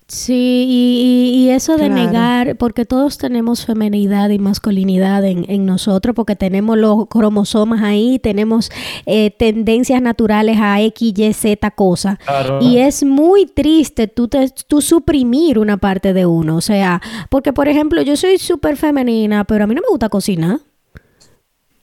Sí, 0.07 0.67
y, 0.69 1.01
y- 1.01 1.45
y 1.47 1.51
eso 1.51 1.79
de 1.79 1.87
Claro. 1.87 1.95
negar, 1.95 2.57
porque 2.57 2.85
todos 2.85 3.17
tenemos 3.17 3.65
femenidad 3.65 4.29
y 4.29 4.39
masculinidad 4.39 5.25
en, 5.25 5.47
en 5.49 5.65
nosotros, 5.65 6.15
porque 6.15 6.37
tenemos 6.37 6.77
los 6.77 7.07
cromosomas 7.09 7.83
ahí, 7.83 8.19
tenemos 8.19 8.71
eh, 9.07 9.31
tendencias 9.31 10.03
naturales 10.03 10.59
a 10.61 10.83
X, 10.83 11.15
Y, 11.17 11.33
Z 11.33 11.71
cosa. 11.71 12.19
Claro. 12.27 12.59
Y 12.61 12.79
es 12.79 13.03
muy 13.03 13.47
triste 13.47 14.07
tú, 14.07 14.29
te, 14.29 14.51
tú 14.69 14.83
suprimir 14.83 15.59
una 15.59 15.79
parte 15.79 16.13
de 16.13 16.27
uno. 16.27 16.57
O 16.57 16.61
sea, 16.61 17.01
porque 17.31 17.55
por 17.55 17.69
ejemplo, 17.69 18.03
yo 18.03 18.15
soy 18.17 18.37
súper 18.37 18.77
femenina, 18.77 19.45
pero 19.45 19.65
a 19.65 19.67
mí 19.67 19.75
no 19.75 19.81
me 19.81 19.89
gusta 19.89 20.11
cocinar. 20.11 20.59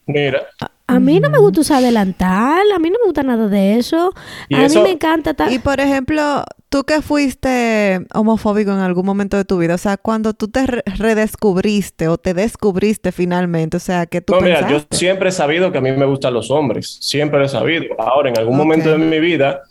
Mira, 0.05 0.41
A 0.87 0.99
mí 0.99 1.19
no 1.19 1.29
me 1.29 1.39
gusta 1.39 1.61
usar 1.61 1.81
delantal, 1.81 2.61
a 2.75 2.79
mí 2.79 2.89
no 2.89 2.97
me 3.01 3.05
gusta 3.05 3.23
nada 3.23 3.47
de 3.47 3.77
eso. 3.79 4.11
A 4.53 4.65
eso- 4.65 4.79
mí 4.79 4.83
me 4.89 4.91
encanta... 4.91 5.33
ta- 5.33 5.51
Y 5.51 5.57
por 5.59 5.79
ejemplo, 5.79 6.43
tú 6.71 6.85
que 6.85 7.01
fuiste 7.03 7.99
homofóbico 8.15 8.71
en 8.71 8.79
algún 8.79 9.05
momento 9.05 9.37
de 9.37 9.45
tu 9.45 9.59
vida, 9.59 9.75
o 9.75 9.77
sea, 9.77 9.97
cuando 9.97 10.33
tú 10.33 10.47
te 10.49 10.65
re- 10.67 10.83
redescubriste 10.97 12.07
o 12.07 12.17
te 12.17 12.33
descubriste 12.33 13.11
finalmente, 13.11 13.77
o 13.77 13.79
sea, 13.81 14.07
que 14.07 14.21
tú 14.21 14.33
no, 14.33 14.41
mira, 14.41 14.61
pensaste? 14.61 14.87
yo 14.91 14.97
siempre 14.97 15.29
he 15.29 15.31
sabido 15.33 15.71
que 15.71 15.77
a 15.79 15.81
mí 15.81 15.91
me 15.91 16.05
gustan 16.05 16.33
los 16.33 16.49
hombres, 16.51 16.97
siempre 17.01 17.39
lo 17.39 17.45
he 17.45 17.49
sabido. 17.49 17.85
Ahora, 17.99 18.29
en 18.29 18.37
algún 18.37 18.55
Ok. 18.55 18.59
momento 18.59 18.89
de 18.91 18.97
mi 18.97 19.19
vida, 19.19 19.61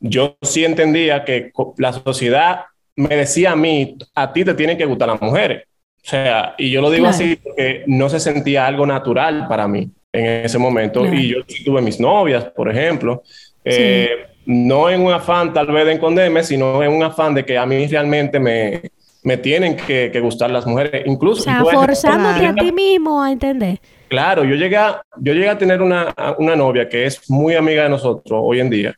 yo 0.00 0.36
sí 0.42 0.64
entendía 0.64 1.24
que 1.24 1.52
la 1.78 1.92
sociedad 1.92 2.62
me 2.96 3.16
decía 3.16 3.52
a 3.52 3.56
mí, 3.56 3.96
a 4.14 4.32
ti 4.32 4.44
te 4.44 4.54
tienen 4.54 4.76
que 4.78 4.84
gustar 4.86 5.08
las 5.08 5.20
mujeres. 5.22 5.64
O 6.04 6.08
sea, 6.08 6.54
y 6.58 6.70
yo 6.70 6.80
lo 6.80 6.90
digo 6.90 7.04
Claro. 7.04 7.16
así 7.16 7.36
porque 7.36 7.84
no 7.86 8.08
se 8.08 8.20
sentía 8.20 8.66
algo 8.66 8.86
natural 8.86 9.46
para 9.48 9.68
mí 9.68 9.90
en 10.12 10.26
ese 10.46 10.58
momento. 10.58 11.02
Claro. 11.02 11.16
Y 11.16 11.28
yo 11.28 11.38
sí 11.46 11.64
tuve 11.64 11.82
mis 11.82 12.00
novias, 12.00 12.44
por 12.46 12.70
ejemplo. 12.70 13.22
Eh, 13.64 14.26
no 14.46 14.90
en 14.90 15.02
un 15.02 15.12
afán 15.12 15.52
tal 15.52 15.66
vez 15.68 15.84
de 15.86 15.92
esconderme, 15.92 16.42
sino 16.42 16.82
en 16.82 16.92
un 16.92 17.02
afán 17.02 17.34
de 17.34 17.44
que 17.44 17.58
a 17.58 17.66
mí 17.66 17.86
realmente 17.86 18.40
me, 18.40 18.82
me 19.22 19.36
tienen 19.36 19.76
que, 19.76 20.10
que 20.12 20.20
gustar 20.20 20.50
las 20.50 20.66
mujeres. 20.66 21.02
Incluso, 21.06 21.42
o 21.42 21.44
sea, 21.44 21.64
forzándote 21.64 22.46
a 22.46 22.54
ti 22.54 22.72
mismo 22.72 23.22
a 23.22 23.32
entender. 23.32 23.78
Claro, 24.08 24.44
yo 24.44 24.56
llegué 24.56 24.76
a, 24.76 25.02
yo 25.18 25.32
llegué 25.32 25.48
a 25.48 25.58
tener 25.58 25.82
una, 25.82 26.14
una 26.38 26.56
novia 26.56 26.88
que 26.88 27.06
es 27.06 27.30
muy 27.30 27.54
amiga 27.54 27.84
de 27.84 27.90
nosotros 27.90 28.40
hoy 28.42 28.60
en 28.60 28.70
día, 28.70 28.94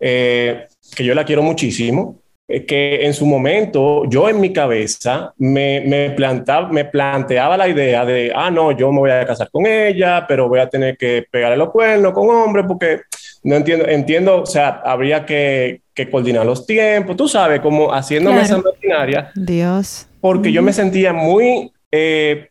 eh, 0.00 0.66
que 0.94 1.04
yo 1.04 1.14
la 1.14 1.24
quiero 1.24 1.42
muchísimo, 1.42 2.22
eh, 2.48 2.64
que 2.64 3.04
en 3.04 3.12
su 3.12 3.26
momento 3.26 4.04
yo 4.08 4.28
en 4.28 4.40
mi 4.40 4.52
cabeza 4.52 5.34
me, 5.36 5.80
me, 5.80 6.10
plantaba, 6.10 6.68
me 6.68 6.84
planteaba 6.84 7.56
la 7.56 7.68
idea 7.68 8.04
de, 8.04 8.32
ah, 8.34 8.50
no, 8.50 8.72
yo 8.72 8.90
me 8.92 9.00
voy 9.00 9.10
a 9.10 9.26
casar 9.26 9.50
con 9.50 9.66
ella, 9.66 10.24
pero 10.26 10.48
voy 10.48 10.60
a 10.60 10.68
tener 10.70 10.96
que 10.96 11.26
pegarle 11.30 11.56
los 11.56 11.70
cuernos 11.70 12.12
con 12.12 12.30
hombre 12.30 12.64
porque 12.64 13.00
no 13.46 13.54
entiendo, 13.56 13.86
entiendo, 13.86 14.42
o 14.42 14.46
sea, 14.46 14.80
habría 14.84 15.24
que, 15.24 15.80
que 15.94 16.10
coordinar 16.10 16.44
los 16.44 16.66
tiempos, 16.66 17.16
tú 17.16 17.28
sabes, 17.28 17.60
como 17.60 17.92
haciéndome 17.92 18.40
Claro. 18.40 18.46
esa 18.60 18.70
maquinaria 18.70 19.30
Dios. 19.36 20.08
porque 20.20 20.50
yo 20.50 20.62
me 20.62 20.72
sentía 20.72 21.12
muy 21.12 21.70
eh, 21.92 22.48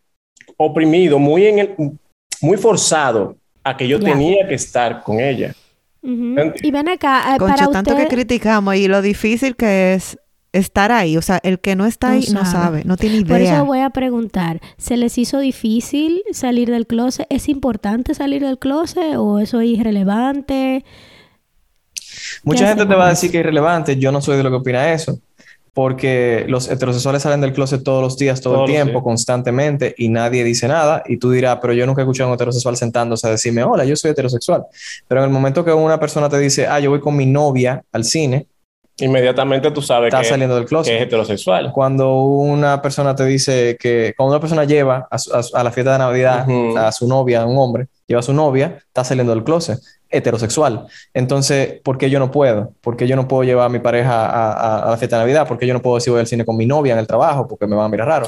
oprimido, 0.58 1.19
muy, 1.19 1.45
en 1.47 1.60
el, 1.60 1.75
muy 2.41 2.58
forzado 2.58 3.36
a 3.63 3.75
que 3.75 3.88
yo 3.88 3.99
Ya. 3.99 4.12
tenía 4.13 4.47
que 4.47 4.55
estar 4.55 5.03
con 5.03 5.19
ella. 5.19 5.53
Ujú. 6.01 6.13
Entiendo. 6.39 6.53
Y 6.63 6.71
ven 6.71 6.88
acá, 6.88 7.36
eh, 7.36 7.39
Concha, 7.39 7.55
para 7.55 7.71
tanto 7.71 7.91
usted... 7.91 8.03
que 8.08 8.15
criticamos 8.15 8.75
y 8.75 8.88
lo 8.88 9.01
difícil 9.01 9.55
que 9.55 9.95
es 9.95 10.17
estar 10.58 10.91
ahí. 10.91 11.18
O 11.18 11.22
sea, 11.22 11.39
el 11.44 11.60
que 11.60 11.76
no 11.76 11.86
está 11.86 12.08
No 12.10 12.13
ahí 12.13 12.28
no 12.32 12.46
sabe. 12.46 12.84
no 12.86 12.98
tiene 12.98 13.24
Por 13.26 13.39
idea. 13.39 13.56
eso 13.56 13.65
voy 13.65 13.80
a 13.80 13.89
preguntar, 13.89 14.62
¿se 14.78 14.98
les 14.98 15.18
hizo 15.18 15.39
difícil 15.39 16.24
salir 16.32 16.70
del 16.72 16.88
closet? 16.88 17.28
¿Es 17.30 17.50
importante 17.50 18.13
salir 18.13 18.41
del 18.44 18.58
closet 18.58 19.15
o 19.18 19.39
eso 19.39 19.60
es 19.62 19.68
irrelevante? 19.68 20.84
Mucha 22.44 22.63
¿Qué 22.63 22.70
gente 22.70 22.86
te 22.86 22.96
va 22.96 23.08
a 23.08 23.10
decir 23.10 23.32
que 23.32 23.38
es 23.38 23.41
irrelevante. 23.44 23.98
Yo 23.98 24.12
no 24.12 24.22
soy 24.22 24.38
de 24.38 24.44
lo 24.44 24.50
que 24.50 24.56
opina 24.58 24.91
eso. 24.94 25.20
Porque 25.74 26.46
los 26.48 26.70
heterosexuales 26.72 27.22
salen 27.22 27.41
del 27.41 27.52
closet 27.52 27.84
todos 27.84 28.02
los 28.02 28.18
días, 28.18 28.39
todo 28.39 28.54
Todos 28.54 28.70
el 28.70 28.76
tiempo, 28.76 29.04
constantemente, 29.04 29.94
y 29.98 30.08
nadie 30.08 30.46
dice 30.46 30.70
nada. 30.70 31.04
Y 31.06 31.18
tú 31.18 31.32
dirás, 31.32 31.58
pero 31.62 31.74
yo 31.74 31.86
nunca 31.86 32.02
he 32.02 32.06
escuchado 32.06 32.30
a 32.30 32.32
un 32.32 32.36
heterosexual 32.36 32.78
sentándose 32.78 33.28
a 33.28 33.32
decirme, 33.32 33.62
hola, 33.62 33.84
yo 33.84 33.94
soy 33.98 34.12
heterosexual. 34.12 34.63
Pero 35.06 35.20
en 35.20 35.26
el 35.26 35.34
momento 35.34 35.65
que 35.65 35.74
una 35.74 36.00
persona 36.00 36.30
te 36.30 36.39
dice, 36.39 36.65
ah, 36.65 36.80
yo 36.80 36.91
voy 36.91 37.02
con 37.02 37.18
mi 37.18 37.26
novia 37.26 37.84
al 37.91 38.06
cine, 38.06 38.48
Inmediatamente 38.97 39.71
tú 39.71 39.81
sabes 39.81 40.08
está 40.08 40.21
que, 40.21 40.27
saliendo 40.29 40.55
del 40.55 40.63
que 40.63 40.67
es 40.67 40.69
closet. 40.69 41.01
heterosexual. 41.01 41.71
Cuando 41.73 42.13
una 42.21 42.81
persona 42.81 43.13
te 43.15 43.25
dice 43.25 43.75
que, 43.79 44.13
cuando 44.15 44.31
una 44.36 44.39
persona 44.39 44.63
lleva 44.63 45.08
a, 45.12 45.17
su- 45.17 45.34
a 45.36 45.43
su- 45.43 45.55
a 45.55 45.63
la 45.63 45.71
fiesta 45.71 45.91
de 45.93 45.99
Navidad 45.99 46.47
Ujú. 46.47 46.77
a 46.77 46.91
su 46.93 47.08
novia, 47.08 47.45
un 47.45 47.58
hombre, 47.58 47.88
lleva 48.08 48.19
a 48.19 48.23
su 48.23 48.34
novia, 48.34 48.77
está 48.88 49.03
saliendo 49.03 49.34
del 49.36 49.43
closet, 49.43 49.79
heterosexual. 50.10 50.88
Entonces, 51.13 51.81
¿por 51.84 51.97
qué 51.97 52.10
yo 52.10 52.19
no 52.19 52.31
puedo? 52.31 52.71
¿Por 52.81 52.95
qué 52.95 53.05
yo 53.05 53.17
no 53.17 53.27
puedo 53.27 53.43
llevar 53.43 53.65
a 53.65 53.69
mi 53.69 53.79
pareja 53.79 54.25
a, 54.27 54.51
a- 54.53 54.88
a 54.88 54.91
la 54.91 54.97
fiesta 54.97 55.17
de 55.17 55.23
Navidad? 55.23 55.45
¿Por 55.47 55.58
qué 55.58 55.67
yo 55.67 55.73
no 55.73 55.81
puedo 55.81 55.95
decir 55.97 56.12
voy 56.12 56.21
al 56.21 56.27
cine 56.27 56.45
con 56.45 56.55
mi 56.55 56.65
novia 56.65 56.93
en 56.93 56.99
el 56.99 57.08
trabajo? 57.08 57.47
Porque 57.49 57.67
me 57.67 57.75
van 57.75 57.86
a 57.88 57.89
mirar 57.89 58.08
raro. 58.08 58.27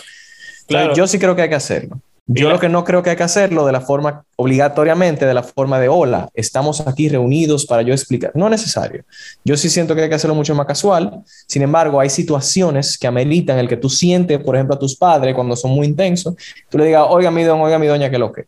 Yo 0.95 1.07
sí 1.07 1.17
creo 1.17 1.33
que 1.33 1.43
hay 1.43 1.49
que 1.49 1.55
hacerlo. 1.55 1.97
Yo 2.29 2.49
lo 2.49 2.59
que 2.59 2.67
no 2.67 2.83
creo 2.83 3.01
que 3.01 3.09
hay 3.11 3.15
que 3.15 3.23
hacerlo 3.23 3.65
de 3.65 3.71
la 3.71 3.79
forma, 3.79 4.25
obligatoriamente, 4.35 5.25
de 5.25 5.33
la 5.33 5.43
forma 5.43 5.79
de 5.79 5.87
hola, 5.87 6.29
estamos 6.33 6.85
aquí 6.85 7.07
reunidos 7.07 7.65
para 7.65 7.83
yo 7.83 7.93
explicar. 7.93 8.31
No 8.35 8.45
es 8.47 8.51
necesario. 8.51 9.05
Yo 9.45 9.55
sí 9.55 9.69
siento 9.69 9.95
que 9.95 10.01
hay 10.01 10.09
que 10.09 10.15
hacerlo 10.15 10.35
mucho 10.35 10.53
más 10.53 10.65
casual. 10.67 11.21
Sin 11.47 11.61
embargo, 11.61 12.01
hay 12.01 12.09
situaciones 12.09 12.97
que 12.97 13.07
ameritan 13.07 13.57
el 13.59 13.69
que 13.69 13.77
tú 13.77 13.89
sientes, 13.89 14.39
por 14.39 14.55
ejemplo, 14.55 14.75
a 14.75 14.79
tus 14.79 14.97
padres 14.97 15.33
cuando 15.35 15.55
son 15.55 15.71
muy 15.71 15.87
intensos. 15.87 16.35
Tú 16.69 16.77
le 16.77 16.85
digas, 16.87 17.05
oiga, 17.09 17.31
mi 17.31 17.43
don, 17.43 17.61
oiga, 17.61 17.79
mi 17.79 17.87
doña, 17.87 18.09
que 18.09 18.17
lo 18.17 18.33
que. 18.33 18.45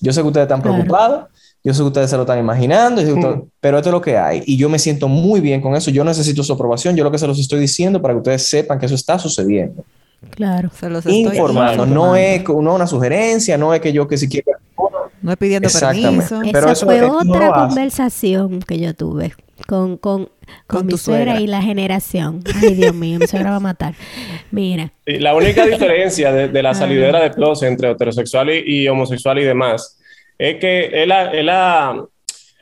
Yo 0.00 0.12
sé 0.12 0.20
que 0.20 0.26
ustedes 0.26 0.44
están 0.44 0.60
Claro. 0.60 0.74
preocupados, 0.76 1.24
yo 1.64 1.72
sé 1.72 1.80
que 1.80 1.86
ustedes 1.86 2.10
se 2.10 2.16
lo 2.16 2.24
están 2.24 2.38
imaginando, 2.38 3.00
ustedes- 3.00 3.38
pero 3.58 3.78
esto 3.78 3.88
es 3.88 3.92
lo 3.94 4.02
que 4.02 4.18
hay. 4.18 4.42
Y 4.44 4.58
yo 4.58 4.68
me 4.68 4.78
siento 4.78 5.08
muy 5.08 5.40
bien 5.40 5.62
con 5.62 5.74
eso. 5.74 5.90
Yo 5.90 6.04
necesito 6.04 6.42
su 6.42 6.52
aprobación. 6.52 6.94
Yo 6.94 7.02
lo 7.04 7.10
que 7.10 7.16
se 7.18 7.26
los 7.26 7.38
estoy 7.38 7.58
diciendo 7.60 8.02
para 8.02 8.12
que 8.12 8.18
ustedes 8.18 8.46
sepan 8.50 8.78
que 8.78 8.84
eso 8.84 8.94
está 8.94 9.18
sucediendo. 9.18 9.82
Claro. 10.30 10.70
Se 10.78 10.88
los 10.88 11.04
estoy 11.06 11.36
Informando. 11.36 11.86
No 11.86 12.16
es 12.16 12.44
no 12.44 12.74
una 12.74 12.86
sugerencia, 12.86 13.56
no 13.58 13.74
es 13.74 13.80
que 13.80 13.92
yo 13.92 14.06
que 14.08 14.16
si 14.18 14.28
quiero. 14.28 14.52
No 15.22 15.32
es 15.32 15.38
pidiendo 15.38 15.68
permiso. 15.68 16.40
Pero 16.52 16.58
Esa 16.58 16.72
eso 16.72 16.86
fue 16.86 16.96
es 16.96 17.02
no 17.02 17.18
otra 17.18 17.52
conversación 17.52 18.60
que 18.60 18.78
yo 18.78 18.94
tuve 18.94 19.32
con, 19.66 19.96
con, 19.96 20.24
con, 20.26 20.30
Con 20.66 20.86
mi 20.86 20.98
suegra 20.98 21.32
suegra. 21.32 21.40
y 21.40 21.46
la 21.46 21.62
generación. 21.62 22.42
Ay, 22.62 22.74
Dios 22.74 22.94
mío, 22.94 23.18
mi 23.18 23.26
suegra 23.26 23.50
va 23.50 23.56
a 23.56 23.60
matar. 23.60 23.94
Mira, 24.50 24.92
la 25.06 25.34
única 25.34 25.64
diferencia 25.66 26.32
de, 26.32 26.48
de 26.48 26.62
la 26.62 26.74
salidera 26.74 27.20
de 27.22 27.30
closet 27.30 27.68
entre 27.68 27.90
heterosexual 27.92 28.50
y, 28.50 28.82
y 28.82 28.88
homosexual 28.88 29.38
y 29.38 29.44
demás 29.44 29.98
es 30.38 30.56
que 30.56 31.02
es 31.02 31.08
la, 31.08 31.32
es 31.32 31.44
la, 31.44 32.04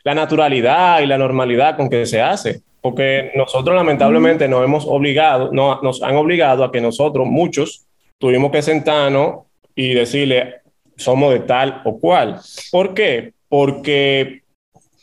la 0.05 0.15
naturalidad 0.15 1.01
y 1.01 1.07
la 1.07 1.19
normalidad 1.19 1.77
con 1.77 1.89
que 1.91 2.07
se 2.07 2.21
hace. 2.21 2.61
Porque 2.83 3.31
nosotros 3.37 3.75
lamentablemente 3.75 4.49
nos 4.49 4.65
hemos 4.65 4.85
obligado, 4.87 5.51
no, 5.53 5.81
nos 5.83 6.03
han 6.03 6.17
obligado 6.17 6.65
a 6.65 6.73
que 6.73 6.81
nosotros, 6.81 7.27
muchos, 7.27 7.87
tuvimos 8.19 8.51
que 8.51 8.61
sentarnos 8.61 9.47
y 9.75 9.95
decirle, 9.95 10.57
somos 10.97 11.33
de 11.33 11.41
tal 11.41 11.81
o 11.85 11.99
cual. 11.99 12.41
¿Por 12.73 12.93
qué? 12.93 13.33
Porque 13.49 14.43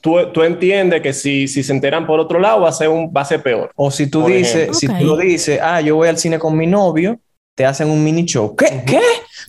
tú, 0.01 0.17
tú 0.33 0.43
entiendes 0.43 1.01
que 1.01 1.13
si, 1.13 1.47
si 1.47 1.63
se 1.63 1.71
enteran 1.71 2.05
por 2.05 2.19
otro 2.19 2.39
lado 2.39 2.61
va 2.61 2.69
a 2.69 2.73
ser, 2.73 2.89
un, 2.89 3.11
va 3.15 3.21
a 3.21 3.25
ser 3.25 3.41
peor. 3.41 3.71
O 3.75 3.89
si 3.89 4.09
tú 4.09 4.25
dices, 4.25 4.77
si 4.77 4.87
tú 4.87 5.05
lo 5.05 5.17
dices, 5.17 5.59
ah, 5.61 5.79
yo 5.79 5.95
voy 5.95 6.09
al 6.09 6.17
cine 6.17 6.37
con 6.37 6.57
mi 6.57 6.67
novio, 6.67 7.17
te 7.55 7.65
hacen 7.65 7.89
un 7.89 8.03
mini 8.03 8.25
show. 8.25 8.55
¿Qué? 8.55 8.83
¿Qué? 8.85 9.01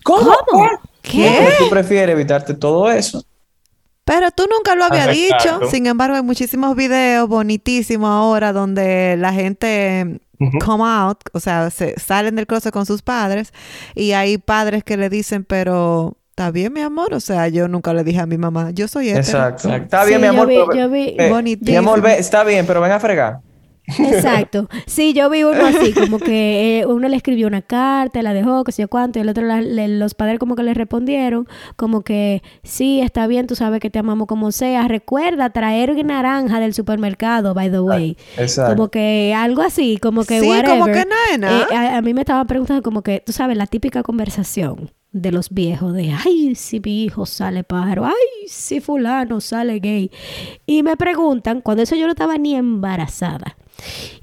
¿Cómo? 0.05 0.37
¿cómo? 0.49 0.69
¿Qué? 1.03 1.49
Tú 1.59 1.69
prefieres 1.69 2.15
evitarte 2.15 2.55
todo 2.55 2.91
eso. 2.91 3.23
Pero 4.13 4.33
tú 4.33 4.43
nunca 4.51 4.75
lo 4.75 4.85
habías 4.87 5.07
Ah, 5.07 5.13
dicho. 5.13 5.71
Sin 5.71 5.87
embargo, 5.87 6.17
hay 6.17 6.23
muchísimos 6.23 6.75
videos 6.75 7.29
bonitísimos 7.29 8.11
ahora 8.11 8.53
donde 8.53 9.15
la 9.17 9.33
gente 9.33 10.21
come 10.65 10.83
out, 10.85 11.19
o 11.33 11.39
sea, 11.39 11.71
se 11.71 11.95
salen 12.01 12.35
del 12.35 12.47
closet 12.49 12.73
con 12.73 12.87
sus 12.87 13.03
padres 13.03 13.53
y 13.95 14.11
hay 14.13 14.37
padres 14.39 14.83
que 14.83 14.97
le 14.97 15.09
dicen, 15.11 15.45
pero 15.45 16.17
está 16.31 16.51
bien, 16.51 16.73
mi 16.73 16.81
amor, 16.81 17.15
o 17.15 17.21
sea, 17.21 17.47
yo 17.49 17.69
nunca 17.69 17.93
le 17.95 18.03
dije 18.03 18.19
a 18.21 18.27
mi 18.27 18.37
mamá, 18.39 18.71
yo 18.71 18.89
soy 18.89 19.11
hetero. 19.11 19.21
Exacto. 19.21 19.73
Está 19.73 20.03
Sí, 20.05 20.09
bien, 20.09 20.21
mi 20.23 20.27
yo 20.27 20.33
amor. 20.33 20.49
vi- 20.49 20.55
pero- 20.67 20.75
yo 20.75 20.89
vi- 20.91 21.15
eh, 21.19 21.29
Bonitísimo. 21.31 21.71
mi 21.71 21.77
amor, 21.77 22.01
ve- 22.01 22.19
está 22.19 22.43
bien, 22.43 22.67
pero 22.67 22.81
ven 22.81 22.91
a 22.93 22.99
fregar. 22.99 23.41
Exacto. 23.87 24.69
Sí, 24.87 25.13
yo 25.15 25.31
vi 25.31 25.43
uno 25.45 25.65
así, 25.67 25.93
como 25.93 26.19
que 26.19 26.81
eh, 26.81 26.87
uno 26.87 27.09
le 27.09 27.17
escribió 27.17 27.47
una 27.47 27.63
carta, 27.63 28.23
la 28.23 28.33
dejó, 28.35 28.65
que 28.65 28.73
sé 28.73 28.83
yo 28.83 28.89
cuánto, 28.89 29.19
y 29.19 29.23
el 29.23 29.29
otro, 29.29 29.45
la- 29.47 29.61
le- 29.63 29.89
los 29.89 30.15
padres 30.15 30.39
como 30.39 30.57
que 30.57 30.63
le 30.63 30.75
respondieron, 30.75 31.47
como 31.77 32.03
que 32.03 32.43
sí, 32.63 33.01
está 33.01 33.27
bien, 33.27 33.47
tú 33.47 33.55
sabes 33.57 33.81
que 33.81 33.91
te 33.91 33.99
amamos 33.99 34.27
como 34.27 34.53
sea. 34.53 34.87
Recuerda 34.89 35.51
traer 35.51 36.05
naranja 36.05 36.61
del 36.61 36.75
supermercado, 36.75 37.55
by 37.55 37.71
the 37.71 37.81
way. 37.81 38.17
Exacto. 38.37 38.75
Como 38.77 38.91
que 38.91 39.35
algo 39.37 39.63
así, 39.63 39.97
como 39.99 40.25
que 40.25 40.41
Sí, 40.41 40.49
whatever. 40.49 40.71
como 40.79 40.87
que 40.87 41.05
nada. 41.39 41.61
Eh, 41.71 41.75
a, 41.75 41.97
a 41.99 42.03
mí 42.03 42.15
me 42.15 42.21
estaban 42.21 42.47
preguntando 42.47 42.83
como 42.83 43.03
que, 43.03 43.23
tú 43.25 43.33
sabes, 43.33 43.57
la 43.57 43.67
típica 43.67 44.03
conversación 44.03 44.91
de 45.13 45.33
los 45.33 45.51
viejos 45.51 45.93
de, 45.95 46.13
ay, 46.13 46.55
si 46.55 46.79
mi 46.81 47.05
hijo 47.05 47.27
sale 47.27 47.65
pájaro, 47.65 48.05
ay, 48.07 48.47
si 48.49 48.81
fulano 48.81 49.41
sale 49.41 49.81
gay. 49.81 50.11
Y 50.67 50.83
me 50.85 50.97
preguntan, 50.97 51.61
cuando 51.61 51.83
eso 51.83 51.97
yo 51.97 52.05
no 52.07 52.13
estaba 52.13 52.39
ni 52.39 52.55
embarazada, 52.55 53.57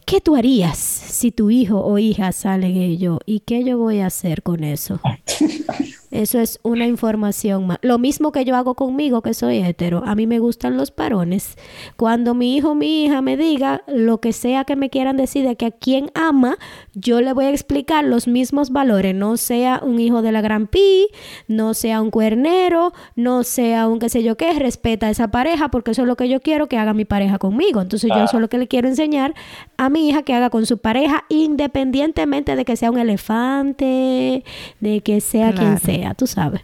¿qué 0.06 0.22
tú 0.22 0.36
harías 0.36 0.78
si 0.78 1.32
tu 1.32 1.50
hijo 1.50 1.80
o 1.80 1.98
hija 1.98 2.32
sale 2.32 2.72
gay 2.72 2.98
yo? 2.98 3.20
¿Y 3.26 3.42
qué 3.42 3.64
yo 3.64 3.78
voy 3.78 4.00
a 4.00 4.08
hacer 4.08 4.44
con 4.44 4.64
eso? 4.64 5.00
Eso 6.18 6.40
es 6.40 6.60
una 6.64 6.88
información 6.88 7.68
más. 7.68 7.78
Lo 7.84 8.00
mismo 8.00 8.32
que 8.32 8.44
yo 8.44 8.56
hago 8.56 8.74
conmigo, 8.74 9.22
que 9.22 9.36
soy 9.36 9.60
hetero. 9.60 10.02
A 10.04 10.16
mí 10.16 10.26
me 10.26 10.40
gustan 10.40 10.76
los 10.76 10.96
varones. 10.96 11.56
Cuando 11.96 12.34
mi 12.34 12.56
hijo 12.56 12.72
o 12.72 12.76
mi 12.76 13.06
hija 13.06 13.22
me 13.22 13.38
diga 13.38 13.84
lo 13.86 14.20
que 14.20 14.34
sea 14.34 14.66
que 14.66 14.76
me 14.76 14.90
quieran 14.90 15.16
decir 15.16 15.48
de 15.48 15.56
que 15.56 15.68
a 15.68 15.72
quien 15.72 16.10
ama, 16.16 16.58
yo 16.96 17.22
le 17.22 17.34
voy 17.34 17.46
a 17.46 17.52
explicar 17.52 18.04
los 18.04 18.28
mismos 18.28 18.72
valores. 18.72 19.14
No 19.14 19.38
sea 19.38 19.80
un 19.84 20.00
hijo 20.00 20.24
de 20.24 20.32
la 20.32 20.42
gran 20.42 20.66
pi, 20.66 21.08
no 21.48 21.76
sea 21.76 22.02
un 22.02 22.10
cuernero, 22.10 22.94
no 23.16 23.44
sea 23.44 23.88
un 23.88 24.00
qué 24.00 24.10
sé 24.10 24.24
yo 24.24 24.38
qué. 24.38 24.54
Respeta 24.54 25.06
a 25.06 25.10
esa 25.12 25.30
pareja 25.30 25.70
porque 25.70 25.92
eso 25.92 26.02
es 26.02 26.08
lo 26.08 26.16
que 26.16 26.28
yo 26.30 26.42
quiero 26.42 26.68
que 26.68 26.80
haga 26.80 26.96
mi 26.96 27.06
pareja 27.06 27.38
conmigo. 27.38 27.80
Entonces 27.80 28.10
yo 28.10 28.24
eso 28.24 28.38
es 28.38 28.42
lo 28.42 28.50
que 28.50 28.58
le 28.58 28.68
quiero 28.68 28.88
enseñar 28.88 29.36
a 29.78 29.90
mi 29.90 30.10
hija 30.10 30.24
que 30.24 30.34
haga 30.34 30.50
con 30.50 30.66
su 30.66 30.80
pareja 30.80 31.26
independientemente 31.30 32.56
de 32.56 32.66
que 32.66 32.76
sea 32.76 32.90
un 32.90 32.98
elefante, 32.98 34.44
de 34.80 35.02
que 35.02 35.22
sea 35.22 35.54
quien 35.54 35.78
Claro. 35.78 36.07
Tú 36.14 36.28
sabes. 36.28 36.62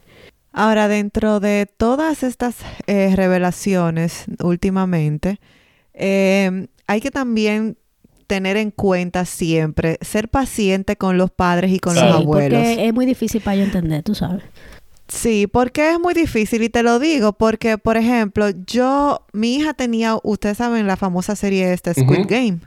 Ahora, 0.52 0.88
dentro 0.88 1.40
de 1.40 1.66
todas 1.78 2.22
estas 2.24 2.56
eh, 2.86 3.14
revelaciones 3.16 4.26
últimamente, 4.40 5.40
eh, 5.94 6.68
hay 6.88 7.02
que 7.02 7.12
también 7.12 7.78
tener 8.28 8.58
en 8.58 8.72
cuenta 8.72 9.26
siempre 9.26 9.98
ser 10.02 10.30
paciente 10.30 10.96
con 10.96 11.18
los 11.18 11.32
padres 11.32 11.72
y 11.72 11.80
con 11.80 11.96
sí, 11.96 12.02
los 12.02 12.16
abuelos. 12.16 12.60
porque 12.64 12.88
es 12.88 12.94
muy 12.94 13.06
difícil 13.06 13.42
para 13.42 13.58
yo 13.58 13.64
entender, 13.64 14.04
tú 14.04 14.16
sabes. 14.16 14.44
Sí, 15.08 15.48
porque 15.48 15.92
es 15.92 16.00
muy 16.00 16.14
difícil 16.14 16.64
y 16.64 16.70
te 16.70 16.82
lo 16.82 16.98
digo 16.98 17.34
porque, 17.34 17.78
por 17.78 17.98
ejemplo, 17.98 18.50
yo, 18.66 19.26
mi 19.34 19.56
hija 19.56 19.74
tenía, 19.74 20.18
ustedes 20.24 20.58
saben 20.58 20.88
la 20.88 20.96
famosa 20.98 21.36
serie 21.36 21.74
esta, 21.74 21.94
Squid. 21.94 22.26
Game. 22.28 22.60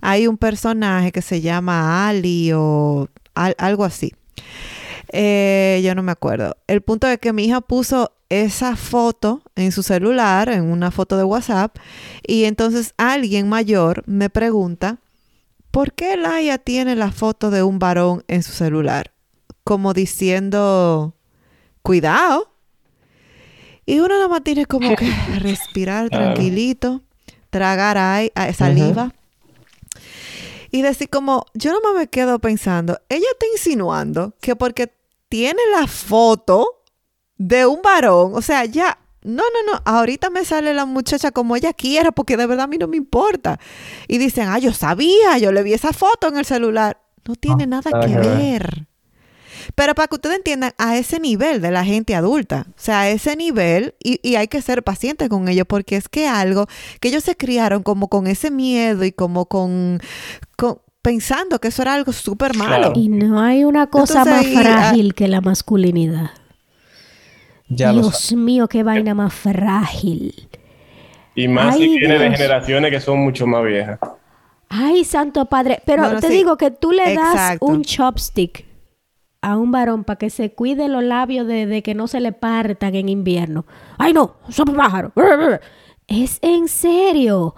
Hay 0.00 0.26
un 0.26 0.38
personaje 0.38 1.12
que 1.12 1.22
se 1.22 1.40
llama 1.40 2.08
Ali 2.08 2.52
o 2.54 3.08
al- 3.34 3.54
algo 3.58 3.84
así. 3.84 4.12
Eh, 5.10 5.80
yo 5.82 5.94
no 5.94 6.02
me 6.02 6.12
acuerdo. 6.12 6.56
El 6.66 6.82
punto 6.82 7.06
es 7.06 7.18
que 7.18 7.32
mi 7.32 7.44
hija 7.44 7.60
puso 7.60 8.12
esa 8.28 8.76
foto 8.76 9.42
en 9.56 9.72
su 9.72 9.82
celular, 9.82 10.50
en 10.50 10.64
una 10.64 10.90
foto 10.90 11.16
de 11.16 11.24
WhatsApp, 11.24 11.76
y 12.26 12.44
entonces 12.44 12.92
alguien 12.98 13.48
mayor 13.48 14.02
me 14.06 14.28
pregunta, 14.28 14.98
¿por 15.70 15.92
qué 15.92 16.16
Laia 16.16 16.58
tiene 16.58 16.94
la 16.94 17.10
foto 17.10 17.50
de 17.50 17.62
un 17.62 17.78
varón 17.78 18.24
en 18.28 18.42
su 18.42 18.52
celular? 18.52 19.12
Como 19.64 19.94
diciendo, 19.94 21.14
cuidado. 21.82 22.52
Y 23.86 24.00
uno 24.00 24.08
nada 24.08 24.28
más 24.28 24.44
tiene 24.44 24.66
como 24.66 24.94
que 24.94 25.10
respirar 25.38 26.10
tranquilito, 26.10 27.02
tragar 27.48 28.30
saliva. 28.54 29.14
Y 30.70 30.82
decir 30.82 31.08
como, 31.08 31.46
yo 31.54 31.72
nomás 31.72 31.94
me 31.94 32.08
quedo 32.08 32.38
pensando, 32.40 33.00
ella 33.08 33.24
está 33.32 33.46
insinuando 33.54 34.34
que 34.42 34.54
porque 34.54 34.92
tiene 35.28 35.60
la 35.78 35.86
foto 35.86 36.82
de 37.36 37.66
un 37.66 37.80
varón, 37.82 38.32
o 38.34 38.42
sea, 38.42 38.64
ya, 38.64 38.98
no, 39.22 39.42
no, 39.42 39.72
no, 39.72 39.82
ahorita 39.84 40.30
me 40.30 40.44
sale 40.44 40.74
la 40.74 40.86
muchacha 40.86 41.30
como 41.30 41.54
ella 41.56 41.72
quiera, 41.72 42.12
porque 42.12 42.36
de 42.36 42.46
verdad 42.46 42.64
a 42.64 42.68
mí 42.68 42.78
no 42.78 42.88
me 42.88 42.96
importa. 42.96 43.58
Y 44.06 44.18
dicen, 44.18 44.48
ah, 44.48 44.58
yo 44.58 44.72
sabía, 44.72 45.38
yo 45.38 45.52
le 45.52 45.62
vi 45.62 45.72
esa 45.74 45.92
foto 45.92 46.28
en 46.28 46.38
el 46.38 46.44
celular. 46.44 47.00
No 47.26 47.34
tiene 47.34 47.66
nada, 47.66 47.90
nada 47.90 48.06
que, 48.06 48.12
que 48.12 48.18
ver. 48.18 48.36
ver. 48.38 48.86
Pero 49.74 49.94
para 49.94 50.08
que 50.08 50.14
ustedes 50.14 50.36
entiendan, 50.36 50.72
a 50.78 50.96
ese 50.96 51.20
nivel 51.20 51.60
de 51.60 51.70
la 51.70 51.84
gente 51.84 52.14
adulta, 52.14 52.66
o 52.70 52.80
sea, 52.80 53.00
a 53.00 53.10
ese 53.10 53.36
nivel, 53.36 53.94
y, 54.02 54.18
y 54.22 54.36
hay 54.36 54.48
que 54.48 54.62
ser 54.62 54.82
paciente 54.82 55.28
con 55.28 55.46
ellos, 55.48 55.66
porque 55.68 55.96
es 55.96 56.08
que 56.08 56.26
algo 56.26 56.66
que 57.00 57.08
ellos 57.08 57.24
se 57.24 57.36
criaron 57.36 57.82
como 57.82 58.08
con 58.08 58.28
ese 58.28 58.50
miedo 58.50 59.04
y 59.04 59.12
como 59.12 59.46
con, 59.46 60.00
con- 60.56 60.80
pensando 61.08 61.58
que 61.58 61.68
eso 61.68 61.80
era 61.80 61.94
algo 61.94 62.12
súper 62.12 62.54
malo. 62.54 62.76
Claro. 62.76 62.92
Y 62.94 63.08
no 63.08 63.40
hay 63.40 63.64
una 63.64 63.86
cosa 63.86 64.22
Entonces 64.22 64.54
más 64.54 64.56
ah, 64.56 64.60
frágil 64.62 65.14
que 65.14 65.26
la 65.26 65.40
masculinidad. 65.40 66.30
Ya 67.68 67.92
lo 67.92 68.02
Dios 68.02 68.32
mío, 68.34 68.68
qué 68.68 68.82
vaina 68.82 69.14
más 69.14 69.32
frágil. 69.32 70.34
Y 71.34 71.48
más 71.48 71.76
Ay, 71.76 71.82
si 71.82 71.98
viene 71.98 72.18
de 72.18 72.30
generaciones 72.30 72.90
que 72.90 73.00
son 73.00 73.20
mucho 73.20 73.46
más 73.46 73.64
viejas. 73.64 73.98
Ay, 74.68 75.04
santo 75.04 75.46
padre. 75.46 75.80
Pero 75.86 76.20
te 76.20 76.28
sí. 76.28 76.34
digo 76.34 76.58
que 76.58 76.70
tú 76.70 76.92
le 76.92 77.14
das 77.14 77.34
Exacto. 77.34 77.66
un 77.66 77.82
chopstick 77.82 78.66
a 79.40 79.56
un 79.56 79.70
varón 79.70 80.04
para 80.04 80.18
que 80.18 80.28
se 80.28 80.52
cuide 80.52 80.88
los 80.88 81.02
labios 81.02 81.46
de, 81.46 81.64
de 81.64 81.82
que 81.82 81.94
no 81.94 82.06
se 82.06 82.20
le 82.20 82.32
partan 82.32 82.94
en 82.94 83.08
invierno. 83.08 83.64
Ay, 83.96 84.12
no, 84.12 84.34
son 84.50 84.66
pájaros. 84.76 85.12
Es 86.06 86.38
en 86.40 86.68
serio. 86.68 87.54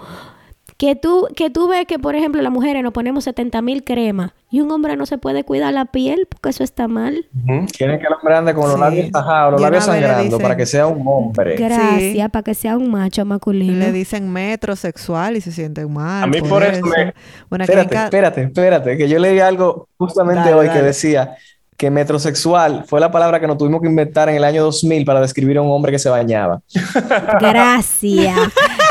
Que 0.81 0.97
tú, 0.97 1.29
que 1.37 1.51
tú 1.51 1.69
ves 1.69 1.85
que, 1.85 1.99
por 1.99 2.15
ejemplo, 2.15 2.41
las 2.41 2.51
mujeres 2.51 2.83
nos 2.83 2.95
ponemos 2.95 3.25
70 3.25 3.61
mil 3.61 3.85
cremas 3.85 4.31
y 4.51 4.63
un 4.63 4.71
hombre 4.71 4.97
no 4.97 5.05
se 5.05 5.19
puede 5.19 5.45
cuidar 5.45 5.75
la 5.75 5.85
piel 5.85 6.27
porque 6.27 6.49
eso 6.49 6.65
está 6.65 6.89
mal. 6.89 7.27
Ujú. 7.35 7.67
Quieren 7.77 8.01
que 8.01 8.07
el 8.07 8.15
hombre 8.15 8.35
ande 8.35 8.55
con 8.55 8.63
los 8.65 8.77
Sí. 8.77 8.81
labios 8.81 9.11
tajados, 9.11 9.53
los 9.53 9.61
labios 9.61 9.85
sangrando 9.85 10.23
dicen- 10.25 10.41
para 10.41 10.57
que 10.57 10.65
sea 10.65 10.87
un 10.87 11.07
hombre. 11.07 11.57
Gracias, 11.57 12.31
para 12.31 12.43
que 12.43 12.55
sea 12.55 12.79
un 12.79 12.91
macho 12.91 13.27
masculino. 13.27 13.75
Le 13.79 13.93
dicen 13.93 14.33
metrosexual 14.33 15.37
y 15.37 15.43
se 15.43 15.53
sienten 15.53 15.93
mal. 15.93 16.25
A 16.25 16.27
mí 16.27 16.41
por 16.41 16.63
eso 16.63 16.81
me- 16.87 17.13
Bueno, 17.51 17.65
aquí 17.65 17.73
en 17.75 17.79
Espérate, 17.81 18.05
espérate, 18.05 18.43
espérate, 18.45 18.97
que 18.97 19.07
yo 19.07 19.19
leí 19.19 19.39
algo 19.39 19.87
justamente 19.99 20.45
Dale, 20.49 20.55
hoy 20.55 20.69
que 20.71 20.81
decía 20.81 21.35
que 21.77 21.91
metrosexual 21.91 22.85
fue 22.87 23.01
la 23.01 23.11
palabra 23.11 23.39
que 23.39 23.47
nos 23.47 23.59
tuvimos 23.59 23.83
que 23.83 23.89
inventar 23.89 24.31
en 24.31 24.37
el 24.37 24.45
año 24.45 24.63
2000 24.63 25.05
para 25.05 25.21
describir 25.21 25.59
a 25.59 25.61
un 25.63 25.71
hombre 25.73 25.93
que 25.93 25.99
se 25.99 26.09
bañaba. 26.09 26.63
Gracias. 27.39 28.39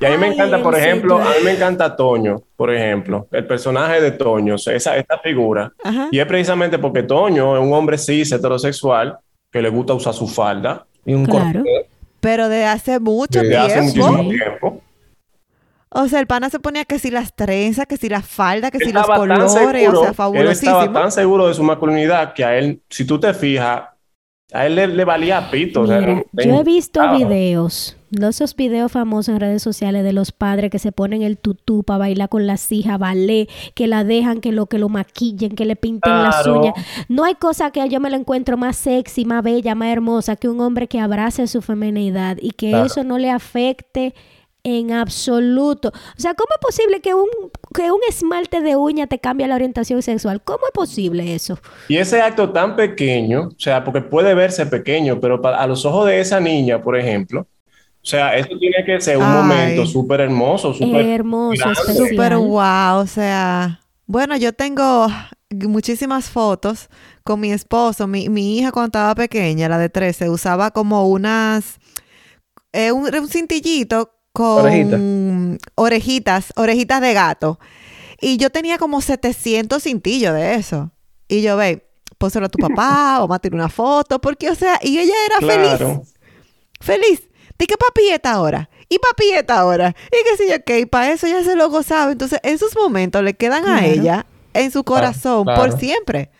Y 0.00 0.04
a 0.04 0.10
mí 0.10 0.16
me 0.18 0.26
Ay, 0.26 0.32
encanta, 0.34 0.62
por 0.62 0.76
ejemplo, 0.76 1.16
a 1.18 1.24
mí 1.24 1.44
me 1.44 1.52
encanta 1.52 1.96
Toño, 1.96 2.42
por 2.56 2.72
ejemplo, 2.72 3.26
el 3.32 3.46
personaje 3.46 4.00
de 4.00 4.12
Toño, 4.12 4.54
esa, 4.54 4.96
esta 4.96 5.18
figura. 5.18 5.72
Ajá. 5.82 6.08
Y 6.12 6.18
es 6.20 6.26
precisamente 6.26 6.78
porque 6.78 7.02
Toño 7.02 7.56
es 7.56 7.62
un 7.62 7.72
hombre 7.72 7.98
cis, 7.98 8.30
heterosexual, 8.30 9.18
que 9.50 9.60
le 9.62 9.70
gusta 9.70 9.94
usar 9.94 10.14
su 10.14 10.28
falda. 10.28 10.86
Y 11.04 11.14
un 11.14 11.24
Claro. 11.24 11.52
corte. 11.64 11.88
Pero 12.20 12.48
de 12.48 12.64
hace 12.64 13.00
mucho 13.00 13.40
Desde 13.40 13.56
hace 13.56 13.92
tiempo. 13.92 14.12
muchísimo 14.12 14.30
tiempo. 14.30 14.82
O 15.90 16.06
sea, 16.06 16.20
el 16.20 16.26
pana 16.26 16.50
se 16.50 16.58
ponía 16.60 16.84
que 16.84 16.98
si 16.98 17.10
las 17.10 17.34
trenzas, 17.34 17.86
que 17.86 17.96
si 17.96 18.08
la 18.10 18.20
falda, 18.20 18.70
que 18.70 18.78
si 18.78 18.92
los 18.92 19.06
colores, 19.06 19.50
seguro, 19.52 19.70
o 19.70 19.70
sea, 19.70 19.70
él 19.70 19.84
estaba 19.86 20.12
fabulosísimo. 20.14 20.92
tan 20.92 21.10
seguro 21.10 21.48
de 21.48 21.54
su 21.54 21.62
masculinidad 21.62 22.34
que 22.34 22.44
a 22.44 22.58
él, 22.58 22.82
si 22.90 23.06
tú 23.06 23.18
te 23.18 23.32
fijas, 23.32 23.84
a 24.52 24.66
él 24.66 24.76
le, 24.76 24.86
le 24.88 25.04
valía 25.04 25.50
pito. 25.50 25.82
o 25.82 25.86
sea, 25.86 26.00
Mira, 26.00 26.14
no- 26.14 26.42
yo 26.44 26.60
he 26.60 26.64
visto 26.64 27.00
Ah, 27.02 27.12
videos, 27.16 27.96
de 28.10 28.28
esos 28.28 28.56
videos 28.56 28.90
famosos 28.90 29.34
en 29.34 29.40
redes 29.40 29.62
sociales 29.62 30.02
de 30.04 30.12
los 30.14 30.32
padres 30.32 30.70
que 30.70 30.78
se 30.78 30.90
ponen 30.92 31.20
el 31.22 31.36
tutú 31.36 31.82
para 31.82 31.98
bailar 31.98 32.30
con 32.30 32.46
las 32.46 32.72
hijas, 32.72 32.98
ballet, 32.98 33.48
que 33.74 33.86
la 33.86 34.04
dejan, 34.04 34.40
que 34.40 34.50
lo 34.52 34.64
que 34.66 34.78
lo 34.78 34.88
maquillen, 34.88 35.54
que 35.54 35.66
le 35.66 35.76
pinten 35.76 36.22
las 36.22 36.46
uñas. 36.46 36.72
No 37.08 37.24
hay 37.24 37.34
cosa 37.34 37.70
que 37.70 37.86
yo 37.90 38.00
me 38.00 38.08
lo 38.08 38.16
encuentro 38.16 38.56
más 38.56 38.76
sexy, 38.76 39.26
más 39.26 39.42
bella, 39.42 39.74
más 39.74 39.88
hermosa 39.88 40.36
que 40.36 40.48
un 40.48 40.60
hombre 40.62 40.86
que 40.88 40.98
abrace 41.00 41.46
su 41.46 41.60
feminidad 41.60 42.38
y 42.40 42.52
que 42.52 42.70
Claro. 42.70 42.86
eso 42.86 43.04
no 43.04 43.18
le 43.18 43.30
afecte 43.30 44.14
en 44.68 44.92
absoluto. 44.92 45.88
O 45.88 46.20
sea, 46.20 46.34
¿cómo 46.34 46.48
es 46.54 46.60
posible 46.60 47.00
que 47.00 47.14
un, 47.14 47.28
que 47.74 47.90
un 47.90 48.00
esmalte 48.08 48.60
de 48.60 48.76
uña 48.76 49.06
te 49.06 49.18
cambie 49.18 49.48
la 49.48 49.54
orientación 49.54 50.02
sexual? 50.02 50.42
¿Cómo 50.42 50.60
es 50.66 50.72
posible 50.72 51.34
eso? 51.34 51.58
Y 51.88 51.96
ese 51.96 52.20
acto 52.20 52.50
tan 52.50 52.76
pequeño, 52.76 53.48
o 53.48 53.58
sea, 53.58 53.84
porque 53.84 54.02
puede 54.02 54.34
verse 54.34 54.66
pequeño, 54.66 55.20
pero 55.20 55.44
a 55.46 55.66
los 55.66 55.84
ojos 55.84 56.06
de 56.06 56.20
esa 56.20 56.40
niña, 56.40 56.82
por 56.82 56.98
ejemplo, 56.98 57.46
o 58.02 58.06
sea, 58.06 58.36
eso 58.36 58.50
tiene 58.58 58.84
que 58.86 59.00
ser 59.00 59.18
un 59.18 59.24
Ay. 59.24 59.36
momento 59.36 59.84
súper 59.86 60.20
hermoso, 60.20 60.72
súper 60.72 61.04
Hermoso. 61.04 61.74
Súper 61.74 62.36
wow, 62.36 63.00
o 63.00 63.06
sea, 63.06 63.80
bueno, 64.06 64.36
yo 64.36 64.52
tengo 64.52 65.08
muchísimas 65.50 66.30
fotos 66.30 66.88
con 67.24 67.40
mi 67.40 67.52
esposo. 67.52 68.06
Mi, 68.06 68.28
mi 68.28 68.58
hija 68.58 68.72
cuando 68.72 68.86
estaba 68.86 69.14
pequeña, 69.14 69.68
la 69.68 69.78
de 69.78 69.88
13, 69.88 70.30
usaba 70.30 70.70
como 70.70 71.08
unas, 71.08 71.78
eh, 72.72 72.92
un, 72.92 73.14
un 73.14 73.28
cintillito 73.28 74.17
con 74.38 74.64
Orejita. 74.66 74.98
orejitas, 75.74 76.52
orejitas 76.56 77.00
de 77.00 77.12
gato. 77.12 77.58
Y 78.20 78.36
yo 78.36 78.50
tenía 78.50 78.78
como 78.78 79.00
700 79.00 79.82
cintillos 79.82 80.34
de 80.34 80.54
eso. 80.54 80.92
Y 81.28 81.42
yo, 81.42 81.56
ve, 81.56 81.88
póselo 82.18 82.46
a 82.46 82.48
tu 82.48 82.58
papá, 82.58 83.18
vamos 83.20 83.34
a 83.34 83.38
tirar 83.40 83.56
una 83.56 83.68
foto, 83.68 84.20
porque, 84.20 84.48
o 84.50 84.54
sea, 84.54 84.78
y 84.82 84.98
ella 84.98 85.14
era 85.26 85.36
Claro. 85.38 85.78
feliz 85.78 86.14
feliz. 86.80 87.22
¿De 87.58 87.66
qué 87.66 87.76
papi 87.76 88.08
está 88.10 88.32
ahora? 88.32 88.70
¿Y 88.88 88.98
papi 88.98 89.30
está 89.32 89.58
ahora? 89.58 89.94
Y 90.06 90.16
qué 90.30 90.36
sé 90.36 90.48
yo 90.48 90.64
qué, 90.64 90.80
y 90.80 90.86
para 90.86 91.10
eso 91.10 91.26
ya 91.26 91.42
se 91.42 91.56
lo 91.56 91.68
gozaba. 91.70 92.12
Entonces, 92.12 92.38
esos 92.44 92.76
momentos 92.76 93.22
le 93.24 93.34
quedan 93.34 93.68
a 93.68 93.84
ella 93.84 94.26
en 94.54 94.70
su 94.70 94.84
corazón 94.84 95.44
claro. 95.44 95.60
por 95.60 95.78
siempre. 95.80 96.30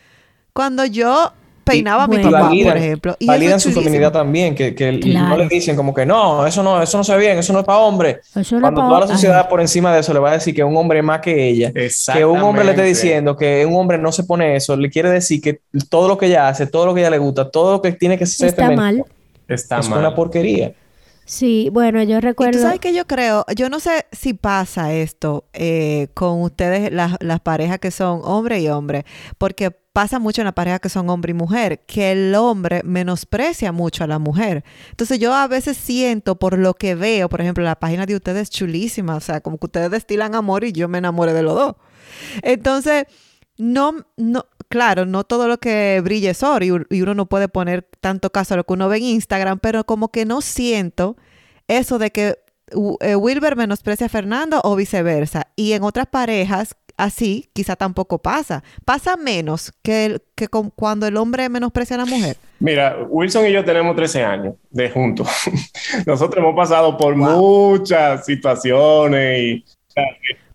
Cuando 0.52 0.84
yo 0.84 1.32
peinaba 1.68 2.04
a 2.04 2.08
mi 2.08 2.18
papá, 2.18 2.40
Validan- 2.48 2.68
por 2.72 2.76
ejemplo. 2.76 3.16
Y 3.18 3.26
validan 3.26 3.60
su 3.60 3.70
feminidad 3.72 4.12
también, 4.12 4.54
que, 4.54 4.74
que 4.74 4.88
el- 4.88 5.00
Claro. 5.00 5.28
no 5.28 5.36
le 5.36 5.48
dicen 5.48 5.76
como 5.76 5.94
que 5.94 6.04
no, 6.06 6.46
eso 6.46 6.62
no, 6.62 6.82
eso 6.82 6.98
no 6.98 7.04
se 7.04 7.12
ve 7.14 7.20
bien, 7.20 7.38
eso 7.38 7.52
no 7.52 7.60
es 7.60 7.64
para 7.64 7.78
hombre. 7.78 8.20
Eso 8.34 8.56
no 8.56 8.60
Cuando 8.62 8.80
toda 8.82 8.98
la 9.00 9.04
Ajá. 9.06 9.14
sociedad 9.14 9.48
por 9.48 9.60
encima 9.60 9.92
de 9.94 10.00
eso 10.00 10.12
le 10.12 10.18
va 10.20 10.30
a 10.30 10.32
decir 10.34 10.54
que 10.54 10.64
un 10.64 10.76
hombre 10.76 10.98
es 10.98 11.04
más 11.04 11.20
que 11.20 11.48
ella, 11.48 11.72
que 11.72 12.24
un 12.24 12.38
hombre 12.40 12.64
le 12.64 12.70
esté 12.72 12.82
diciendo 12.82 13.36
que 13.36 13.64
un 13.66 13.76
hombre 13.76 13.98
no 13.98 14.10
se 14.12 14.24
pone 14.24 14.56
eso, 14.56 14.76
le 14.76 14.90
quiere 14.90 15.10
decir 15.10 15.40
que 15.40 15.60
todo 15.88 16.08
lo 16.08 16.18
que 16.18 16.26
ella 16.26 16.48
hace, 16.48 16.66
todo 16.66 16.86
lo 16.86 16.94
que 16.94 17.00
ella 17.00 17.10
le 17.10 17.18
gusta, 17.18 17.50
todo 17.50 17.72
lo 17.72 17.82
que 17.82 17.92
tiene 17.92 18.18
que 18.18 18.26
ser 18.26 18.48
Está 18.48 18.62
femenino, 18.68 18.82
mal. 18.82 19.04
Está 19.48 19.78
es 19.78 19.88
mal. 19.88 20.00
una 20.00 20.14
porquería. 20.14 20.72
Sí, 21.28 21.68
bueno, 21.70 22.02
yo 22.04 22.16
Y 22.16 22.20
recuerdo. 22.20 22.58
tú 22.58 22.62
sabes 22.62 22.80
que 22.80 22.94
yo 22.94 23.06
creo, 23.06 23.44
yo 23.54 23.68
no 23.68 23.80
sé 23.80 24.06
si 24.12 24.32
pasa 24.32 24.94
esto 24.94 25.44
eh, 25.52 26.08
con 26.14 26.40
ustedes, 26.40 26.90
las, 26.90 27.16
las 27.20 27.40
parejas 27.40 27.78
que 27.80 27.90
son 27.90 28.22
hombre 28.24 28.60
y 28.60 28.68
hombre, 28.68 29.04
porque 29.36 29.70
pasa 29.70 30.18
mucho 30.18 30.40
en 30.40 30.46
las 30.46 30.54
parejas 30.54 30.80
que 30.80 30.88
son 30.88 31.10
hombre 31.10 31.32
y 31.32 31.34
mujer, 31.34 31.84
que 31.86 32.12
el 32.12 32.34
hombre 32.34 32.80
menosprecia 32.82 33.72
mucho 33.72 34.04
a 34.04 34.06
la 34.06 34.18
mujer. 34.18 34.64
Entonces 34.88 35.18
yo 35.18 35.34
a 35.34 35.46
veces 35.48 35.76
siento 35.76 36.38
por 36.38 36.56
lo 36.56 36.72
que 36.72 36.94
veo, 36.94 37.28
por 37.28 37.42
ejemplo, 37.42 37.62
la 37.62 37.78
página 37.78 38.06
de 38.06 38.16
ustedes 38.16 38.44
es 38.44 38.50
chulísima, 38.50 39.14
o 39.16 39.20
sea, 39.20 39.42
como 39.42 39.58
que 39.58 39.66
ustedes 39.66 39.90
destilan 39.90 40.34
amor 40.34 40.64
y 40.64 40.72
yo 40.72 40.88
me 40.88 40.96
enamoré 40.96 41.34
de 41.34 41.42
los 41.42 41.54
dos. 41.54 41.74
Entonces, 42.42 43.04
no, 43.58 44.06
no, 44.16 44.46
claro, 44.68 45.04
no 45.06 45.24
todo 45.24 45.48
lo 45.48 45.58
que 45.58 46.00
brilla 46.02 46.30
es 46.30 46.42
oro 46.42 46.64
y, 46.64 47.02
uno 47.02 47.14
no 47.14 47.26
puede 47.26 47.48
poner 47.48 47.88
tanto 48.00 48.30
caso 48.30 48.54
a 48.54 48.56
lo 48.56 48.64
que 48.64 48.72
uno 48.72 48.88
ve 48.88 48.98
en 48.98 49.02
Instagram, 49.04 49.58
pero 49.58 49.84
como 49.84 50.08
que 50.10 50.24
no 50.24 50.40
siento 50.40 51.16
eso 51.66 51.98
de 51.98 52.10
que 52.10 52.38
eh, 53.00 53.16
Wilber 53.16 53.56
menosprecia 53.56 54.06
a 54.06 54.10
Fernando 54.10 54.60
o 54.64 54.76
viceversa. 54.76 55.48
Y 55.56 55.72
en 55.72 55.82
otras 55.82 56.06
parejas, 56.06 56.76
así, 56.96 57.48
quizá 57.54 57.76
tampoco 57.76 58.18
pasa. 58.18 58.62
Pasa 58.84 59.16
menos 59.16 59.72
que, 59.82 60.04
el- 60.06 60.22
que 60.34 60.48
con- 60.48 60.70
cuando 60.70 61.06
el 61.06 61.16
hombre 61.16 61.48
menosprecia 61.48 61.96
a 61.96 62.00
la 62.00 62.04
mujer. 62.06 62.36
Mira, 62.60 62.96
Wilson 63.08 63.46
y 63.46 63.52
yo 63.52 63.64
tenemos 63.64 63.96
13 63.96 64.22
años 64.24 64.54
de 64.70 64.90
juntos. 64.90 65.28
Nosotros 66.06 66.42
hemos 66.44 66.54
pasado 66.56 66.96
por 66.96 67.16
muchas 67.16 68.26
situaciones 68.26 69.40
y 69.40 69.64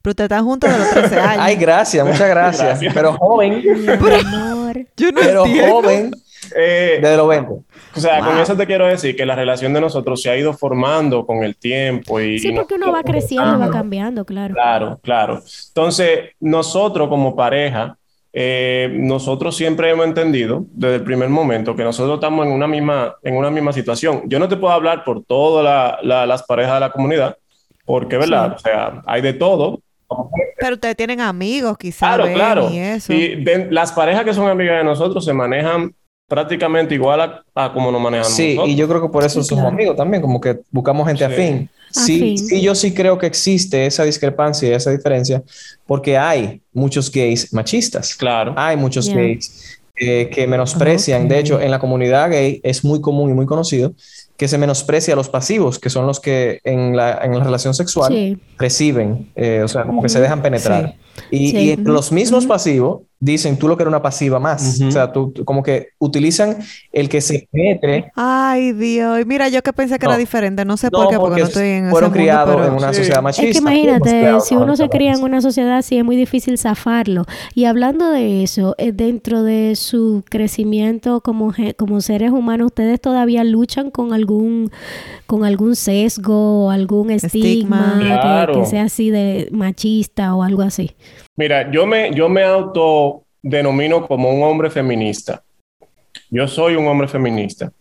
Pero 0.04 0.12
ustedes 0.12 0.26
están 0.32 0.44
juntos 0.46 0.70
de 0.72 0.78
los 0.78 0.90
13 0.92 1.20
años. 1.20 1.38
Ay, 1.40 1.56
gracias, 1.56 2.06
muchas 2.06 2.30
gracias. 2.30 2.68
Gracias. 2.68 2.94
Pero 2.94 3.14
joven, 3.14 3.64
Mi 3.64 3.88
amor. 3.88 4.78
yo 4.98 5.12
no 5.12 5.20
pero 5.22 5.46
entiendo. 5.46 5.72
joven 5.74 6.12
eh, 6.58 7.00
desde 7.02 7.18
los 7.18 7.28
20. 7.30 7.52
o 7.96 8.00
sea, 8.00 8.20
con 8.20 8.34
Wow. 8.34 8.44
eso 8.44 8.56
te 8.58 8.68
quiero 8.68 8.86
decir 8.86 9.16
que 9.16 9.26
la 9.26 9.34
relación 9.36 9.74
de 9.74 9.80
nosotros 9.82 10.22
se 10.22 10.30
ha 10.30 10.38
ido 10.38 10.54
formando 10.54 11.26
con 11.26 11.42
el 11.44 11.56
tiempo 11.56 12.20
y 12.20 12.38
Sí, 12.38 12.52
porque 12.52 12.76
uno 12.76 12.92
va 12.92 13.02
creciendo 13.02 13.56
y 13.56 13.60
va 13.60 13.72
cambiando, 13.72 14.26
claro. 14.26 14.54
Claro, 14.54 15.00
claro. 15.02 15.42
Entonces, 15.70 16.20
nosotros 16.42 17.08
como 17.08 17.34
pareja, 17.36 17.98
eh, 18.34 18.90
nosotros 18.92 19.56
siempre 19.56 19.90
hemos 19.90 20.06
entendido 20.06 20.66
desde 20.72 20.96
el 20.96 21.04
primer 21.04 21.30
momento 21.30 21.76
que 21.78 21.84
nosotros 21.84 22.16
estamos 22.16 22.46
en 22.46 22.52
una 22.52 22.68
misma, 22.68 23.16
en 23.24 23.38
una 23.38 23.50
misma 23.50 23.72
situación. 23.72 24.24
Yo 24.26 24.38
no 24.38 24.50
te 24.50 24.58
puedo 24.58 24.74
hablar 24.74 25.06
por 25.06 25.24
todas 25.24 25.64
la- 25.64 25.98
la- 26.04 26.26
las 26.26 26.44
parejas 26.44 26.74
de 26.74 26.80
la 26.82 26.92
comunidad, 26.92 27.38
porque, 27.86 28.18
¿verdad? 28.18 28.54
O 28.56 28.60
sea, 28.60 29.02
hay 29.06 29.22
de 29.22 29.34
todo. 29.34 29.80
Pero 30.60 30.76
ustedes 30.76 30.96
tienen 30.96 31.22
amigos, 31.22 31.78
quizás. 31.78 32.00
Claro, 32.16 32.34
claro. 32.34 32.70
Y 32.72 32.78
eso. 32.80 33.14
Y 33.14 33.44
de- 33.44 33.68
las 33.72 33.92
parejas 33.92 34.24
que 34.24 34.34
son 34.34 34.48
amigas 34.48 34.78
de 34.78 34.84
nosotros 34.84 35.24
se 35.26 35.34
manejan 35.34 35.94
prácticamente 36.28 36.96
igual 36.96 37.22
a, 37.22 37.44
a 37.54 37.74
como 37.74 37.92
nos 37.92 38.02
manejamos 38.02 38.34
Sí, 38.34 38.56
nosotros. 38.56 38.70
y 38.70 38.76
yo 38.76 38.88
creo 38.88 39.02
que 39.02 39.10
por 39.10 39.24
eso 39.24 39.44
Sí, 39.44 39.50
somos 39.50 39.64
claro. 39.64 39.76
amigos 39.76 39.96
también, 39.98 40.22
como 40.22 40.40
que 40.42 40.60
buscamos 40.72 41.08
gente 41.08 41.26
Sí. 41.28 41.32
afín. 41.34 41.70
Sí, 41.92 42.38
sí, 42.40 42.62
yo 42.62 42.74
sí 42.74 42.92
creo 42.92 43.20
que 43.20 43.28
existe 43.28 43.86
esa 43.86 44.04
discrepancia 44.04 44.68
y 44.68 44.72
esa 44.74 44.90
diferencia, 44.90 45.44
porque 45.86 46.18
hay 46.18 46.62
muchos 46.74 47.12
gays 47.12 47.54
machistas. 47.54 48.16
Claro. 48.16 48.54
Hay 48.58 48.76
muchos 48.78 49.08
gays 49.14 49.78
eh, 49.96 50.28
que 50.34 50.48
menosprecian. 50.48 51.28
De 51.28 51.38
hecho, 51.38 51.62
en 51.62 51.70
la 51.70 51.78
comunidad 51.78 52.32
gay 52.32 52.60
es 52.64 52.84
muy 52.84 53.00
común 53.00 53.30
y 53.30 53.34
muy 53.34 53.46
conocido 53.46 53.94
que 54.38 54.48
se 54.48 54.58
menosprecia 54.58 55.14
a 55.14 55.18
los 55.18 55.30
pasivos, 55.30 55.78
que 55.80 55.90
son 55.90 56.08
los 56.08 56.20
que 56.20 56.60
en 56.64 56.96
la, 56.98 57.20
en 57.24 57.38
la 57.38 57.44
relación 57.44 57.74
sexual 57.74 58.12
Sí. 58.12 58.38
reciben, 58.58 59.32
eh, 59.36 59.62
o 59.64 59.68
sea, 59.68 59.84
como 59.84 60.02
que 60.02 60.10
se 60.10 60.20
dejan 60.20 60.42
penetrar. 60.42 60.96
Y, 61.30 61.50
Sí. 61.52 61.58
y 61.58 61.72
entre 61.72 61.94
los 61.94 62.12
mismos 62.12 62.46
pasivos 62.48 63.02
dicen, 63.24 63.58
tú 63.58 63.68
lo 63.68 63.78
que 63.78 63.84
eres 63.84 63.90
una 63.92 64.02
pasiva 64.02 64.40
más. 64.40 64.82
O 64.82 64.92
sea, 64.92 65.12
tú, 65.12 65.32
tú- 65.32 65.46
como 65.46 65.64
que 65.64 65.90
utilizan 66.00 66.58
el 66.92 67.08
que 67.10 67.22
se 67.22 67.48
penetre. 67.52 68.12
Ay, 68.16 68.74
Dios. 68.74 69.22
Y 69.22 69.26
mira, 69.26 69.48
yo 69.50 69.62
que 69.62 69.72
pensé 69.74 69.98
que 69.98 70.06
era 70.06 70.18
diferente. 70.18 70.66
No 70.66 70.76
sé 70.78 70.88
No, 70.92 71.00
por 71.00 71.10
qué, 71.10 71.16
porque 71.18 71.24
porque 71.30 71.42
no 71.42 71.48
estoy 71.48 71.68
en 71.68 71.84
ese 71.86 71.92
fueron 71.92 72.10
mundo, 72.10 72.22
criados 72.22 72.56
pero- 72.56 72.68
en 72.68 72.74
una 72.74 72.90
Sí. 72.92 72.96
sociedad 72.98 73.20
Es 73.20 73.24
machista. 73.24 73.52
que 73.52 73.58
imagínate, 73.58 74.10
criados 74.10 74.48
si 74.48 74.56
uno 74.56 74.76
se 74.76 74.90
cría 74.90 75.10
en 75.10 75.14
base. 75.14 75.24
una 75.26 75.42
sociedad 75.42 75.78
así, 75.78 75.98
es 75.98 76.04
muy 76.06 76.16
difícil 76.16 76.58
zafarlo. 76.58 77.26
Y 77.56 77.66
hablando 77.66 78.10
de 78.10 78.44
eso, 78.44 78.76
eh, 78.78 78.92
dentro 78.92 79.44
de 79.44 79.76
su 79.76 80.24
crecimiento 80.30 81.22
como, 81.22 81.54
como 81.78 82.02
seres 82.02 82.32
humanos, 82.32 82.68
¿ustedes 82.68 83.00
todavía 83.00 83.44
luchan 83.44 83.90
con 83.92 84.14
algún, 84.14 84.72
con 85.28 85.46
algún 85.46 85.76
sesgo, 85.76 86.70
algún 86.72 87.10
estigma, 87.12 87.38
Estigma. 87.38 88.00
que- 88.00 88.06
Claro. 88.06 88.54
que, 88.60 88.66
sea 88.66 88.84
así 88.84 89.10
de 89.10 89.48
machista 89.52 90.36
o 90.36 90.44
algo 90.44 90.62
así? 90.62 90.92
Mira, 91.36 91.72
yo 91.72 91.86
me, 91.86 92.12
yo 92.14 92.30
me 92.30 92.44
autodenomino 92.44 94.08
como 94.08 94.30
un 94.30 94.44
hombre 94.44 94.70
feminista. 94.70 95.42
Yo 96.30 96.48
soy 96.48 96.76
un 96.76 96.88
hombre 96.88 97.08
feminista. 97.08 97.72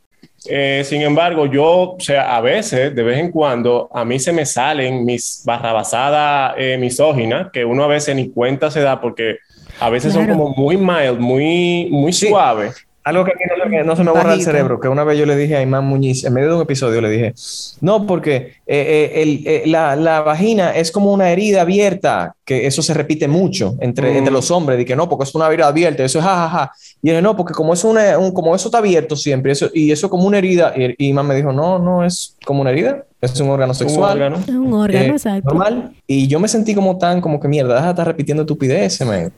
Eh, 0.48 0.82
sin 0.84 1.02
embargo, 1.02 1.46
yo, 1.46 1.92
o 1.92 2.00
sea, 2.00 2.34
a 2.36 2.40
veces, 2.40 2.94
de 2.94 3.02
vez 3.02 3.18
en 3.18 3.30
cuando, 3.30 3.88
a 3.92 4.04
mí 4.04 4.18
se 4.18 4.32
me 4.32 4.44
salen 4.44 5.04
mis 5.04 5.42
barrabasadas 5.44 6.54
eh, 6.58 6.76
misóginas, 6.78 7.50
que 7.52 7.64
uno 7.64 7.84
a 7.84 7.88
veces 7.88 8.16
ni 8.16 8.28
cuenta 8.30 8.70
se 8.70 8.80
da 8.80 9.00
porque 9.00 9.36
a 9.78 9.88
veces 9.88 10.12
son 10.12 10.24
Claro. 10.24 10.38
como 10.40 10.54
muy 10.56 10.76
mild, 10.76 11.18
muy, 11.20 11.88
muy 11.90 12.12
Sí. 12.12 12.28
suave. 12.28 12.72
Algo 13.04 13.24
que 13.24 13.32
no, 13.32 13.64
se 13.64 13.68
me- 13.68 13.82
no 13.82 13.96
se 13.96 14.04
me 14.04 14.10
borra 14.10 14.22
el 14.22 14.28
Bajito. 14.28 14.44
cerebro, 14.52 14.78
que 14.78 14.86
una 14.86 15.02
vez 15.02 15.18
yo 15.18 15.26
le 15.26 15.34
dije 15.36 15.56
a 15.56 15.62
Imán 15.62 15.84
Muñiz, 15.84 16.22
en 16.24 16.32
medio 16.34 16.50
de 16.50 16.54
un 16.54 16.62
episodio 16.62 17.00
le 17.00 17.10
dije, 17.10 17.34
no, 17.80 18.06
porque 18.06 18.34
eh, 18.34 18.54
eh, 18.66 19.12
el- 19.22 19.42
eh, 19.44 19.62
la, 19.66 19.96
la 19.96 20.20
vagina 20.20 20.70
es 20.70 20.92
como 20.92 21.12
una 21.12 21.30
herida 21.30 21.62
abierta, 21.62 22.36
que 22.44 22.64
eso 22.66 22.80
se 22.80 22.94
repite 22.94 23.26
mucho 23.26 23.74
entre, 23.80 24.12
Mm. 24.12 24.16
entre 24.18 24.32
los 24.32 24.52
hombres, 24.52 24.78
de 24.78 24.84
que 24.84 24.94
no, 24.94 25.08
porque 25.08 25.24
es 25.24 25.34
una 25.34 25.48
herida 25.48 25.66
abierta, 25.66 26.04
eso 26.04 26.20
es 26.20 26.24
jajaja. 26.24 26.70
Y 27.02 27.08
yo 27.08 27.12
dije, 27.14 27.22
no, 27.22 27.36
porque 27.36 27.54
como, 27.54 27.74
es 27.74 27.82
una, 27.82 28.16
un- 28.18 28.32
como 28.32 28.54
eso 28.54 28.68
está 28.68 28.78
abierto 28.78 29.16
siempre, 29.16 29.50
eso, 29.50 29.68
y 29.74 29.90
eso 29.90 30.08
como 30.08 30.24
una 30.24 30.38
herida, 30.38 30.72
y, 30.76 30.94
y 30.96 31.08
Imán 31.08 31.26
me 31.26 31.34
dijo, 31.34 31.52
no, 31.52 31.80
no 31.80 32.04
es 32.04 32.36
como 32.46 32.60
una 32.60 32.70
herida, 32.70 33.04
es 33.20 33.38
un 33.40 33.50
órgano 33.50 33.72
Un 33.72 33.76
sexual. 33.76 34.12
órgano. 34.12 34.36
Es 34.36 34.48
un 34.48 34.72
órgano, 34.74 35.04
eh, 35.06 35.08
exacto. 35.10 35.48
normal. 35.48 35.92
Y 36.06 36.28
yo 36.28 36.38
me 36.38 36.46
sentí 36.46 36.72
como 36.72 36.98
tan, 36.98 37.20
como 37.20 37.40
que 37.40 37.48
mierda, 37.48 37.74
deja 37.74 37.86
de 37.86 37.90
estar 37.92 38.06
repitiendo 38.06 38.42
estupideces, 38.44 39.04
man. 39.06 39.32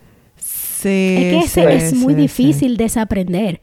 Sí, 0.84 1.16
Es 1.16 1.24
que 1.30 1.38
ese 1.40 1.62
sí, 1.80 1.86
es 1.86 1.94
muy 1.94 2.14
sí, 2.14 2.28
sí. 2.28 2.54
difícil 2.54 2.76
desaprender. 2.76 3.60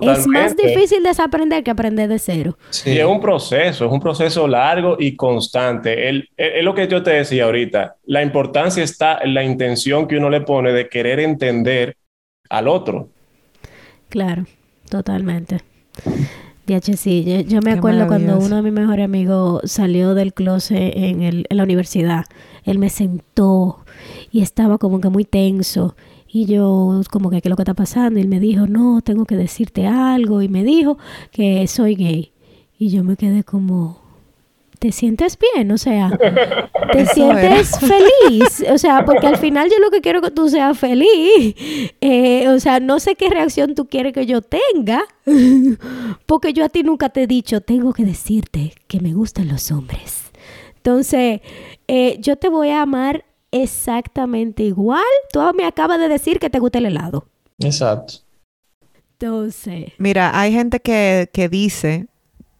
Es 0.00 0.26
más 0.26 0.56
Totalmente. 0.56 0.66
difícil 0.66 1.02
desaprender 1.02 1.62
que 1.64 1.70
aprender 1.70 2.08
de 2.08 2.18
cero. 2.18 2.58
Sí. 2.70 2.90
Y 2.90 2.98
es 2.98 3.04
un 3.06 3.20
proceso, 3.20 3.86
es 3.86 3.92
un 3.92 4.00
proceso 4.00 4.48
largo 4.48 4.96
y 4.98 5.16
constante. 5.16 6.08
El- 6.08 6.28
Es 6.36 6.64
lo 6.64 6.74
que 6.74 6.88
yo 6.88 7.02
te 7.02 7.10
decía 7.10 7.44
ahorita. 7.44 7.96
La 8.04 8.22
importancia 8.22 8.82
está 8.84 9.18
en 9.22 9.34
la 9.34 9.44
intención 9.44 10.08
que 10.08 10.16
uno 10.16 10.28
le 10.30 10.40
pone 10.42 10.72
de 10.72 10.88
querer 10.88 11.20
entender 11.20 11.96
al 12.50 12.68
otro. 12.68 13.10
Claro, 14.08 14.44
totalmente. 14.88 15.60
Sí, 16.96 17.24
yo, 17.24 17.40
yo 17.42 17.62
me 17.62 17.70
Qué 17.70 17.78
acuerdo 17.78 18.08
cuando 18.08 18.38
uno 18.38 18.56
de 18.56 18.62
mis 18.62 18.72
mejores 18.72 19.04
amigos 19.04 19.62
salió 19.70 20.14
del 20.14 20.34
closet 20.34 20.92
en, 20.96 21.22
el, 21.22 21.46
en 21.48 21.56
la 21.58 21.62
universidad. 21.62 22.24
Él 22.64 22.78
me 22.80 22.90
sentó 22.90 23.84
y 24.32 24.42
estaba 24.42 24.78
como 24.78 25.00
que 25.00 25.08
muy 25.08 25.24
tenso. 25.24 25.94
Y 26.38 26.44
yo, 26.44 27.00
como 27.10 27.30
que, 27.30 27.40
¿qué 27.40 27.48
es 27.48 27.50
lo 27.50 27.56
que 27.56 27.62
está 27.62 27.72
pasando? 27.72 28.18
Y 28.18 28.22
él 28.22 28.28
me 28.28 28.40
dijo, 28.40 28.66
no, 28.66 29.00
tengo 29.00 29.24
que 29.24 29.36
decirte 29.36 29.86
algo. 29.86 30.42
Y 30.42 30.50
me 30.50 30.64
dijo 30.64 30.98
que 31.30 31.66
soy 31.66 31.94
gay. 31.94 32.30
Y 32.78 32.90
yo 32.90 33.04
me 33.04 33.16
quedé 33.16 33.42
como, 33.42 34.02
¿te 34.78 34.92
sientes 34.92 35.38
bien? 35.38 35.72
O 35.72 35.78
sea, 35.78 36.10
¿te 36.92 37.00
Eso 37.00 37.14
sientes 37.14 37.78
feliz? 37.80 38.62
O 38.70 38.76
sea, 38.76 39.06
porque 39.06 39.26
al 39.26 39.38
final 39.38 39.70
yo 39.70 39.78
lo 39.78 39.90
que 39.90 40.02
quiero 40.02 40.18
es 40.18 40.26
que 40.26 40.30
tú 40.30 40.50
seas 40.50 40.78
feliz. 40.78 41.56
Eh, 42.02 42.46
o 42.48 42.60
sea, 42.60 42.80
no 42.80 43.00
sé 43.00 43.14
qué 43.14 43.30
reacción 43.30 43.74
tú 43.74 43.86
quieres 43.86 44.12
que 44.12 44.26
yo 44.26 44.42
tenga. 44.42 45.06
Porque 46.26 46.52
yo 46.52 46.66
a 46.66 46.68
ti 46.68 46.82
nunca 46.82 47.08
te 47.08 47.22
he 47.22 47.26
dicho, 47.26 47.62
tengo 47.62 47.94
que 47.94 48.04
decirte 48.04 48.74
que 48.88 49.00
me 49.00 49.14
gustan 49.14 49.48
los 49.48 49.70
hombres. 49.70 50.32
Entonces, 50.76 51.40
eh, 51.88 52.18
yo 52.20 52.36
te 52.36 52.50
voy 52.50 52.68
a 52.68 52.82
amar 52.82 53.24
exactamente 53.50 54.62
igual. 54.62 55.02
Tú 55.32 55.40
me 55.54 55.64
acabas 55.64 55.98
de 55.98 56.08
decir 56.08 56.38
que 56.38 56.50
te 56.50 56.58
gusta 56.58 56.78
el 56.78 56.86
helado. 56.86 57.26
Exacto. 57.58 58.14
Entonces, 59.18 59.92
Mira, 59.98 60.38
hay 60.38 60.52
gente 60.52 60.80
que, 60.80 61.30
que 61.32 61.48
dice 61.48 62.06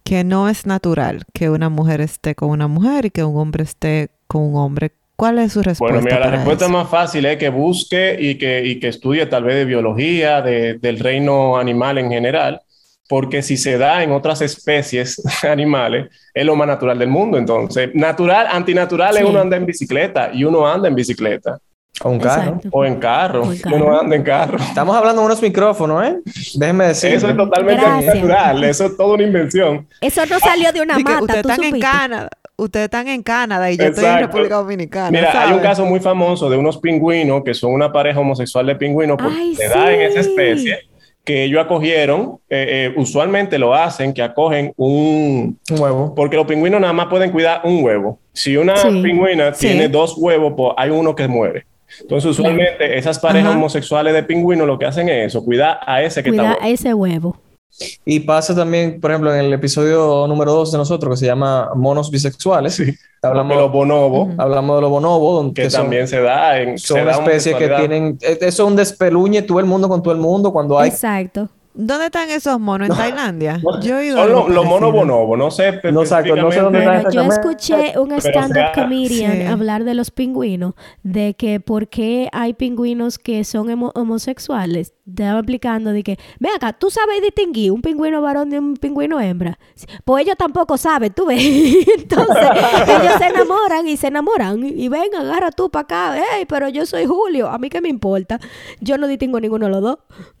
que 0.03 0.23
no 0.23 0.49
es 0.49 0.65
natural 0.65 1.25
que 1.33 1.49
una 1.49 1.69
mujer 1.69 2.01
esté 2.01 2.35
con 2.35 2.49
una 2.49 2.67
mujer 2.67 3.05
y 3.05 3.11
que 3.11 3.23
un 3.23 3.37
hombre 3.37 3.63
esté 3.63 4.09
con 4.27 4.43
un 4.43 4.55
hombre. 4.55 4.93
¿Cuál 5.15 5.39
es 5.39 5.53
su 5.53 5.63
respuesta? 5.63 5.99
Bueno, 5.99 6.01
mira, 6.01 6.19
la 6.19 6.25
para 6.25 6.37
respuesta 6.37 6.65
eso? 6.65 6.73
más 6.73 6.89
fácil 6.89 7.25
es 7.25 7.37
que 7.37 7.49
busque 7.49 8.17
y 8.19 8.37
que, 8.37 8.65
y 8.65 8.79
que 8.79 8.87
estudie 8.89 9.25
tal 9.27 9.43
vez 9.43 9.55
de 9.55 9.65
biología, 9.65 10.41
de- 10.41 10.75
del 10.75 10.99
reino 10.99 11.57
animal 11.57 11.97
en 11.99 12.09
general, 12.09 12.61
porque 13.09 13.41
si 13.41 13.55
se 13.57 13.77
da 13.77 14.03
en 14.03 14.11
otras 14.11 14.41
especies 14.41 15.21
animales, 15.43 16.07
es 16.33 16.45
lo 16.45 16.55
más 16.55 16.67
natural 16.67 16.99
del 16.99 17.09
mundo. 17.09 17.37
Entonces, 17.37 17.89
natural, 17.93 18.47
antinatural 18.51 19.15
es 19.17 19.23
Sí. 19.23 19.29
uno 19.29 19.39
anda 19.41 19.57
en 19.57 19.65
bicicleta 19.65 20.31
y 20.33 20.43
uno 20.43 20.67
anda 20.67 20.87
en 20.87 20.95
bicicleta 20.95 21.57
O 22.03 22.09
un 22.09 22.19
carro. 22.19 22.41
exacto. 22.43 22.69
o 22.71 22.85
en 22.85 22.95
carro, 22.99 23.41
O 23.43 23.45
en 23.51 23.53
y 23.57 23.59
carro. 23.59 23.75
uno 23.77 23.99
anda 23.99 24.15
en 24.15 24.23
carro. 24.23 24.57
Estamos 24.57 24.95
hablando 24.95 25.21
de 25.21 25.25
unos 25.27 25.41
micrófonos, 25.41 26.05
¿eh? 26.05 26.17
Déjenme 26.55 26.87
decir. 26.87 27.13
Eso 27.13 27.29
es 27.29 27.37
totalmente 27.37 27.81
Gracias. 27.81 28.07
antinatural, 28.15 28.63
eso 28.65 28.85
es 28.85 28.97
toda 28.97 29.13
una 29.15 29.23
invención. 29.23 29.87
Eso 30.01 30.25
no 30.25 30.39
salió 30.39 30.71
de 30.73 30.81
una 30.81 30.99
mata, 30.99 31.21
ustedes 31.21 31.39
están 31.45 31.63
en. 31.63 31.79
Canadá, 31.79 32.29
ustedes 32.57 32.83
están 32.85 33.07
en 33.07 33.23
Canadá 33.23 33.71
y 33.71 33.77
yo 33.77 33.85
estoy 33.85 34.05
en. 34.05 34.19
República 34.19 34.55
Dominicana. 34.55 35.11
Mira, 35.11 35.43
hay 35.47 35.53
un 35.53 35.59
caso 35.59 35.85
muy 35.85 35.99
famoso 36.01 36.49
de 36.49 36.57
unos 36.57 36.77
pingüinos 36.77 37.41
que 37.45 37.53
son 37.53 37.71
una 37.71 37.91
pareja 37.91 38.19
homosexual 38.19 38.65
de 38.67 38.75
pingüinos 38.75 39.17
porque 39.17 39.37
Ay, 39.39 39.55
se 39.55 39.69
da 39.69 39.93
en 39.93 40.01
esa 40.01 40.23
sí. 40.23 40.29
especie 40.29 40.79
que 41.27 41.43
ellos 41.43 41.61
acogieron, 41.61 42.39
eh, 42.49 42.87
eh, 42.87 42.93
usualmente 42.95 43.59
lo 43.59 43.75
hacen, 43.75 44.13
que 44.13 44.21
acogen 44.21 44.71
un... 44.77 45.59
Un 45.69 45.79
huevo. 45.79 46.15
Porque 46.15 46.37
los 46.37 46.45
pingüinos 46.47 46.79
nada 46.79 46.93
más 46.93 47.07
pueden 47.07 47.31
cuidar 47.31 47.59
un 47.65 47.83
huevo. 47.83 48.17
Si 48.31 48.55
una 48.55 48.77
Sí. 48.77 48.87
pingüina 49.03 49.53
Sí. 49.53 49.67
tiene 49.67 49.89
dos 49.89 50.15
huevos, 50.17 50.53
pues 50.55 50.71
hay 50.77 50.89
uno 50.89 51.13
que 51.13 51.27
muere. 51.27 51.65
Entonces, 51.99 52.31
usualmente 52.31 52.97
esas 52.97 53.19
parejas 53.19 53.49
Ajá. 53.49 53.57
homosexuales 53.57 54.13
de 54.13 54.23
pingüinos 54.23 54.65
lo 54.65 54.79
que 54.79 54.85
hacen 54.85 55.09
es 55.09 55.27
eso, 55.27 55.43
cuidar 55.43 55.79
a 55.85 56.01
ese 56.01 56.23
que 56.23 56.29
Cuida 56.29 56.43
está 56.43 56.61
muerto. 56.61 56.73
ese 56.73 56.93
huevo. 56.93 57.37
Y 58.05 58.21
pasa 58.21 58.55
también, 58.55 58.99
por 58.99 59.11
ejemplo, 59.11 59.33
en 59.33 59.45
el 59.45 59.53
episodio 59.53 60.25
número 60.27 60.51
2 60.53 60.71
de 60.71 60.77
nosotros, 60.79 61.11
que 61.13 61.17
se 61.17 61.25
llama 61.27 61.69
Monos 61.75 62.09
Bisexuales. 62.09 62.75
Sí. 62.75 62.93
Hablamos, 63.21 63.51
Porque 63.53 63.63
los 63.63 63.71
bonobos, 63.71 64.29
hablamos 64.37 64.77
de 64.77 64.81
los 64.81 64.89
bonobos, 64.89 65.35
donde- 65.43 65.53
que, 65.53 65.61
que 65.63 65.69
son, 65.69 65.81
también 65.81 66.07
se 66.07 66.21
da 66.21 66.59
en... 66.59 66.77
son 66.77 66.97
se 66.97 67.03
una 67.03 67.11
da 67.11 67.17
especie 67.19 67.55
que 67.57 67.67
tienen... 67.69 68.17
eh, 68.21 68.37
Eso 68.41 68.63
es 68.63 68.69
un 68.69 68.75
despeluñe 68.75 69.41
todo 69.41 69.59
el 69.59 69.65
mundo 69.65 69.89
con 69.89 70.01
todo 70.03 70.13
el 70.13 70.19
mundo 70.19 70.51
cuando 70.53 70.77
hay... 70.79 70.89
Exacto. 70.89 71.49
¿Dónde 71.79 72.05
están 72.05 72.29
esos 72.31 72.59
monos? 72.59 72.89
¿En 72.89 72.95
Tailandia? 72.95 73.61
Yo 73.83 73.95
he 73.99 74.01
oído 74.01 74.17
Son 74.17 74.31
los, 74.31 74.49
los 74.49 74.65
monos 74.65 74.91
bonobos, 74.91 75.37
no 75.37 75.51
sé 75.51 75.79
No, 75.83 75.91
no 75.91 76.05
sé 76.05 76.15
dónde 76.15 76.39
específicamente- 76.39 76.97
está 76.97 77.09
Bueno, 77.09 77.11
yo 77.11 77.21
escuché 77.31 77.99
un 77.99 78.11
stand-up 78.13 78.53
sea, 78.55 78.71
comedian 78.73 79.31
sí. 79.37 79.43
hablar 79.43 79.83
de 79.83 79.93
los 79.93 80.09
pingüinos, 80.09 80.73
de 81.03 81.35
que 81.35 81.59
por 81.59 81.87
qué 81.87 82.29
hay 82.31 82.55
pingüinos 82.55 83.19
que 83.19 83.43
son 83.43 83.69
homo- 83.69 83.91
homosexuales. 83.93 84.93
Estaba 85.07 85.39
explicando 85.39 85.91
de 85.91 86.03
que, 86.03 86.17
ven 86.39 86.51
acá, 86.55 86.73
tú 86.73 86.89
sabes 86.89 87.21
distinguir 87.21 87.71
un 87.71 87.81
pingüino 87.81 88.21
varón 88.21 88.49
de 88.49 88.59
un 88.59 88.73
pingüino 88.75 89.21
hembra. 89.21 89.57
Pues 90.03 90.25
ellos 90.25 90.35
tampoco 90.37 90.77
saben, 90.77 91.13
tú 91.13 91.27
ves. 91.27 91.37
Entonces, 91.97 92.47
ellos 92.87 93.13
se 93.19 93.27
enamoran 93.27 93.87
y 93.87 93.95
se 93.97 94.07
enamoran. 94.07 94.65
Y 94.65 94.89
ven, 94.89 95.13
agarra 95.17 95.51
tú 95.51 95.69
para 95.69 95.83
acá. 95.83 96.17
Ey, 96.37 96.45
pero 96.45 96.67
yo 96.69 96.85
soy 96.85 97.05
Julio, 97.05 97.47
a 97.47 97.57
mí 97.57 97.69
qué 97.69 97.79
me 97.81 97.87
importa. 97.89 98.39
Yo 98.81 98.97
no 98.97 99.07
distingo 99.07 99.39
ninguno 99.39 99.67
de 99.67 99.71
los 99.71 99.81
dos. 99.81 99.97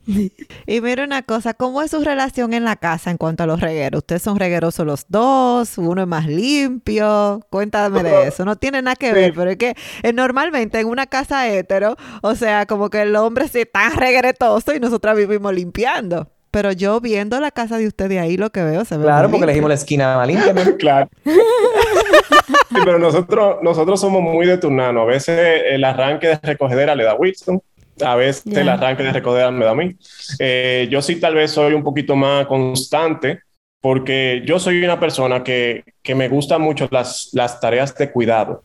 Y 0.67 0.81
mira 0.81 1.03
una 1.03 1.21
cosa, 1.21 1.53
¿cómo 1.53 1.81
es 1.81 1.91
su 1.91 2.03
relación 2.03 2.53
en 2.53 2.63
la 2.63 2.75
casa 2.75 3.11
en 3.11 3.17
cuanto 3.17 3.43
a 3.43 3.47
los 3.47 3.59
regueros? 3.59 3.99
¿Ustedes 3.99 4.21
son 4.21 4.39
reguerosos 4.39 4.85
los 4.85 5.05
dos? 5.07 5.77
¿Uno 5.77 6.01
es 6.01 6.07
más 6.07 6.27
limpio? 6.27 7.41
Cuéntame 7.49 8.03
de 8.03 8.27
eso. 8.27 8.45
No 8.45 8.55
tiene 8.55 8.81
nada 8.81 8.95
que 8.95 9.13
ver, 9.13 9.33
pero 9.33 9.51
es 9.51 9.57
que 9.57 9.75
eh, 10.03 10.13
normalmente 10.13 10.79
en 10.79 10.87
una 10.87 11.07
casa 11.07 11.47
hetero, 11.47 11.95
o 12.21 12.35
sea, 12.35 12.65
como 12.65 12.89
que 12.89 13.01
el 13.01 13.15
hombre 13.15 13.47
sí 13.47 13.59
está 13.59 13.89
regretoso 13.95 14.73
y 14.73 14.79
nosotras 14.79 15.15
vivimos 15.15 15.53
limpiando. 15.53 16.29
Pero 16.49 16.71
yo 16.71 16.99
viendo 17.01 17.39
la 17.39 17.51
casa 17.51 17.77
de 17.77 17.87
usted 17.87 18.07
de 18.09 18.19
ahí, 18.19 18.37
lo 18.37 18.51
que 18.51 18.63
veo 18.63 18.85
se 18.85 18.97
ve 18.97 19.03
Claro, 19.03 19.29
porque 19.29 19.43
elegimos 19.43 19.67
la 19.67 19.75
esquina 19.75 20.15
más 20.15 20.27
limpia. 20.27 20.53
¿no? 20.53 20.61
Claro. 20.77 21.09
Sí, 21.23 22.75
pero 22.83 22.97
nosotros, 22.97 23.57
nosotros 23.61 23.99
somos 23.99 24.21
muy 24.21 24.45
de 24.45 24.57
turnano. 24.57 25.01
A 25.01 25.05
veces 25.05 25.63
el 25.69 25.83
arranque 25.83 26.27
de 26.27 26.39
recogedera 26.41 26.95
le 26.95 27.03
da 27.03 27.15
Wilson, 27.15 27.61
a 28.05 28.15
veces 28.15 28.43
Ya. 28.45 28.61
el 28.61 28.69
arranque 28.69 29.03
de 29.03 29.11
recogedera 29.11 29.51
me 29.51 29.65
da 29.65 29.71
a 29.71 29.75
mí. 29.75 29.95
Eh, 30.39 30.87
yo 30.89 31.01
sí 31.01 31.19
tal 31.19 31.35
vez 31.35 31.51
soy 31.51 31.73
un 31.73 31.83
poquito 31.83 32.15
más 32.15 32.45
constante 32.47 33.41
porque 33.81 34.41
yo 34.45 34.59
soy 34.59 34.83
una 34.83 34.99
persona 34.99 35.43
que, 35.43 35.83
que 36.01 36.15
me 36.15 36.27
gustan 36.29 36.61
mucho 36.61 36.87
las, 36.91 37.29
las 37.33 37.59
tareas 37.59 37.95
de 37.95 38.11
cuidado. 38.11 38.63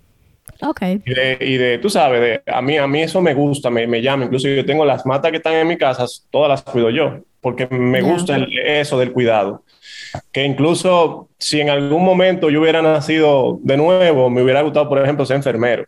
Ok. 0.61 0.80
Y 1.05 1.14
de, 1.14 1.39
y 1.41 1.57
de, 1.57 1.78
tú 1.78 1.91
sabes, 1.91 2.20
de, 2.20 2.43
a, 2.53 2.62
mí, 2.62 2.76
a 2.78 2.87
mí 2.87 3.03
eso 3.03 3.20
me 3.20 3.35
gusta, 3.35 3.68
me, 3.70 3.87
me 3.87 4.01
llama. 4.01 4.24
Incluso 4.24 4.49
yo 4.49 4.64
tengo 4.64 4.85
las 4.85 5.05
matas 5.07 5.30
que 5.30 5.37
están 5.39 5.55
en 5.55 5.66
mi 5.68 5.76
casa, 5.76 6.07
todas 6.30 6.49
las 6.49 6.62
cuido 6.62 6.89
yo, 6.91 7.18
porque 7.41 7.66
me 7.68 8.01
Ya. 8.03 8.09
gusta 8.12 8.37
el- 8.37 8.59
eso 8.59 8.99
del 8.99 9.12
cuidado. 9.12 9.64
Que 10.33 10.45
incluso 10.45 11.28
si 11.39 11.61
en 11.61 11.68
algún 11.70 12.05
momento 12.05 12.49
yo 12.51 12.61
hubiera 12.61 12.80
nacido 12.83 13.59
de 13.62 13.76
nuevo, 13.76 14.30
me 14.30 14.43
hubiera 14.43 14.62
gustado, 14.62 14.89
por 14.89 15.03
ejemplo, 15.03 15.24
ser 15.26 15.37
enfermero. 15.37 15.85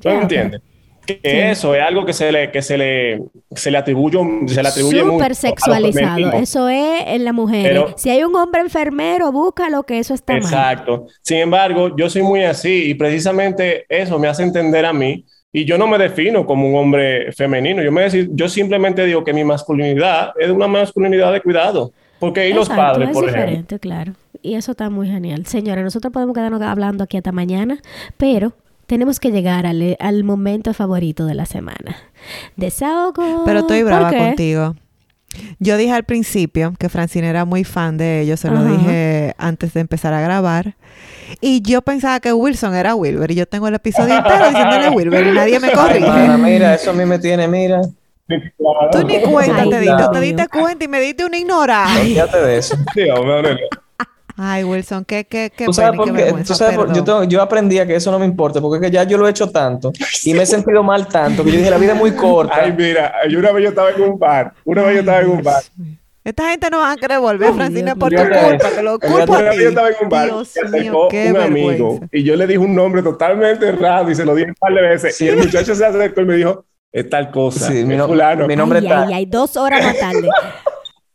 ¿Tú 0.00 0.08
Ya, 0.08 0.14
me 0.14 0.22
entiendes? 0.22 0.60
Que 1.08 1.20
Sí. 1.22 1.36
eso 1.38 1.74
es 1.74 1.82
algo 1.82 2.04
que 2.04 2.12
se 2.12 2.30
le, 2.30 2.50
que 2.50 2.60
se 2.60 2.76
le, 2.76 3.22
se 3.54 3.70
le 3.70 3.78
atribuye, 3.78 4.18
se 4.46 4.62
le 4.62 4.68
atribuye 4.68 5.00
Súper 5.00 5.34
sexualizado. 5.34 6.32
Eso 6.34 6.68
es 6.68 7.02
en 7.06 7.24
la 7.24 7.32
mujer. 7.32 7.62
Pero- 7.62 7.94
si 7.96 8.10
hay 8.10 8.22
un 8.24 8.36
hombre 8.36 8.60
enfermero, 8.60 9.32
búscalo 9.32 9.84
que 9.84 9.98
eso 9.98 10.12
está 10.12 10.34
mal. 10.34 10.42
Exacto. 10.42 11.06
Sin 11.22 11.38
embargo, 11.38 11.96
yo 11.96 12.10
soy 12.10 12.22
muy 12.22 12.44
así 12.44 12.90
y 12.90 12.94
precisamente 12.94 13.86
eso 13.88 14.18
me 14.18 14.28
hace 14.28 14.42
entender 14.42 14.84
a 14.84 14.92
mí 14.92 15.24
y 15.50 15.64
yo 15.64 15.78
no 15.78 15.86
me 15.86 15.96
defino 15.96 16.44
como 16.44 16.68
un 16.68 16.76
hombre 16.76 17.32
femenino. 17.32 17.82
Yo, 17.82 17.90
me 17.90 18.04
deci- 18.06 18.28
yo 18.32 18.48
simplemente 18.50 19.04
digo 19.06 19.24
que 19.24 19.32
mi 19.32 19.44
masculinidad 19.44 20.32
es 20.38 20.50
una 20.50 20.68
masculinidad 20.68 21.32
de 21.32 21.40
cuidado. 21.40 21.92
Porque 22.20 22.50
y 22.50 22.52
los 22.52 22.68
padres, 22.68 23.08
es 23.08 23.14
por 23.14 23.28
ejemplo. 23.28 23.78
claro. 23.78 24.12
Y 24.42 24.54
eso 24.56 24.72
está 24.72 24.90
muy 24.90 25.08
genial. 25.08 25.46
Señora, 25.46 25.82
nosotros 25.82 26.12
podemos 26.12 26.34
quedarnos 26.34 26.60
hablando 26.60 27.04
aquí 27.04 27.16
hasta 27.16 27.32
mañana, 27.32 27.78
pero 28.18 28.52
tenemos 28.88 29.20
que 29.20 29.30
llegar 29.30 29.66
al, 29.66 29.96
al 30.00 30.24
momento 30.24 30.74
favorito 30.74 31.26
de 31.26 31.34
la 31.34 31.46
semana. 31.46 31.96
Desahogo. 32.56 33.44
Pero 33.44 33.60
estoy 33.60 33.80
¿Por 33.82 33.86
brava 33.88 34.12
contigo. 34.12 34.74
Yo 35.60 35.76
dije 35.76 35.92
al 35.92 36.04
principio 36.04 36.72
que 36.78 36.88
Francine 36.88 37.28
era 37.28 37.44
muy 37.44 37.62
fan 37.62 37.98
de 37.98 38.22
ellos, 38.22 38.40
se 38.40 38.50
lo 38.50 38.58
Ajá. 38.58 38.70
dije 38.70 39.34
antes 39.38 39.74
de 39.74 39.80
empezar 39.80 40.14
a 40.14 40.20
grabar. 40.22 40.74
Y 41.42 41.60
yo 41.60 41.82
pensaba 41.82 42.18
que 42.18 42.32
Wilson 42.32 42.74
era 42.74 42.94
Wilber. 42.94 43.30
Y 43.30 43.34
yo 43.34 43.46
tengo 43.46 43.68
el 43.68 43.74
episodio 43.74 44.16
entero 44.16 44.48
diciéndole 44.48 44.88
Wilber 44.96 45.26
y 45.26 45.30
nadie 45.32 45.60
me 45.60 45.68
Ay, 45.68 45.74
corrige. 45.74 46.06
mana, 46.08 46.38
mira, 46.38 46.74
eso 46.74 46.90
a 46.90 46.94
mí 46.94 47.04
me 47.04 47.18
tiene, 47.18 47.46
mira. 47.46 47.82
Tú 48.90 49.04
ni 49.06 49.20
cuenta 49.20 49.62
Ay, 49.62 49.70
te 49.70 49.80
diste, 49.80 50.02
te 50.12 50.20
diste 50.20 50.48
cuenta 50.48 50.84
y 50.84 50.88
me 50.88 51.00
diste 51.00 51.24
una 51.26 51.36
ignorada. 51.38 52.00
Olvídate 52.00 52.38
de 52.40 52.58
eso. 52.58 52.76
Sí, 52.94 53.08
hombre, 53.10 53.58
Ay, 54.40 54.62
Wilson, 54.62 55.04
qué, 55.04 55.24
qué, 55.24 55.50
qué 55.54 55.64
¿Tú 55.64 55.72
sabes 55.72 55.94
y 55.94 55.96
por 55.96 56.14
qué 56.14 56.32
¿Tú 56.46 56.54
sabes 56.54 56.76
por- 56.76 56.92
yo, 56.94 57.02
tengo- 57.02 57.24
yo 57.24 57.42
aprendí 57.42 57.78
a 57.80 57.86
que 57.86 57.96
eso 57.96 58.12
no 58.12 58.20
me 58.20 58.24
importa, 58.24 58.60
porque 58.60 58.76
es 58.76 58.88
que 58.90 58.94
ya 58.96 59.02
yo 59.02 59.18
lo 59.18 59.26
he 59.26 59.30
hecho 59.30 59.50
tanto 59.50 59.90
y 60.22 60.32
me 60.32 60.42
he 60.42 60.46
sentido 60.46 60.82
mal 60.84 61.08
tanto 61.08 61.42
que 61.44 61.50
yo 61.50 61.58
dije, 61.58 61.70
la 61.70 61.78
vida 61.78 61.92
es 61.94 61.98
muy 61.98 62.12
corta. 62.12 62.54
Ay, 62.62 62.72
mira, 62.76 63.12
yo 63.28 63.40
una 63.40 63.50
vez 63.50 63.64
yo 63.64 63.68
estaba 63.70 63.90
en 63.90 64.00
un 64.00 64.16
bar, 64.18 64.52
una 64.64 64.82
vez 64.84 64.94
yo 64.94 65.00
estaba 65.00 65.20
en 65.20 65.30
un 65.30 65.42
bar, 65.42 65.62
Esta 66.24 66.50
gente 66.50 66.68
no 66.70 66.78
va 66.78 66.92
a 66.92 66.96
querer 66.96 67.18
volver, 67.20 67.52
Dios 67.72 67.94
por 67.98 68.10
tu 68.10 68.16
culpa. 68.22 68.68
Te 68.74 68.82
lo 68.82 68.98
culpo 69.00 69.34
a 69.34 69.50
ti. 69.50 69.58
yo 69.62 69.68
estaba 69.70 69.88
en 69.88 69.94
un 70.02 70.08
bar, 70.08 70.26
Dios 70.26 70.48
se 70.48 70.62
mío, 70.68 71.06
acercó 71.08 71.08
un 71.08 71.36
amigo 71.42 71.68
vergüenza. 71.68 72.06
y 72.12 72.22
yo 72.22 72.36
le 72.36 72.46
dije 72.46 72.58
un 72.58 72.74
nombre 72.74 73.02
totalmente 73.02 73.66
errado 73.66 74.10
y 74.10 74.14
se 74.14 74.24
lo 74.24 74.34
dije 74.34 74.50
un 74.50 74.54
par 74.54 74.72
de 74.74 74.82
veces. 74.82 75.16
Sí. 75.16 75.24
Y 75.24 75.28
el 75.28 75.38
muchacho 75.38 75.74
se 75.74 75.84
acercó 75.84 76.20
y 76.20 76.24
me 76.26 76.36
dijo, 76.36 76.64
es 76.92 77.08
tal 77.10 77.30
cosa, 77.30 77.66
Sí, 77.68 77.82
mi, 77.84 77.96
no- 77.96 78.06
fulano. 78.06 78.46
mi 78.46 78.54
nombre 78.56 78.78
ay, 78.80 78.84
está. 78.86 79.02
ay, 79.06 79.14
ay, 79.14 79.26
dos 79.26 79.56
horas 79.56 79.82
más 79.82 79.98
tarde. 79.98 80.28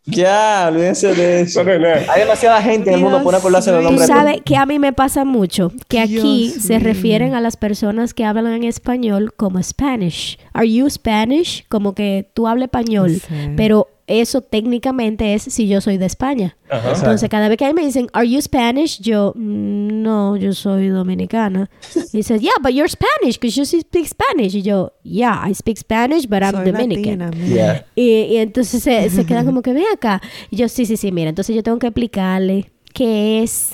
Ya, 0.05 0.67
olvídense 0.69 1.13
de 1.15 1.41
eso. 1.41 1.63
No, 1.63 1.73
no, 1.73 1.79
no. 1.79 2.11
Hay 2.11 2.19
demasiada 2.21 2.61
gente 2.61 2.89
en 2.89 2.95
el 2.97 3.01
mundo 3.01 3.23
por 3.23 3.35
acordarse 3.35 3.71
los. 3.71 3.79
Tú 3.79 3.83
nombres. 3.85 4.07
de- 4.07 4.13
sabes 4.13 4.41
que 4.43 4.57
a 4.57 4.65
mí 4.65 4.77
me 4.79 4.91
pasa 4.93 5.23
mucho, 5.23 5.71
que 5.87 5.99
aquí 5.99 6.49
Dios 6.49 6.61
se 6.63 6.77
mío. 6.77 6.87
refieren 6.87 7.33
a 7.35 7.41
las 7.41 7.55
personas 7.57 8.13
que 8.13 8.25
hablan 8.25 8.47
en 8.53 8.63
español 8.65 9.33
como 9.35 9.61
Spanish. 9.63 10.37
Are 10.51 10.69
you 10.69 10.89
Spanish? 10.89 11.65
Como 11.69 11.93
que 11.95 12.29
tú 12.33 12.47
hablas 12.47 12.65
español, 12.67 13.11
Sí. 13.11 13.33
pero 13.55 13.87
eso 14.07 14.41
técnicamente 14.41 15.33
es 15.33 15.43
si 15.43 15.67
yo 15.67 15.79
soy 15.81 15.97
de 15.97 16.05
España. 16.05 16.57
Ajá, 16.69 16.93
Entonces, 16.95 17.29
cada 17.29 17.47
vez 17.47 17.57
que 17.57 17.65
a 17.65 17.69
mí 17.69 17.73
me 17.73 17.85
dicen, 17.85 18.07
¿Are 18.13 18.27
you 18.29 18.41
Spanish? 18.41 18.99
Yo, 19.01 19.31
"Mm, 19.35 20.01
no, 20.01 20.35
yo 20.35 20.53
soy 20.53 20.87
dominicana. 20.89 21.69
Y 22.11 22.17
dice, 22.17 22.39
Yeah, 22.39 22.51
but 22.61 22.71
you're 22.73 22.89
Spanish 22.89 23.39
because 23.39 23.59
you 23.59 23.65
speak 23.65 24.07
Spanish. 24.07 24.55
Y 24.55 24.61
yo, 24.61 24.91
Yeah, 25.03 25.43
I 25.49 25.53
speak 25.55 25.77
Spanish, 25.77 26.27
but 26.27 26.41
I'm 26.43 26.51
Soy 26.51 26.71
Dominican. 26.71 27.19
latina, 27.19 27.31
mira. 27.31 27.55
Yeah. 27.55 27.85
Y, 27.95 28.33
y 28.33 28.37
entonces 28.37 28.83
se, 28.83 29.09
se 29.09 29.25
queda 29.25 29.43
como 29.45 29.61
que 29.61 29.71
ven 29.73 29.85
acá. 29.93 30.21
Y 30.49 30.57
yo, 30.57 30.67
sí, 30.67 30.85
sí, 30.85 30.97
sí, 30.97 31.11
mira. 31.11 31.29
Entonces 31.29 31.55
yo 31.55 31.63
tengo 31.63 31.79
que 31.79 31.87
explicarle 31.87 32.71
qué 32.93 33.41
es 33.43 33.71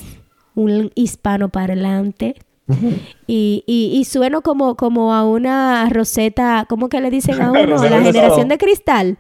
un 0.56 0.92
hispano 0.96 1.50
parlante. 1.50 2.36
Y, 3.28 3.64
y, 3.68 3.92
y 4.00 4.06
sueno 4.06 4.42
como, 4.42 4.76
como 4.76 5.14
a 5.14 5.26
una 5.26 5.88
roseta, 5.90 6.66
¿cómo 6.70 6.90
que 6.90 7.02
le 7.02 7.10
dicen 7.10 7.42
a 7.42 7.52
uno? 7.52 7.84
La 7.84 8.02
generación 8.02 8.48
de 8.48 8.58
cristal. 8.58 9.18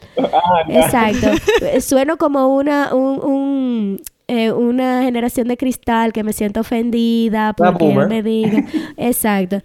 Exacto. 0.67 1.29
Eh, 1.61 1.81
Sueno 1.81 2.17
como 2.17 2.47
una, 2.55 2.93
un, 2.93 3.19
un, 3.23 4.01
eh, 4.27 4.51
una 4.51 5.03
generación 5.03 5.47
de 5.47 5.57
cristal 5.57 6.13
que 6.13 6.23
me 6.23 6.33
siento 6.33 6.61
ofendida 6.61 7.53
porque 7.53 7.91
él 7.91 8.07
me 8.07 8.23
diga. 8.23 8.63
Exacto. 8.97 9.61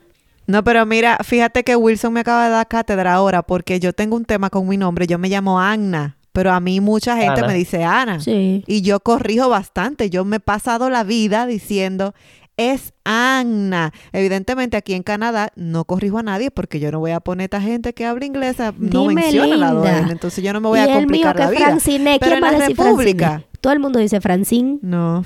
No, 0.47 0.62
pero 0.62 0.85
mira, 0.85 1.18
fíjate 1.24 1.64
que 1.64 1.74
Wilson 1.76 2.12
me 2.12 2.20
acaba 2.20 2.45
de 2.45 2.51
dar 2.51 2.68
cátedra 2.68 3.14
ahora 3.14 3.43
porque 3.43 3.80
yo 3.80 3.93
tengo 3.93 4.16
un 4.16 4.24
tema 4.26 4.51
con 4.51 4.68
mi 4.68 4.76
nombre. 4.76 5.07
Yo 5.07 5.18
me 5.18 5.28
llamo 5.30 5.59
Anna, 5.59 6.16
pero 6.32 6.53
a 6.53 6.61
mí 6.61 6.80
mucha 6.80 7.16
gente 7.16 7.41
Ana. 7.41 7.47
me 7.47 7.55
dice 7.55 7.82
Ana. 7.82 8.20
Sí. 8.20 8.62
Y 8.66 8.82
yo 8.82 9.01
corrijo 9.01 9.49
bastante. 9.49 10.11
Yo 10.11 10.24
me 10.26 10.37
he 10.37 10.41
pasado 10.41 10.91
la 10.91 11.03
vida 11.03 11.47
diciendo 11.47 12.14
es 12.57 12.92
Anna. 13.05 13.92
Evidentemente 14.12 14.76
aquí 14.76 14.94
en 14.94 15.02
Canadá 15.02 15.50
no 15.57 15.84
corrijo 15.84 16.18
a 16.18 16.22
nadie 16.22 16.50
porque 16.50 16.80
yo 16.80 16.90
no 16.92 17.00
voy 17.00 17.11
a 17.12 17.20
poner 17.20 17.42
a 17.42 17.46
esta 17.46 17.61
gente 17.61 17.92
que 17.94 18.05
habla 18.07 18.24
inglés, 18.24 18.57
no 18.78 19.02
Dime, 19.09 19.14
menciona 19.22 19.57
la 19.57 19.72
doble. 19.72 19.90
Entonces 20.11 20.42
yo 20.44 20.52
no 20.52 20.61
me 20.61 20.68
voy 20.68 20.78
y 20.78 20.82
a 20.82 20.84
el 20.84 20.90
mío 21.07 21.22
complicar 21.24 21.36
que 21.36 21.42
la 21.42 21.50
vida. 21.50 21.66
Francine, 21.66 22.16
Pero 22.20 22.32
¿quién 22.36 22.44
en 22.44 22.59
la 22.59 22.66
República. 22.68 23.28
Francine? 23.28 23.48
Todo 23.61 23.72
el 23.72 23.78
mundo 23.80 23.98
dice 23.98 24.20
Francine. 24.20 24.78
No, 24.82 25.24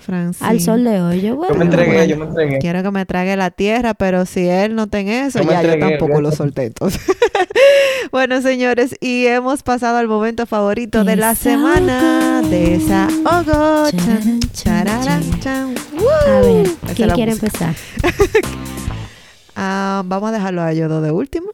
Francine. 0.00 0.48
Al 0.50 0.60
sol 0.60 0.82
de 0.84 1.00
hoy. 1.00 1.20
Yo, 1.20 1.36
bueno, 1.36 1.52
Yo 1.54 1.58
me 1.58 1.64
entregué, 1.66 1.92
bueno. 1.92 2.04
yo 2.06 2.16
me 2.16 2.24
entregué. 2.26 2.58
Quiero 2.58 2.82
que 2.82 2.90
me 2.90 3.06
trague 3.06 3.36
la 3.36 3.50
tierra, 3.50 3.94
pero 3.94 4.26
si 4.26 4.46
él 4.48 4.74
no 4.74 4.86
tiene 4.88 5.26
eso, 5.26 5.38
Yo 5.38 5.44
me 5.44 5.52
ya 5.52 5.62
yo 5.62 5.68
entregué, 5.70 5.90
tampoco 5.98 6.12
lo 6.20 6.28
olvídate. 6.28 6.36
solté 6.36 6.64
entonces. 6.66 7.00
bueno, 8.12 8.40
señores, 8.42 8.96
y 9.00 9.26
hemos 9.26 9.62
pasado 9.62 9.98
al 9.98 10.08
momento 10.08 10.46
favorito 10.46 11.04
de 11.04 11.16
la 11.16 11.34
semana. 11.34 12.42
Desahogo. 12.42 13.90
Chan, 13.90 14.40
Charan, 14.52 15.02
chararán, 15.04 15.40
chan, 15.40 15.74
chan. 15.74 15.74
A 16.26 16.40
ver, 16.40 16.66
¿quién 16.94 17.10
quiere 17.10 17.32
música. 17.34 17.46
empezar? 17.46 17.74
Ah, 19.62 20.02
vamos 20.06 20.30
a 20.30 20.32
dejarlo 20.32 20.62
a 20.62 20.72
Yodo 20.72 21.02
de 21.02 21.10
último. 21.10 21.50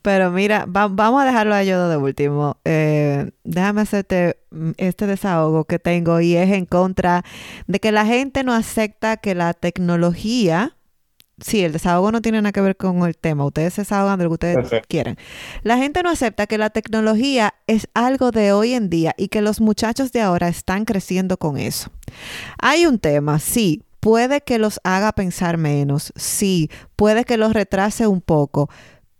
Pero 0.00 0.30
mira, 0.30 0.64
va- 0.66 0.88
vamos 0.88 1.20
a 1.22 1.26
dejarlo 1.26 1.54
a 1.54 1.62
Yodo 1.62 1.88
de 1.90 1.96
último. 1.98 2.56
Eh, 2.64 3.30
déjame 3.42 3.82
hacerte 3.82 4.38
mm, 4.50 4.70
este 4.78 5.06
desahogo 5.06 5.64
que 5.64 5.78
tengo 5.78 6.20
y 6.20 6.36
es 6.36 6.50
en 6.52 6.64
contra 6.64 7.22
de 7.66 7.80
que 7.80 7.92
la 7.92 8.06
gente 8.06 8.44
no 8.44 8.52
acepta 8.54 9.16
que 9.18 9.34
la 9.34 9.52
tecnología... 9.52 10.76
Sí, 11.40 11.64
el 11.64 11.72
desahogo 11.72 12.12
no 12.12 12.22
tiene 12.22 12.40
nada 12.40 12.52
que 12.52 12.60
ver 12.60 12.76
con 12.76 13.02
el 13.02 13.16
tema. 13.16 13.44
Ustedes 13.44 13.74
se 13.74 13.80
desahogan 13.82 14.18
de 14.18 14.24
lo 14.24 14.30
que 14.30 14.34
ustedes 14.34 14.54
Perfecto. 14.56 14.86
quieran. 14.88 15.16
La 15.64 15.76
gente 15.76 16.02
no 16.04 16.08
acepta 16.10 16.46
que 16.46 16.56
la 16.58 16.70
tecnología 16.70 17.54
es 17.66 17.88
algo 17.92 18.30
de 18.30 18.52
hoy 18.52 18.72
en 18.74 18.88
día 18.88 19.14
y 19.18 19.28
que 19.28 19.42
los 19.42 19.60
muchachos 19.60 20.12
de 20.12 20.20
ahora 20.22 20.46
están 20.48 20.84
creciendo 20.84 21.36
con 21.36 21.56
eso. 21.58 21.90
Hay 22.58 22.86
un 22.86 23.00
tema, 23.00 23.40
sí, 23.40 23.82
puede 24.04 24.42
que 24.42 24.58
los 24.58 24.80
haga 24.84 25.12
pensar 25.12 25.56
menos, 25.56 26.12
sí, 26.14 26.68
puede 26.94 27.24
que 27.24 27.38
los 27.38 27.54
retrase 27.54 28.06
un 28.06 28.20
poco, 28.20 28.68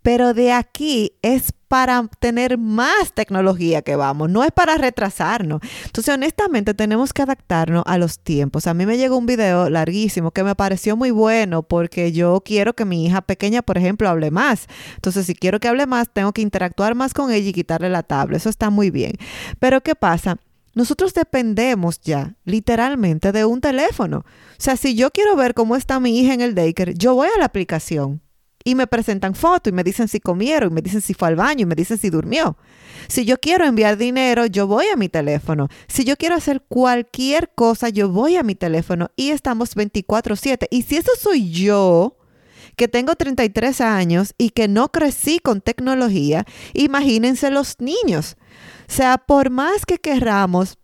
pero 0.03 0.35
de 0.35 0.51
aquí 0.51 1.13
es 1.23 1.53
para 1.67 2.07
tener 2.19 2.59
más 2.59 3.11
tecnología 3.15 3.81
que 3.81 3.95
vamos, 3.95 4.29
no 4.29 4.43
es 4.43 4.51
para 4.51 4.77
retrasarnos. 4.77 5.61
Entonces, 5.85 6.13
honestamente, 6.13 6.75
tenemos 6.75 7.13
que 7.13 7.23
adaptarnos 7.23 7.81
a 7.87 7.97
los 7.97 8.19
tiempos. 8.19 8.67
A 8.67 8.75
mí 8.75 8.85
me 8.85 8.99
llegó 8.99 9.17
un 9.17 9.25
video 9.25 9.71
larguísimo 9.71 10.29
que 10.29 10.43
me 10.43 10.53
pareció 10.53 10.95
muy 10.95 11.09
bueno 11.09 11.63
porque 11.63 12.11
yo 12.11 12.43
quiero 12.45 12.75
que 12.75 12.85
mi 12.85 13.07
hija 13.07 13.21
pequeña, 13.21 13.63
por 13.63 13.79
ejemplo, 13.79 14.07
hable 14.07 14.29
más. 14.29 14.67
Entonces, 14.93 15.25
si 15.25 15.33
quiero 15.33 15.59
que 15.59 15.67
hable 15.67 15.87
más, 15.87 16.13
tengo 16.13 16.31
que 16.31 16.43
interactuar 16.43 16.93
más 16.93 17.15
con 17.15 17.31
ella 17.31 17.49
y 17.49 17.53
quitarle 17.53 17.89
la 17.89 18.03
tabla. 18.03 18.37
Eso 18.37 18.49
está 18.49 18.69
muy 18.69 18.91
bien. 18.91 19.13
Pero, 19.57 19.81
¿qué 19.81 19.95
pasa? 19.95 20.37
Nosotros 20.75 21.13
dependemos 21.13 22.01
ya, 22.01 22.35
literalmente, 22.43 23.31
de 23.31 23.45
un 23.45 23.61
teléfono. 23.61 24.19
O 24.19 24.23
sea, 24.59 24.75
si 24.75 24.93
yo 24.93 25.09
quiero 25.09 25.35
ver 25.35 25.53
cómo 25.53 25.75
está 25.75 25.99
mi 25.99 26.19
hija 26.19 26.33
en 26.33 26.41
el 26.41 26.53
daycare, 26.53 26.93
yo 26.93 27.15
voy 27.15 27.29
a 27.33 27.39
la 27.39 27.45
aplicación 27.45 28.21
y 28.63 28.75
me 28.75 28.85
presentan 28.85 29.35
fotos 29.35 29.71
y 29.71 29.73
me 29.73 29.83
dicen 29.83 30.07
si 30.07 30.19
comieron, 30.19 30.71
y 30.71 30.75
me 30.75 30.81
dicen 30.81 30.99
si 30.99 31.13
fue 31.13 31.29
al 31.29 31.35
baño 31.35 31.61
y 31.61 31.65
me 31.65 31.75
dicen 31.75 31.97
si 31.97 32.09
durmió. 32.09 32.57
Si 33.07 33.23
yo 33.23 33.39
quiero 33.39 33.65
enviar 33.65 33.95
dinero, 33.95 34.47
yo 34.47 34.67
voy 34.67 34.87
a 34.91 34.97
mi 34.97 35.07
teléfono. 35.07 35.69
Si 35.87 36.03
yo 36.03 36.17
quiero 36.17 36.35
hacer 36.35 36.61
cualquier 36.67 37.51
cosa, 37.55 37.89
yo 37.89 38.09
voy 38.09 38.35
a 38.35 38.43
mi 38.43 38.55
teléfono 38.55 39.11
y 39.15 39.29
estamos 39.29 39.75
24/7. 39.75 40.67
Y 40.71 40.81
si 40.81 40.97
eso 40.97 41.11
soy 41.17 41.51
yo, 41.51 42.17
que 42.75 42.87
tengo 42.87 43.15
33 43.15 43.79
años 43.81 44.33
y 44.37 44.49
que 44.49 44.67
no 44.67 44.91
crecí 44.91 45.39
con 45.39 45.61
tecnología, 45.61 46.45
imagínense 46.73 47.49
los 47.51 47.79
niños. 47.79 48.35
Sea, 48.87 49.17
por 49.17 49.49
más 49.49 49.85
que 49.85 49.99
querramos 49.99 50.77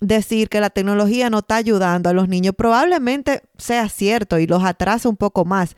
decir 0.00 0.48
que 0.48 0.60
la 0.60 0.70
tecnología 0.70 1.30
no 1.30 1.40
está 1.40 1.56
ayudando 1.56 2.08
a 2.08 2.12
los 2.12 2.28
niños, 2.28 2.54
probablemente 2.56 3.42
sea 3.58 3.88
cierto 3.88 4.38
y 4.38 4.46
los 4.46 4.64
atrasa 4.64 5.08
un 5.08 5.16
poco 5.16 5.44
más. 5.44 5.76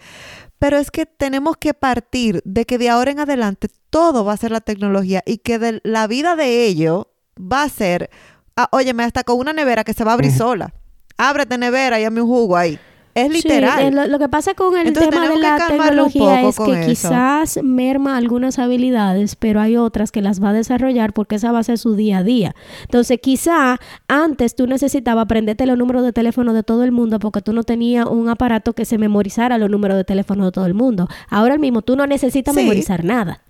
Pero 0.59 0.78
es 0.78 0.90
que 0.90 1.07
tenemos 1.07 1.57
que 1.57 1.74
partir 1.74 2.40
de 2.44 2.64
que 2.64 2.78
de 2.78 2.88
ahora 2.88 3.11
en 3.11 3.18
adelante 3.18 3.68
todo 3.90 4.24
va 4.24 4.32
a 4.32 4.36
ser 4.36 4.53
la 4.53 4.61
tecnología 4.61 5.22
y 5.26 5.38
que 5.38 5.59
de 5.59 5.80
la 5.82 6.07
vida 6.07 6.36
de 6.36 6.64
ellos 6.64 7.07
va 7.36 7.64
a 7.64 7.68
ser, 7.68 8.11
ah, 8.57 8.68
óyeme, 8.70 9.03
hasta 9.03 9.24
con 9.24 9.38
una 9.38 9.53
nevera 9.53 9.82
que 9.82 9.92
se 9.92 10.05
va 10.05 10.12
a 10.12 10.14
abrir 10.14 10.32
sola. 10.32 10.72
Ábrete 11.16 11.59
nevera 11.59 12.00
y 12.00 12.05
hazme 12.05 12.22
un 12.22 12.28
jugo 12.28 12.57
ahí. 12.57 12.78
Es 13.14 13.30
literal. 13.30 13.80
eh, 13.84 13.90
lo, 13.90 14.06
lo 14.06 14.18
que 14.18 14.28
pasa 14.28 14.54
con 14.54 14.76
el 14.76 14.86
Entonces, 14.88 15.10
tema 15.10 15.28
de 15.28 15.34
que 15.34 15.40
la 15.40 15.66
tecnología 15.68 16.42
es 16.48 16.56
que 16.58 16.72
eso. 16.80 16.88
quizás 16.88 17.58
merma 17.62 18.16
algunas 18.16 18.58
habilidades, 18.58 19.36
pero 19.36 19.60
hay 19.60 19.76
otras 19.76 20.10
que 20.12 20.22
las 20.22 20.42
va 20.42 20.50
a 20.50 20.52
desarrollar 20.54 21.12
porque 21.12 21.34
esa 21.36 21.52
va 21.52 21.58
a 21.58 21.62
ser 21.62 21.76
su 21.78 21.94
día 21.94 22.18
a 22.18 22.22
día. 22.22 22.54
Entonces, 22.84 23.18
quizá 23.22 23.78
antes 24.08 24.54
tú 24.56 24.66
necesitabas 24.66 25.24
aprenderte 25.24 25.66
los 25.66 25.76
números 25.76 26.04
de 26.04 26.12
teléfono 26.12 26.52
de 26.54 26.62
todo 26.62 26.84
el 26.84 26.92
mundo 26.92 27.18
porque 27.18 27.42
tú 27.42 27.52
no 27.52 27.64
tenías 27.64 28.06
un 28.06 28.28
aparato 28.28 28.72
que 28.72 28.84
se 28.84 28.96
memorizara 28.98 29.58
los 29.58 29.68
números 29.68 29.96
de 29.96 30.04
teléfono 30.04 30.46
de 30.46 30.52
todo 30.52 30.66
el 30.66 30.74
mundo. 30.74 31.08
Ahora 31.28 31.58
mismo 31.58 31.82
tú 31.82 31.96
no 31.96 32.06
necesitas 32.06 32.54
Sí. 32.54 32.60
memorizar 32.62 33.04
nada. 33.04 33.40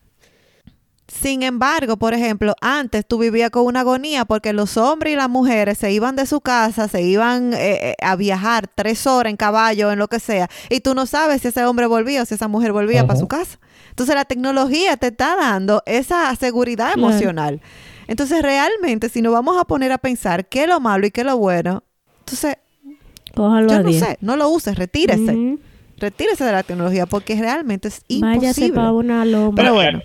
Sin 1.09 1.42
embargo, 1.42 1.96
por 1.98 2.14
ejemplo, 2.14 2.55
antes 2.61 3.07
tú 3.07 3.18
vivías 3.18 3.50
con 3.50 3.66
una 3.66 3.80
agonía 3.80 4.24
porque 4.24 4.53
los 4.53 4.76
hombres 4.76 5.12
y 5.12 5.16
las 5.16 5.28
mujeres 5.28 5.76
se 5.76 5.92
iban 5.92 6.16
de 6.16 6.24
su 6.26 6.40
casa, 6.40 6.88
se 6.88 7.03
iban 7.03 7.53
eh, 7.53 7.90
eh, 7.90 7.94
a 8.00 8.16
viajar 8.16 8.66
tres 8.74 9.07
horas 9.07 9.30
en 9.30 9.36
caballo, 9.36 9.92
en 9.92 9.98
lo 9.98 10.09
que 10.09 10.20
sea, 10.20 10.48
y 10.70 10.80
tú 10.80 10.94
no 10.94 11.05
sabes 11.07 11.42
si 11.42 11.48
ese 11.48 11.64
hombre 11.64 11.86
volvía 11.86 12.22
o 12.22 12.24
si 12.24 12.34
esa 12.34 12.48
mujer 12.48 12.72
volvía 12.72 13.07
para 13.07 13.18
su 13.18 13.28
casa. 13.28 13.59
Entonces 13.90 14.14
la 14.14 14.24
tecnología 14.24 14.96
te 14.96 15.09
está 15.09 15.36
dando 15.36 15.82
esa 15.86 16.34
seguridad 16.36 16.92
Claro. 16.94 17.09
emocional. 17.11 17.61
Entonces 18.07 18.40
realmente 18.40 19.09
si 19.11 19.20
nos 19.22 19.32
vamos 19.34 19.61
a 19.61 19.64
poner 19.64 19.92
a 19.92 19.98
pensar 19.98 20.46
qué 20.48 20.62
es 20.62 20.68
lo 20.68 20.80
malo 20.80 21.07
y 21.07 21.11
qué 21.11 21.20
es 21.22 21.26
lo 21.26 21.36
bueno, 21.36 21.82
entonces 22.20 22.57
Cójalo 23.34 23.68
yo 23.68 23.76
a 23.76 23.82
no 23.82 23.88
10. 23.90 24.00
sé, 24.05 24.18
no 24.22 24.36
lo 24.36 24.48
uses, 24.48 24.76
retírese. 24.76 25.59
Retírese 25.98 26.44
de 26.44 26.53
la 26.53 26.62
tecnología 26.62 27.07
porque 27.07 27.36
realmente 27.38 27.88
es 27.88 28.03
imposible. 28.09 28.38
Váyase 28.38 28.72
para 28.72 28.92
una 28.92 29.24
loma. 29.24 29.55
Pero 29.57 29.74
bueno, 29.74 30.00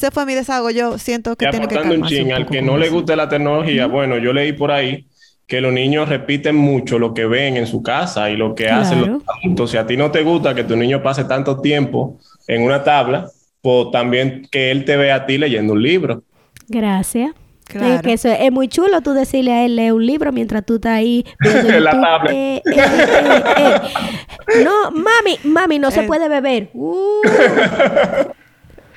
ese 0.00 0.10
fue 0.10 0.24
mi 0.24 0.34
desahogo. 0.34 0.70
Yo 0.70 0.98
siento 0.98 1.36
que 1.36 1.46
Y 1.46 1.50
tiene 1.50 1.68
que 1.68 1.78
un 1.78 2.32
al 2.32 2.46
que 2.46 2.62
no 2.62 2.78
le 2.78 2.88
guste 2.88 3.14
la 3.16 3.28
tecnología, 3.28 3.86
bueno, 3.86 4.16
yo 4.16 4.32
leí 4.32 4.52
por 4.52 4.70
ahí 4.70 5.06
que 5.46 5.60
los 5.60 5.72
niños 5.72 6.08
repiten 6.08 6.56
mucho 6.56 6.98
lo 6.98 7.12
que 7.12 7.26
ven 7.26 7.56
en 7.56 7.66
su 7.66 7.82
casa 7.82 8.30
y 8.30 8.36
lo 8.36 8.54
que 8.54 8.70
hacen 8.70 9.00
los 9.00 9.22
adultos. 9.26 9.72
Si 9.72 9.76
a 9.76 9.86
ti 9.86 9.96
no 9.96 10.10
te 10.10 10.22
gusta 10.22 10.54
que 10.54 10.64
tu 10.64 10.76
niño 10.76 11.02
pase 11.02 11.24
tanto 11.24 11.60
tiempo 11.60 12.18
en 12.46 12.62
una 12.62 12.82
tabla, 12.82 13.28
pues 13.60 13.90
también 13.90 14.46
que 14.50 14.70
él 14.70 14.84
te 14.84 14.96
vea 14.96 15.16
a 15.16 15.26
ti 15.26 15.38
leyendo 15.38 15.72
un 15.74 15.82
libro. 15.82 16.22
Gracias. 16.68 17.32
Claro. 17.64 17.94
Es 17.94 18.02
que 18.02 18.12
eso 18.14 18.28
es 18.28 18.50
muy 18.50 18.68
chulo 18.68 19.00
tú 19.00 19.12
decirle 19.12 19.52
a 19.52 19.64
él 19.64 19.76
lee 19.76 19.92
un 19.92 20.04
libro 20.04 20.32
mientras 20.32 20.66
tú 20.66 20.76
estás 20.76 20.92
ahí 20.92 21.24
En 21.44 21.84
la 21.84 22.00
tablet. 22.00 22.32
Eh, 22.34 22.62
eh, 22.66 22.74
eh, 22.76 23.42
eh. 23.58 24.64
No, 24.64 24.90
mami, 24.90 25.38
mami, 25.44 25.78
no 25.78 25.90
se 25.90 26.02
puede 26.04 26.28
beber. 26.28 26.70
Uh, 26.74 27.22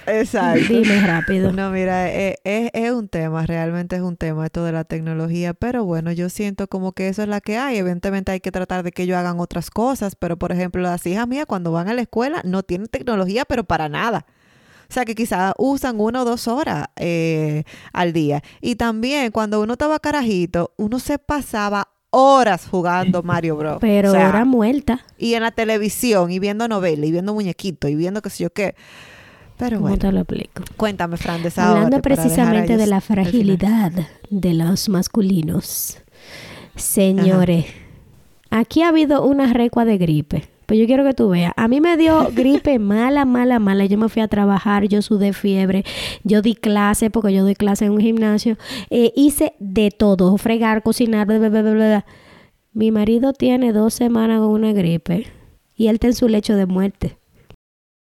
Exacto. 0.07 0.73
dime 0.73 0.99
rápido. 1.05 1.51
No, 1.51 1.69
mira, 1.71 2.09
eh, 2.11 2.37
es, 2.43 2.69
es 2.73 2.91
un 2.91 3.07
tema, 3.07 3.45
realmente 3.45 3.95
es 3.95 4.01
un 4.01 4.17
tema 4.17 4.45
esto 4.45 4.63
de 4.63 4.71
la 4.71 4.83
tecnología, 4.83 5.53
pero 5.53 5.85
bueno, 5.85 6.11
yo 6.11 6.29
siento 6.29 6.67
como 6.67 6.91
que 6.93 7.07
eso 7.07 7.21
es 7.23 7.27
la 7.27 7.41
que 7.41 7.57
hay. 7.57 7.77
Evidentemente 7.77 8.31
hay 8.31 8.39
que 8.39 8.51
tratar 8.51 8.83
de 8.83 8.91
que 8.91 9.03
ellos 9.03 9.17
hagan 9.17 9.39
otras 9.39 9.69
cosas, 9.69 10.15
pero 10.15 10.37
por 10.37 10.51
ejemplo, 10.51 10.81
las 10.81 11.05
hijas 11.05 11.27
mías 11.27 11.45
cuando 11.45 11.71
van 11.71 11.87
a 11.89 11.93
la 11.93 12.01
escuela 12.01 12.41
no 12.43 12.63
tienen 12.63 12.87
tecnología, 12.87 13.45
pero 13.45 13.63
para 13.63 13.89
nada. 13.89 14.25
O 14.27 14.85
O 14.89 14.93
sea 14.93 15.05
que 15.05 15.15
quizás 15.15 15.53
usan 15.57 15.99
una 15.99 16.21
o 16.21 16.25
dos 16.25 16.47
horas 16.47 16.87
eh, 16.97 17.63
al 17.93 18.13
día. 18.13 18.43
Y 18.61 18.75
también 18.75 19.31
cuando 19.31 19.61
uno 19.61 19.73
estaba 19.73 19.99
carajito, 19.99 20.73
uno 20.77 20.99
se 20.99 21.17
pasaba 21.17 21.87
horas 22.11 22.67
jugando 22.69 23.23
Mario 23.23 23.55
Bros. 23.55 23.77
Pero 23.81 24.09
O 24.09 24.11
sea, 24.11 24.29
era 24.29 24.45
muerta. 24.45 24.99
y 25.17 25.33
en 25.33 25.41
la 25.41 25.51
televisión, 25.51 26.29
y 26.31 26.37
viendo 26.39 26.67
novelas, 26.67 27.07
y 27.07 27.11
viendo 27.11 27.33
muñequitos, 27.33 27.89
y 27.89 27.95
viendo 27.95 28.21
qué 28.21 28.29
sé 28.29 28.43
yo 28.43 28.49
qué. 28.51 28.75
Pero 29.57 29.77
¿Cómo 29.77 29.89
bueno, 29.89 29.97
te 29.97 30.11
lo 30.11 30.19
explico? 30.19 30.63
cuéntame, 30.77 31.17
Fran, 31.17 31.43
desahógate 31.43 31.77
Hablando 31.77 32.01
precisamente 32.01 32.77
de 32.77 32.87
la 32.87 33.01
fragilidad 33.01 33.91
de 34.29 34.53
los 34.53 34.89
masculinos. 34.89 35.99
Señores, 36.75 37.65
aquí 38.49 38.81
ha 38.81 38.89
habido 38.89 39.23
una 39.25 39.53
recua 39.53 39.85
de 39.85 39.97
gripe. 39.97 40.49
Pues 40.65 40.79
yo 40.79 40.85
quiero 40.85 41.03
que 41.03 41.13
tú 41.13 41.29
veas. 41.29 41.53
A 41.55 41.67
mí 41.67 41.81
me 41.81 41.97
dio 41.97 42.29
gripe 42.35 42.79
mala, 42.79 43.25
mala, 43.25 43.59
mala. 43.59 43.85
Yo 43.85 43.97
me 43.97 44.09
fui 44.09 44.21
a 44.21 44.27
trabajar, 44.27 44.87
yo 44.87 45.01
sudé 45.01 45.33
fiebre, 45.33 45.83
yo 46.23 46.41
di 46.41 46.55
clase, 46.55 47.09
porque 47.09 47.33
yo 47.33 47.43
doy 47.43 47.55
clase 47.55 47.85
en 47.85 47.91
un 47.91 47.99
gimnasio. 47.99 48.57
Eh, 48.89 49.11
hice 49.15 49.53
de 49.59 49.91
todo, 49.91 50.35
fregar, 50.37 50.81
cocinar, 50.83 51.27
bla, 51.27 51.37
bla, 51.37 51.49
bla, 51.49 51.61
bla. 51.61 52.05
Mi 52.71 52.91
marido 52.91 53.33
tiene 53.33 53.71
dos 53.71 53.93
semanas 53.93 54.39
con 54.39 54.49
una 54.49 54.73
gripe 54.73 55.27
y 55.75 55.87
él 55.87 55.95
está 55.95 56.07
en 56.07 56.15
su 56.15 56.27
lecho 56.27 56.55
de 56.55 56.65
muerte. 56.65 57.17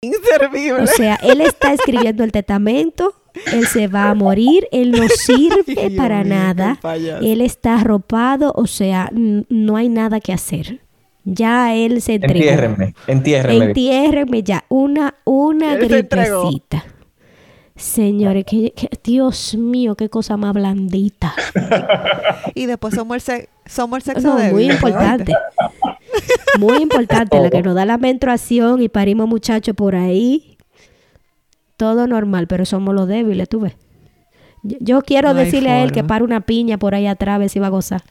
Inservible. 0.04 0.82
O 0.82 0.86
sea, 0.86 1.16
él 1.22 1.40
está 1.40 1.72
escribiendo 1.72 2.24
el 2.24 2.32
testamento, 2.32 3.14
él 3.52 3.66
se 3.66 3.88
va 3.88 4.10
a 4.10 4.14
morir, 4.14 4.66
él 4.72 4.90
no 4.92 5.06
sirve 5.14 5.62
Dios 5.66 5.92
para 5.96 6.22
mío, 6.24 6.34
nada, 6.34 6.78
él 7.22 7.40
está 7.40 7.76
arropado, 7.80 8.52
o 8.56 8.66
sea, 8.66 9.10
no 9.12 9.76
hay 9.76 9.88
nada 9.88 10.20
que 10.20 10.32
hacer. 10.32 10.80
Ya 11.26 11.74
él 11.74 12.02
se 12.02 12.14
entregó. 12.14 12.34
Entiérrenme, 12.38 12.94
entiérrenme. 13.06 13.64
Entiérrenme 13.66 14.42
ya, 14.42 14.64
una, 14.68 15.14
una 15.24 15.74
gripecita. 15.76 16.84
Señores, 17.76 18.44
que, 18.44 18.72
que- 18.72 18.88
Dios 19.02 19.54
mío, 19.56 19.96
qué 19.96 20.08
cosa 20.08 20.36
más 20.36 20.52
blandita. 20.54 21.34
Y 22.54 22.66
después 22.66 22.94
somos 22.94 23.16
el, 23.16 23.20
se- 23.20 23.48
somos 23.66 23.98
el 23.98 24.02
sexo 24.02 24.28
No, 24.28 24.36
débil. 24.36 24.52
muy 24.52 24.70
importante. 24.70 25.32
Muy 26.60 26.76
importante, 26.82 27.40
la 27.40 27.50
que 27.50 27.62
nos 27.62 27.74
da 27.74 27.84
la 27.84 27.98
menstruación 27.98 28.80
y 28.80 28.88
parimos 28.88 29.26
muchachos 29.26 29.74
por 29.74 29.96
ahí. 29.96 30.56
Todo 31.76 32.06
normal, 32.06 32.46
pero 32.46 32.64
somos 32.64 32.94
los 32.94 33.08
débiles, 33.08 33.48
tú 33.48 33.60
ves. 33.60 33.74
Yo, 34.62 34.76
yo 34.80 35.02
quiero 35.02 35.34
No 35.34 35.40
decirle 35.40 35.70
a 35.70 35.82
él 35.82 35.90
que 35.90 36.04
pare 36.04 36.22
una 36.22 36.42
piña 36.42 36.78
por 36.78 36.94
ahí 36.94 37.08
atrás, 37.08 37.34
a 37.34 37.38
ver 37.38 37.48
si 37.50 37.58
va 37.58 37.66
a 37.66 37.70
gozar. 37.70 38.02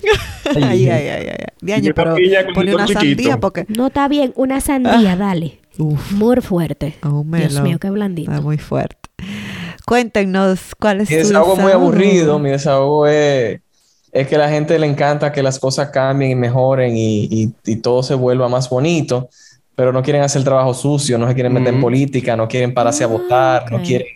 Ay, 0.54 0.88
ay, 0.88 1.08
ay, 1.08 1.26
ay. 1.28 1.36
Diaño, 1.60 1.92
pero 1.94 2.14
un 2.14 2.20
una 2.74 2.86
chiquito. 2.86 3.00
sandía 3.00 3.38
porque... 3.38 3.66
No 3.68 3.88
está 3.88 4.08
bien, 4.08 4.32
una 4.36 4.60
sandía, 4.60 5.16
dale. 5.16 5.60
Uf, 5.78 6.12
Muy 6.12 6.40
fuerte. 6.40 6.94
Dios 7.02 7.60
mío, 7.60 7.78
qué 7.78 7.90
blandito. 7.90 8.30
Está 8.30 8.42
muy 8.42 8.58
fuerte. 8.58 8.96
Cuéntenos 9.86 10.74
cuál 10.78 11.00
es 11.02 11.10
Mi 11.10 11.16
desahogo 11.16 11.54
es 11.54 11.60
muy 11.60 11.72
aburrido. 11.72 12.38
Mi 12.38 12.50
desahogo 12.50 13.06
es, 13.06 13.60
es 14.12 14.26
que 14.28 14.36
a 14.36 14.38
la 14.38 14.48
gente 14.48 14.78
le 14.78 14.86
encanta 14.86 15.30
que 15.32 15.42
las 15.42 15.58
cosas 15.58 15.90
cambien 15.90 16.32
y 16.32 16.34
mejoren 16.34 16.96
y, 16.96 17.24
y- 17.30 17.52
y 17.64 17.76
todo 17.76 18.02
se 18.02 18.14
vuelva 18.14 18.48
más 18.48 18.68
bonito, 18.68 19.28
pero 19.76 19.92
no 19.92 20.02
quieren 20.02 20.22
hacer 20.22 20.40
el 20.40 20.44
trabajo 20.44 20.74
sucio, 20.74 21.16
no 21.16 21.26
se 21.28 21.34
quieren 21.34 21.52
meter 21.52 21.68
en 21.68 21.74
Ujú. 21.76 21.82
política, 21.86 22.36
no 22.36 22.46
quieren 22.48 22.74
pararse 22.74 23.02
a 23.04 23.06
Ah, 23.06 23.10
votar, 23.10 23.62
ok. 23.64 23.70
no 23.70 23.82
quieren 23.82 24.08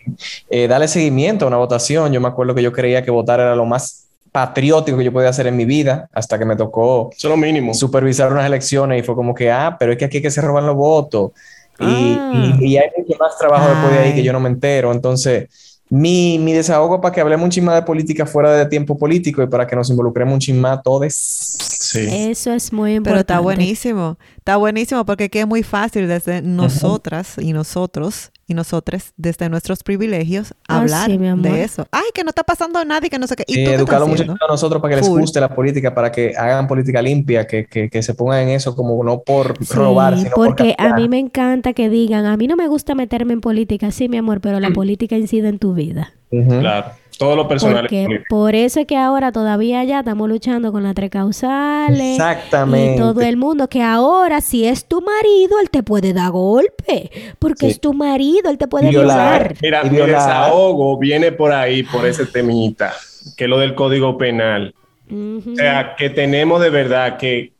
eh, 0.49 0.67
darle 0.67 0.87
seguimiento 0.87 1.45
a 1.45 1.47
una 1.47 1.57
votación. 1.57 2.11
Yo 2.13 2.21
me 2.21 2.27
acuerdo 2.27 2.53
que 2.53 2.61
yo 2.61 2.71
creía 2.71 3.03
que 3.03 3.09
votar 3.11 3.39
era 3.39 3.55
lo 3.55 3.65
más 3.65 4.03
patriótico 4.31 4.97
que 4.97 5.05
yo 5.05 5.13
podía 5.13 5.29
hacer 5.29 5.47
en 5.47 5.55
mi 5.55 5.63
vida, 5.65 6.09
hasta 6.13 6.37
que 6.37 6.43
me 6.45 6.55
tocó 6.57 7.09
Eso 7.17 7.27
es 7.27 7.31
lo 7.31 7.37
mínimo. 7.37 7.73
supervisar 7.73 8.31
unas 8.31 8.45
elecciones 8.45 8.99
y 8.99 9.03
fue 9.03 9.15
como 9.15 9.33
que, 9.33 9.49
ah, 9.49 9.77
pero 9.79 9.93
es 9.93 9.97
que 9.97 10.05
aquí 10.05 10.17
es 10.17 10.23
que 10.23 10.31
se 10.31 10.41
roban 10.41 10.65
los 10.65 10.75
votos. 10.75 11.31
Y, 11.79 11.85
Ah. 12.19 12.57
y- 12.61 12.65
y 12.73 12.77
hay 12.77 12.89
mucho 12.97 13.17
más 13.19 13.37
trabajo 13.37 13.69
después 13.69 13.91
de 13.93 13.99
ahí 13.99 14.13
que 14.13 14.23
yo 14.23 14.33
no 14.33 14.39
me 14.41 14.49
entero. 14.49 14.91
Entonces, 14.91 15.74
mi, 15.89 16.39
mi 16.39 16.53
desahogo 16.53 16.99
para 16.99 17.13
que 17.13 17.21
hablemos 17.21 17.43
un 17.43 17.51
chisme 17.51 17.73
de 17.73 17.81
política 17.83 18.25
fuera 18.25 18.51
de 18.53 18.65
tiempo 18.65 18.97
político 18.97 19.43
y 19.43 19.47
para 19.47 19.67
que 19.67 19.75
nos 19.75 19.89
involucremos 19.89 20.33
un 20.33 20.39
chisme 20.39 20.67
a 20.69 20.81
todos. 20.81 21.74
Sí. 21.95 22.07
Eso 22.29 22.53
es 22.53 22.71
muy 22.73 22.95
importante. 22.95 23.09
Pero 23.09 23.19
está 23.21 23.39
buenísimo. 23.39 24.17
Está 24.37 24.57
buenísimo 24.57 25.05
porque 25.05 25.25
aquí 25.25 25.39
es 25.39 25.47
muy 25.47 25.63
fácil 25.63 26.07
desde 26.07 26.41
nosotras 26.41 27.35
y 27.39 27.53
nosotros 27.53 28.31
y 28.47 28.53
nosotros 28.53 29.13
desde 29.17 29.49
nuestros 29.49 29.81
privilegios 29.81 30.53
Ah, 30.67 30.79
hablar 30.79 31.09
sí, 31.09 31.17
de 31.17 31.63
eso. 31.63 31.87
Ay, 31.91 32.05
que 32.13 32.23
no 32.23 32.29
está 32.29 32.43
pasando 32.43 32.83
nada 32.85 33.05
y 33.05 33.09
que 33.09 33.17
no 33.17 33.27
sé 33.27 33.35
qué. 33.35 33.43
¿Y 33.47 33.55
qué 33.55 33.73
educar 33.73 34.01
a 34.01 34.05
muchachos 34.05 34.35
a 34.39 34.51
nosotros 34.51 34.81
para 34.81 34.95
que 34.95 35.01
les 35.01 35.09
guste 35.09 35.39
la 35.39 35.53
política, 35.53 35.93
para 35.95 36.11
que 36.11 36.33
hagan 36.37 36.67
política 36.67 37.01
limpia, 37.01 37.47
que, 37.47 37.65
que, 37.65 37.89
que 37.89 38.03
se 38.03 38.13
pongan 38.13 38.41
en 38.41 38.49
eso 38.49 38.75
como 38.75 39.03
no 39.03 39.21
por 39.21 39.57
Sí, 39.65 39.73
robar, 39.73 40.17
sino 40.17 40.31
por 40.31 40.49
porque 40.49 40.75
a 40.77 40.95
mí 40.95 41.09
me 41.09 41.19
encanta 41.19 41.73
que 41.73 41.89
digan, 41.89 42.25
a 42.25 42.37
mí 42.37 42.47
no 42.47 42.55
me 42.55 42.67
gusta 42.67 42.93
meterme 42.93 43.33
en 43.33 43.41
política, 43.41 43.91
sí, 43.91 44.09
mi 44.09 44.17
amor, 44.17 44.41
pero 44.41 44.59
la 44.59 44.69
política 44.71 45.17
incide 45.17 45.49
en 45.49 45.59
tu 45.59 45.73
vida. 45.73 46.13
Claro. 46.29 46.91
Todo 47.17 47.35
lo 47.35 47.47
personal. 47.47 47.81
Porque 47.83 48.23
por 48.29 48.55
eso 48.55 48.79
es 48.81 48.87
que 48.87 48.97
ahora 48.97 49.31
todavía 49.31 49.83
ya 49.83 49.99
estamos 49.99 50.27
luchando 50.27 50.71
con 50.71 50.83
las 50.83 50.93
tres 50.95 51.09
causales. 51.09 52.11
Exactamente. 52.15 52.95
Y 52.95 52.97
todo 52.97 53.21
el 53.21 53.37
mundo, 53.37 53.67
que 53.69 53.81
ahora 53.81 54.41
si 54.41 54.65
es 54.67 54.85
tu 54.85 55.01
marido, 55.01 55.59
él 55.61 55.69
te 55.69 55.83
puede 55.83 56.13
dar 56.13 56.31
golpe. 56.31 57.09
Porque 57.39 57.65
Sí. 57.67 57.71
es 57.71 57.79
tu 57.79 57.93
marido, 57.93 58.49
él 58.49 58.57
te 58.57 58.67
puede 58.67 58.89
Violar. 58.89 59.53
violar. 59.53 59.55
Mira, 59.61 59.83
mi 59.83 59.97
desahogo 60.11 60.97
viene 60.97 61.31
por 61.31 61.51
ahí, 61.53 61.83
por 61.83 62.05
ese 62.05 62.25
temita, 62.25 62.93
que 63.37 63.45
es 63.45 63.49
lo 63.49 63.59
del 63.59 63.75
código 63.75 64.17
penal. 64.17 64.73
O 65.09 65.55
sea, 65.55 65.95
que 65.95 66.09
tenemos 66.09 66.59
de 66.61 66.69
verdad 66.71 67.17
que, 67.17 67.53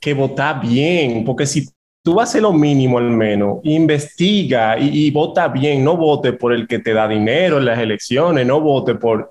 que 0.00 0.14
votar 0.14 0.60
bien, 0.60 1.24
porque 1.24 1.46
si 1.46 1.68
tú 2.02 2.14
vas 2.14 2.28
a 2.28 2.30
hacer 2.30 2.42
lo 2.42 2.52
mínimo 2.52 2.98
al 2.98 3.10
menos, 3.10 3.58
investiga 3.62 4.78
y, 4.78 5.06
y 5.06 5.10
vota 5.10 5.48
bien, 5.48 5.84
no 5.84 5.96
vote 5.96 6.32
por 6.32 6.52
el 6.52 6.66
que 6.66 6.80
te 6.80 6.92
da 6.92 7.06
dinero 7.06 7.58
en 7.58 7.64
las 7.64 7.78
elecciones, 7.78 8.46
no 8.46 8.60
vote 8.60 8.96
por, 8.96 9.30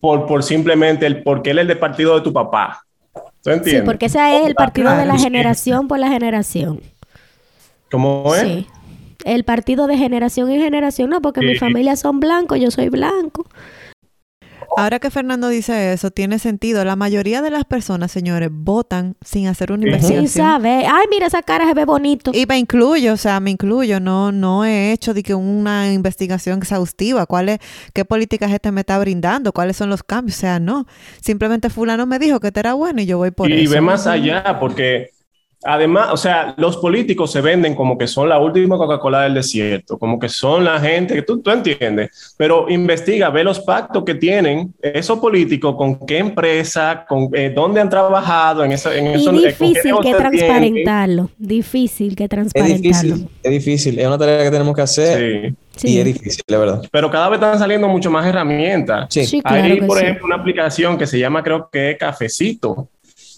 por, 0.00 0.26
por 0.26 0.42
simplemente 0.42 1.06
el 1.06 1.22
porque 1.22 1.50
él 1.50 1.58
es 1.58 1.68
del 1.68 1.78
partido 1.78 2.14
de 2.14 2.22
tu 2.22 2.32
papá. 2.32 2.82
¿Tú 3.42 3.50
entiendes? 3.50 3.82
Sí, 3.82 3.86
porque 3.86 4.06
ese 4.06 4.38
es 4.38 4.46
el 4.46 4.54
partido 4.54 4.94
de 4.96 5.06
la 5.06 5.18
generación 5.18 5.88
por 5.88 5.98
la 5.98 6.08
generación. 6.08 6.80
¿Cómo 7.90 8.34
es? 8.34 8.42
Sí. 8.42 8.66
El 9.24 9.44
partido 9.44 9.86
de 9.86 9.96
generación 9.96 10.50
en 10.50 10.60
generación, 10.60 11.10
no, 11.10 11.20
porque 11.20 11.40
mi 11.40 11.56
familia 11.56 11.96
son 11.96 12.20
blancos, 12.20 12.60
yo 12.60 12.70
soy 12.70 12.88
blanco. 12.88 13.46
Ahora 14.76 14.98
que 14.98 15.10
Fernando 15.10 15.48
dice 15.48 15.92
eso, 15.92 16.10
tiene 16.10 16.38
sentido. 16.38 16.84
La 16.84 16.96
mayoría 16.96 17.42
de 17.42 17.50
las 17.50 17.64
personas, 17.64 18.12
señores, 18.12 18.50
votan 18.52 19.16
sin 19.24 19.46
hacer 19.46 19.72
una 19.72 19.86
investigación. 19.86 20.28
Sin 20.28 20.42
saber. 20.42 20.86
Ay, 20.86 21.06
mira, 21.10 21.26
esa 21.26 21.42
cara 21.42 21.66
se 21.66 21.74
ve 21.74 21.84
bonito. 21.84 22.30
Y 22.34 22.46
me 22.46 22.58
incluyo, 22.58 23.14
o 23.14 23.16
sea, 23.16 23.40
me 23.40 23.50
incluyo, 23.50 24.00
no, 24.00 24.32
no 24.32 24.64
he 24.64 24.92
hecho 24.92 25.14
de 25.14 25.22
que 25.22 25.34
una 25.34 25.92
investigación 25.92 26.58
exhaustiva, 26.58 27.26
cuál 27.26 27.48
es, 27.48 27.58
qué 27.92 28.04
políticas 28.04 28.52
este 28.52 28.72
me 28.72 28.80
está 28.80 28.98
brindando, 28.98 29.52
cuáles 29.52 29.76
son 29.76 29.90
los 29.90 30.02
cambios, 30.02 30.38
o 30.38 30.40
sea, 30.40 30.60
no. 30.60 30.86
Simplemente 31.20 31.70
fulano 31.70 32.06
me 32.06 32.18
dijo 32.18 32.40
que 32.40 32.48
este 32.48 32.60
era 32.60 32.74
bueno 32.74 33.00
y 33.00 33.06
yo 33.06 33.18
voy 33.18 33.30
por 33.30 33.50
y 33.50 33.64
eso. 33.64 33.72
ve 33.72 33.80
más 33.80 34.06
allá, 34.06 34.58
porque 34.60 35.15
además, 35.66 36.08
o 36.12 36.16
sea, 36.16 36.54
los 36.56 36.76
políticos 36.78 37.32
se 37.32 37.40
venden 37.40 37.74
como 37.74 37.98
que 37.98 38.06
son 38.06 38.28
la 38.28 38.38
última 38.38 38.76
Coca-Cola 38.76 39.22
del 39.22 39.34
desierto, 39.34 39.98
como 39.98 40.18
que 40.18 40.28
son 40.28 40.64
la 40.64 40.78
gente, 40.80 41.14
que 41.14 41.22
tú, 41.22 41.40
tú 41.40 41.50
entiendes, 41.50 42.34
pero 42.36 42.68
investiga, 42.70 43.30
ve 43.30 43.44
los 43.44 43.60
pactos 43.60 44.04
que 44.04 44.14
tienen 44.14 44.72
esos 44.80 45.18
políticos, 45.18 45.74
con 45.76 46.06
qué 46.06 46.18
empresa, 46.18 47.04
con 47.08 47.28
eh, 47.34 47.52
dónde 47.54 47.80
han 47.80 47.90
trabajado, 47.90 48.64
en 48.64 48.72
eso. 48.72 48.92
En 48.92 49.06
Y 49.08 49.14
eso 49.14 49.32
eh, 49.32 49.46
difícil 49.48 49.94
que 49.96 50.02
tienen. 50.02 50.18
transparentarlo. 50.20 51.30
Difícil 51.38 52.16
que 52.16 52.24
Es 52.24 52.30
transparentarlo. 52.30 52.82
difícil, 52.82 53.28
es 53.42 53.50
difícil. 53.50 53.98
Es 53.98 54.06
una 54.06 54.18
tarea 54.18 54.44
que 54.44 54.50
tenemos 54.50 54.74
que 54.74 54.82
hacer 54.82 55.56
Sí. 55.76 55.88
y 55.88 55.92
Sí. 55.92 55.98
es 55.98 56.04
difícil, 56.06 56.42
la 56.46 56.58
verdad. 56.58 56.82
Pero 56.90 57.10
cada 57.10 57.28
vez 57.28 57.36
están 57.38 57.58
saliendo 57.58 57.86
mucho 57.88 58.10
más 58.10 58.24
herramientas. 58.26 59.06
Sí. 59.10 59.26
Sí, 59.26 59.42
claro 59.42 59.62
Hay, 59.62 59.80
por 59.82 59.98
sí. 59.98 60.04
ejemplo, 60.04 60.24
una 60.26 60.36
aplicación 60.36 60.96
que 60.96 61.06
se 61.06 61.18
llama, 61.18 61.42
creo 61.42 61.68
que 61.70 61.96
Cafecito, 61.98 62.88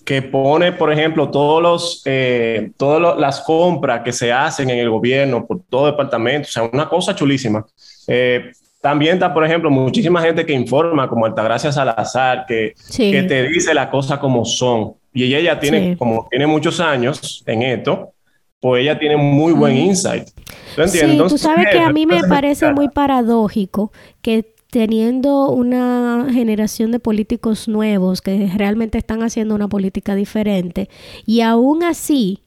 que 0.09 0.23
pone, 0.23 0.73
por 0.73 0.91
ejemplo, 0.91 1.29
todos 1.31 1.63
los, 1.63 2.03
eh, 2.07 2.71
todas 2.79 2.99
lo- 2.99 3.17
las 3.19 3.43
compras 3.43 4.01
que 4.03 4.11
se 4.11 4.33
hacen 4.33 4.71
en 4.71 4.79
el 4.79 4.89
gobierno 4.89 5.47
por 5.47 5.61
todo 5.69 5.85
departamento. 5.85 6.49
O 6.49 6.51
sea, 6.51 6.63
una 6.63 6.89
cosa 6.89 7.15
chulísima. 7.15 7.67
Eh, 8.07 8.51
también 8.81 9.15
está, 9.17 9.35
por 9.35 9.45
ejemplo, 9.45 9.71
muchísima 9.71 10.23
gente 10.23 10.47
que 10.47 10.55
informa, 10.55 11.07
como 11.11 11.27
Altagracia 11.27 11.71
Salazar, 11.71 12.47
que, 12.47 12.73
Sí. 12.77 13.11
que 13.11 13.25
te 13.25 13.43
dice 13.49 13.75
las 13.75 13.89
cosas 13.89 14.19
como 14.19 14.47
son. 14.47 14.95
Y 15.13 15.25
ella 15.25 15.41
ya 15.41 15.61
tiene, 15.61 15.91
Sí. 15.91 15.97
como 15.97 16.27
tiene 16.31 16.47
muchos 16.47 16.81
años 16.81 17.43
en 17.45 17.61
esto, 17.61 18.13
pues 18.63 18.81
ella 18.85 18.99
tiene 18.99 19.19
muy 19.19 19.53
buen 19.53 19.77
insight. 19.77 20.25
¿Tú 20.75 20.83
entiendes? 20.85 21.19
Sí, 21.25 21.29
tú 21.29 21.37
sabes 21.37 21.67
que 21.71 21.81
a 21.81 21.93
mí 21.93 22.07
me 22.07 22.23
parece 22.27 22.73
muy 22.73 22.89
paradójico 22.89 23.93
que 24.23 24.55
teniendo 24.71 25.51
una 25.51 26.29
generación 26.31 26.93
de 26.93 27.01
políticos 27.01 27.69
nuevos 27.69 28.21
que 28.21 28.51
realmente 28.55 28.99
están 28.99 29.23
haciendo 29.23 29.55
una 29.55 29.69
política 29.69 30.15
diferente 30.15 30.91
y 31.25 31.41
aún 31.41 31.83
así 31.83 32.43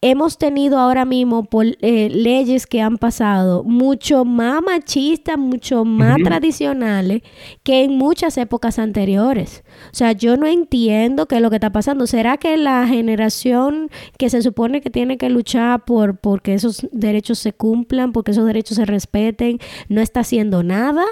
hemos 0.00 0.38
tenido 0.38 0.78
ahora 0.78 1.04
mismo 1.04 1.44
por, 1.44 1.66
eh, 1.66 2.08
leyes 2.10 2.66
que 2.66 2.80
han 2.80 2.98
pasado 2.98 3.64
mucho 3.64 4.24
más 4.24 4.62
machistas, 4.62 5.38
mucho 5.38 5.84
más 5.84 6.16
tradicionales 6.22 7.22
que 7.62 7.84
en 7.84 7.96
muchas 7.96 8.36
épocas 8.38 8.78
anteriores. 8.78 9.64
O 9.92 9.96
sea, 9.96 10.12
yo 10.12 10.36
no 10.36 10.46
entiendo 10.46 11.26
qué 11.26 11.36
es 11.36 11.42
lo 11.42 11.50
que 11.50 11.56
está 11.56 11.70
pasando. 11.70 12.06
¿Será 12.06 12.36
que 12.36 12.56
la 12.56 12.86
generación 12.86 13.90
que 14.18 14.30
se 14.30 14.42
supone 14.42 14.80
que 14.80 14.90
tiene 14.90 15.18
que 15.18 15.30
luchar 15.30 15.84
por 15.84 16.18
porque 16.18 16.54
esos 16.54 16.86
derechos 16.92 17.38
se 17.38 17.52
cumplan, 17.52 18.12
porque 18.12 18.32
esos 18.32 18.46
derechos 18.46 18.76
se 18.76 18.84
respeten, 18.84 19.58
no 19.88 20.00
está 20.00 20.20
haciendo 20.20 20.62
nada? 20.62 21.04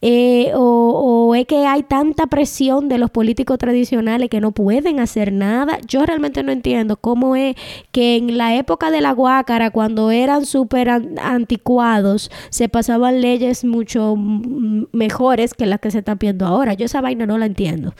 Eh, 0.00 0.52
o, 0.54 1.34
es 1.34 1.46
que 1.46 1.66
hay 1.66 1.82
tanta 1.82 2.26
presión 2.26 2.88
de 2.88 2.98
los 2.98 3.10
políticos 3.10 3.58
tradicionales 3.58 4.28
que 4.28 4.40
no 4.40 4.52
pueden 4.52 5.00
hacer 5.00 5.32
nada. 5.32 5.78
Yo 5.86 6.04
realmente 6.04 6.42
no 6.42 6.52
entiendo 6.52 6.96
cómo 6.96 7.36
es 7.36 7.56
que 7.92 8.16
en 8.16 8.36
la 8.38 8.56
época 8.56 8.90
de 8.90 9.00
la 9.00 9.12
guácara, 9.12 9.70
cuando 9.70 10.10
eran 10.10 10.46
súper 10.46 10.88
anticuados, 10.88 12.30
se 12.50 12.68
pasaban 12.68 13.20
leyes 13.20 13.64
mucho 13.64 14.16
mejores 14.16 15.54
que 15.54 15.66
las 15.66 15.80
que 15.80 15.90
se 15.90 15.98
están 15.98 16.18
viendo 16.18 16.46
ahora. 16.46 16.74
Yo 16.74 16.86
esa 16.86 17.00
vaina 17.00 17.26
no 17.26 17.38
la 17.38 17.46
entiendo. 17.46 17.94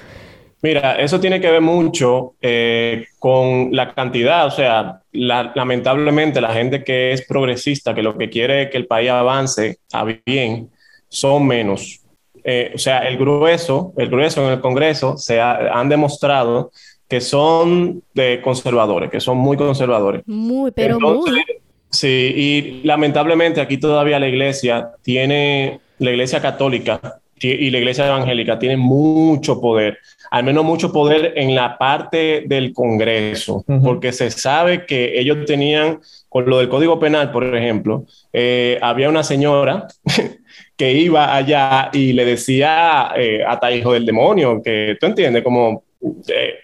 Mira, 0.62 0.94
eso 0.94 1.20
tiene 1.20 1.40
que 1.40 1.50
ver 1.50 1.60
mucho 1.60 2.34
eh, 2.40 3.06
con 3.18 3.68
la 3.72 3.94
cantidad, 3.94 4.46
o 4.46 4.50
sea, 4.50 5.02
lamentablemente 5.12 6.40
la 6.40 6.52
gente 6.54 6.82
que 6.82 7.12
es 7.12 7.26
progresista, 7.26 7.94
que 7.94 8.02
lo 8.02 8.16
que 8.16 8.30
quiere 8.30 8.62
es 8.62 8.70
que 8.70 8.78
el 8.78 8.86
país 8.86 9.10
avance 9.10 9.78
a 9.92 10.04
bien, 10.04 10.70
son 11.08 11.46
menos. 11.46 12.00
Eh, 12.44 12.72
o 12.74 12.78
sea, 12.78 13.00
el 13.00 13.16
grueso, 13.16 13.92
el 13.96 14.08
grueso 14.08 14.44
en 14.44 14.52
el 14.52 14.60
Congreso 14.60 15.16
se 15.16 15.40
han 15.40 15.88
demostrado 15.88 16.70
que 17.08 17.20
son 17.20 18.02
de 18.14 18.40
conservadores, 18.42 19.10
que 19.10 19.20
son 19.20 19.38
muy 19.38 19.56
conservadores. 19.56 20.22
Muy, 20.26 20.70
pero 20.70 20.98
muy. 21.00 21.42
Sí, 21.90 22.32
y 22.36 22.80
lamentablemente 22.84 23.60
aquí 23.60 23.78
todavía 23.78 24.18
la 24.18 24.28
iglesia 24.28 24.90
tiene, 25.02 25.80
la 25.98 26.10
iglesia 26.10 26.40
católica 26.40 27.20
y 27.38 27.70
la 27.70 27.78
iglesia 27.78 28.06
evangélica 28.06 28.58
tiene 28.58 28.76
mucho 28.76 29.60
poder, 29.60 29.98
al 30.30 30.44
menos 30.44 30.64
mucho 30.64 30.92
poder 30.92 31.34
en 31.36 31.54
la 31.54 31.76
parte 31.76 32.44
del 32.46 32.72
Congreso, 32.72 33.64
porque 33.82 34.12
se 34.12 34.30
sabe 34.30 34.86
que 34.86 35.18
ellos 35.20 35.44
tenían, 35.46 36.00
con 36.28 36.48
lo 36.48 36.58
del 36.58 36.68
Código 36.68 36.98
Penal, 36.98 37.32
por 37.32 37.54
ejemplo, 37.54 38.04
eh, 38.32 38.78
había 38.80 39.08
una 39.08 39.22
señora 39.22 39.86
que 40.76 40.92
iba 40.92 41.34
allá 41.34 41.90
y 41.92 42.12
le 42.12 42.24
decía 42.24 43.12
eh, 43.16 43.44
hasta 43.46 43.70
hijo 43.70 43.92
del 43.92 44.06
demonio, 44.06 44.62
que 44.62 44.96
tú 44.98 45.06
entiendes, 45.06 45.42
como 45.42 45.84
eh, 46.28 46.54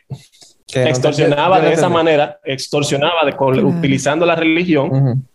extorsionaba 0.75 1.61
de 1.61 1.73
esa 1.73 1.91
manera, 1.91 2.39
extorsionaba 2.45 3.25
de, 3.27 3.63
utilizando 3.63 4.25
la 4.25 4.37
religión, 4.37 5.27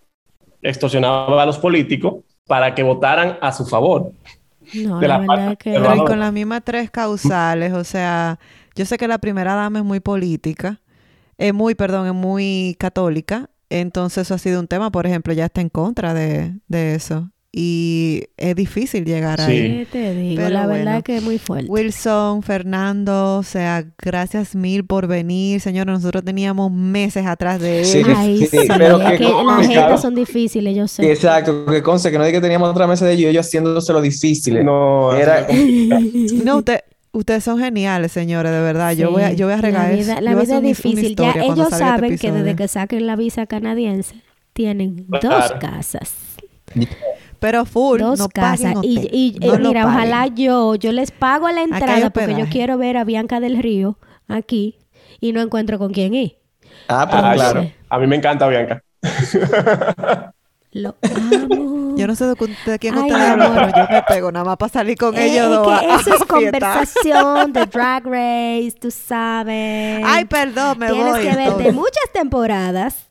extorsionaba 0.62 1.44
a 1.44 1.46
los 1.46 1.60
políticos 1.60 2.24
para 2.48 2.74
que 2.74 2.82
votaran 2.82 3.38
a 3.42 3.52
su 3.52 3.66
favor. 3.66 4.12
No, 4.74 5.02
la, 5.02 5.20
verdad 5.20 5.58
que... 5.58 5.72
Pero 5.72 6.06
con 6.06 6.20
las 6.20 6.34
mismas 6.34 6.62
tres 6.64 6.92
causales, 6.92 7.74
o 7.74 7.84
sea, 7.84 8.40
yo 8.76 8.86
sé 8.86 8.98
que 8.98 9.08
la 9.08 9.18
primera 9.18 9.56
dama 9.56 9.80
es 9.80 9.86
muy 9.86 10.00
política, 10.00 10.82
es 11.38 11.54
muy, 11.54 11.76
perdón, 11.76 12.08
es 12.08 12.14
muy 12.14 12.76
católica, 12.80 13.50
entonces 13.70 14.24
eso 14.28 14.34
ha 14.34 14.38
sido 14.38 14.60
un 14.60 14.68
tema, 14.68 14.92
por 14.92 15.06
ejemplo, 15.06 15.34
ya 15.34 15.46
está 15.46 15.62
en 15.62 15.70
contra 15.70 16.14
de, 16.14 16.60
de 16.68 16.96
eso 16.96 17.32
y 17.52 18.26
es 18.36 18.56
difícil 18.56 19.06
llegar 19.06 19.42
ahí. 19.42 19.80
Sí, 19.80 19.88
te 19.92 20.14
digo, 20.14 20.48
la 20.50 20.68
verdad 20.68 21.02
que 21.02 21.18
es 21.18 21.24
muy 21.24 21.40
fuerte. 21.40 21.70
Wilson, 21.70 22.44
Fernando, 22.44 23.38
o 23.38 23.44
sea, 23.44 23.86
gracias 23.98 24.56
mil 24.56 24.86
por 24.86 25.08
venir, 25.08 25.62
señor. 25.62 25.88
Nosotros 25.88 26.24
teníamos 26.24 26.72
meses 26.72 27.26
atrás 27.26 27.60
de 27.60 27.80
él. 27.80 27.86
Sí, 27.86 28.02
Ay, 28.16 28.46
sí, 28.46 28.60
pero 28.68 29.00
que, 29.00 29.20
las 29.20 29.60
agendas 29.60 30.02
son 30.02 30.14
difíciles, 30.14 30.76
yo 30.76 30.88
sé. 30.88 31.10
Exacto, 31.10 31.66
que 31.66 31.82
conste 31.82 32.12
que 32.12 32.18
no 32.18 32.26
dije 32.26 32.36
que 32.36 32.42
teníamos 32.42 32.70
otra 32.70 32.86
mesa 32.86 33.06
de 33.06 33.14
ellos, 33.14 33.32
ellos 33.32 33.46
haciéndose 33.46 33.94
lo 33.94 34.02
difícil. 34.02 34.64
No, 34.64 35.16
era... 35.16 35.48
no, 36.44 36.58
usted... 36.58 36.82
Ustedes 37.14 37.46
son 37.46 37.58
geniales, 37.58 38.12
señores, 38.12 38.52
de 38.52 38.60
verdad. 38.60 38.92
yo 38.92 39.10
voy 39.10 39.24
a, 39.24 39.34
yo 39.34 39.48
voy 39.48 39.56
a 39.56 39.62
regalar 39.62 39.90
La 39.90 39.96
vida, 39.96 40.22
la 40.22 40.36
vida 40.36 40.58
es 40.58 40.62
difícil. 40.62 41.16
Ya 41.16 41.32
ellos 41.32 41.62
este 41.62 41.78
saben 41.78 42.18
que 42.20 42.32
desde 42.32 42.56
que 42.56 42.68
saquen 42.68 43.08
la 43.08 43.16
visa 43.16 43.48
canadiense 43.48 44.22
tienen 44.54 45.08
dos 45.08 45.54
casas. 45.60 46.14
Pero 47.40 47.66
full, 47.66 48.00
Dos 48.00 48.20
no 48.20 48.30
casas. 48.30 48.76
Y, 48.82 49.38
eh, 49.42 49.60
mira, 49.60 49.86
ojalá 49.86 50.28
yo, 50.28 50.76
yo 50.76 50.92
les 50.92 51.12
pago 51.12 51.50
la 51.50 51.62
entrada 51.62 52.10
porque 52.10 52.36
yo 52.36 52.48
quiero 52.50 52.78
ver 52.78 52.98
a 52.98 53.04
Bianca 53.04 53.40
del 53.40 53.58
Río 53.62 53.98
aquí 54.28 54.78
y 55.20 55.34
no 55.34 55.42
encuentro 55.42 55.78
con 55.78 55.94
quién 55.94 56.14
ir. 56.14 56.38
Ah, 56.88 57.08
pues 57.10 57.22
claro. 57.22 57.72
A 57.90 58.00
mí 58.00 58.08
me 58.08 58.16
encanta 58.16 58.48
Bianca. 58.48 58.82
Lo 60.72 60.96
amo. 61.02 61.96
Yo 61.98 62.06
no 62.06 62.16
sé 62.16 62.26
de, 62.26 62.36
quién 62.80 62.96
usted 62.96 63.16
habla, 63.16 63.52
pero 63.54 63.68
yo 63.76 63.92
me 63.92 64.04
pego 64.04 64.32
nada 64.32 64.46
más 64.46 64.58
para 64.58 64.72
salir 64.72 64.98
con 64.98 65.18
eh, 65.18 65.26
ellos 65.26 65.50
dos. 65.50 65.82
eso 65.82 66.16
es 66.16 66.26
conversación 66.26 67.54
de 67.54 67.66
Drag 67.74 68.06
Race, 68.06 68.78
tú 68.80 68.92
sabes. 68.92 70.04
Ay, 70.06 70.26
perdón, 70.26 70.78
me 70.78 70.92
Tienes 70.92 71.14
voy. 71.14 71.22
Tienes 71.22 71.38
que 71.38 71.50
verte 71.50 71.72
muchas 71.72 72.12
temporadas 72.14 73.08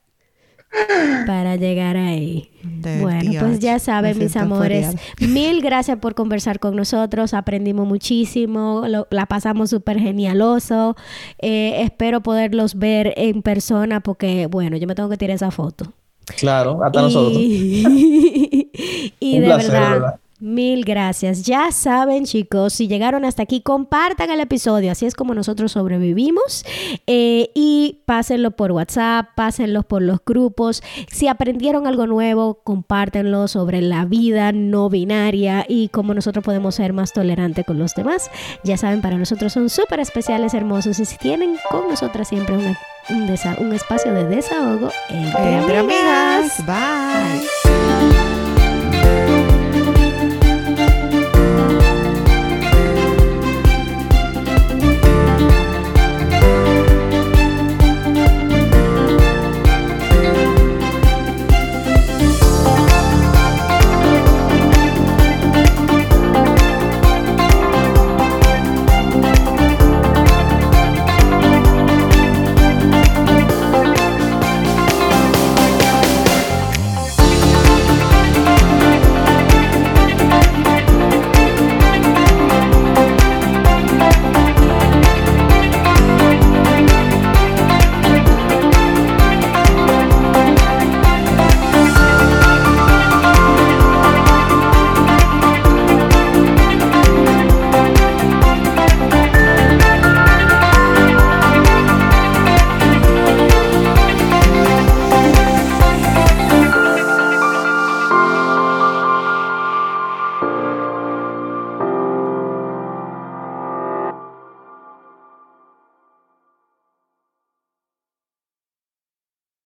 para 1.27 1.57
llegar 1.57 1.97
ahí. 1.97 2.53
Bueno, 3.01 3.33
pues 3.41 3.59
ya 3.59 3.79
saben, 3.79 4.19
mis 4.19 4.37
amores, 4.37 4.95
mil 5.21 5.63
gracias 5.63 5.99
por 5.99 6.15
conversar 6.15 6.59
con 6.59 6.77
nosotros, 6.77 7.35
aprendimos 7.35 7.87
muchísimo, 7.87 8.85
la 9.11 9.27
pasamos 9.27 9.71
súper 9.71 9.99
genialoso, 9.99 10.97
eh, 11.39 11.83
espero 11.83 12.23
poderlos 12.23 12.77
ver 12.77 13.15
en 13.17 13.43
persona 13.43 14.01
porque, 14.01 14.47
bueno, 14.47 14.77
yo 14.77 14.87
me 14.87 14.95
tengo 14.95 15.09
que 15.09 15.17
tirar 15.17 15.35
esa 15.37 15.51
foto. 15.51 15.93
Claro, 16.39 16.83
hasta 16.83 17.03
nosotros. 17.03 17.39
y 17.41 19.39
de 19.39 19.49
verdad 19.49 20.19
Mil 20.39 20.85
gracias. 20.85 21.45
Ya 21.45 21.73
saben, 21.73 22.27
chicos, 22.27 22.75
si 22.75 22.89
llegaron 22.89 23.25
hasta 23.25 23.43
aquí, 23.43 23.63
compartan 23.63 24.31
el 24.31 24.41
episodio. 24.41 24.93
Así 24.93 25.07
es 25.07 25.15
como 25.15 25.35
nosotros 25.35 25.73
sobrevivimos. 25.73 26.67
Eh, 27.07 27.51
y 27.55 28.03
pásenlo 28.05 28.51
por 28.51 28.73
WhatsApp, 28.73 29.29
pásenlo 29.35 29.83
por 29.83 30.03
los 30.03 30.19
grupos. 30.27 30.83
Si 31.11 31.27
aprendieron 31.27 31.87
algo 31.87 32.07
nuevo, 32.07 32.61
compártenlo 32.65 33.49
sobre 33.49 33.81
la 33.81 34.05
vida 34.05 34.53
no 34.53 34.91
binaria 34.91 35.65
y 35.67 35.89
cómo 35.89 36.13
nosotros 36.13 36.45
podemos 36.45 36.75
ser 36.75 36.93
más 36.93 37.15
tolerantes 37.15 37.65
con 37.65 37.79
los 37.79 37.95
demás. 37.95 38.31
Ya 38.63 38.77
saben, 38.77 39.01
para 39.01 39.17
nosotros 39.17 39.55
son 39.55 39.71
súper 39.71 40.01
especiales, 40.01 40.53
hermosos. 40.53 40.99
Y 41.01 41.07
si 41.07 41.17
tienen 41.17 41.57
con 41.71 41.89
nosotras 41.89 42.29
siempre 42.29 42.57
un, 42.57 42.77
un, 43.09 43.73
espacio 43.73 44.13
de 44.13 44.27
desahogo 44.27 44.91
entre, 45.09 45.79
amigas. 45.79 46.63
Bye. 46.67 47.47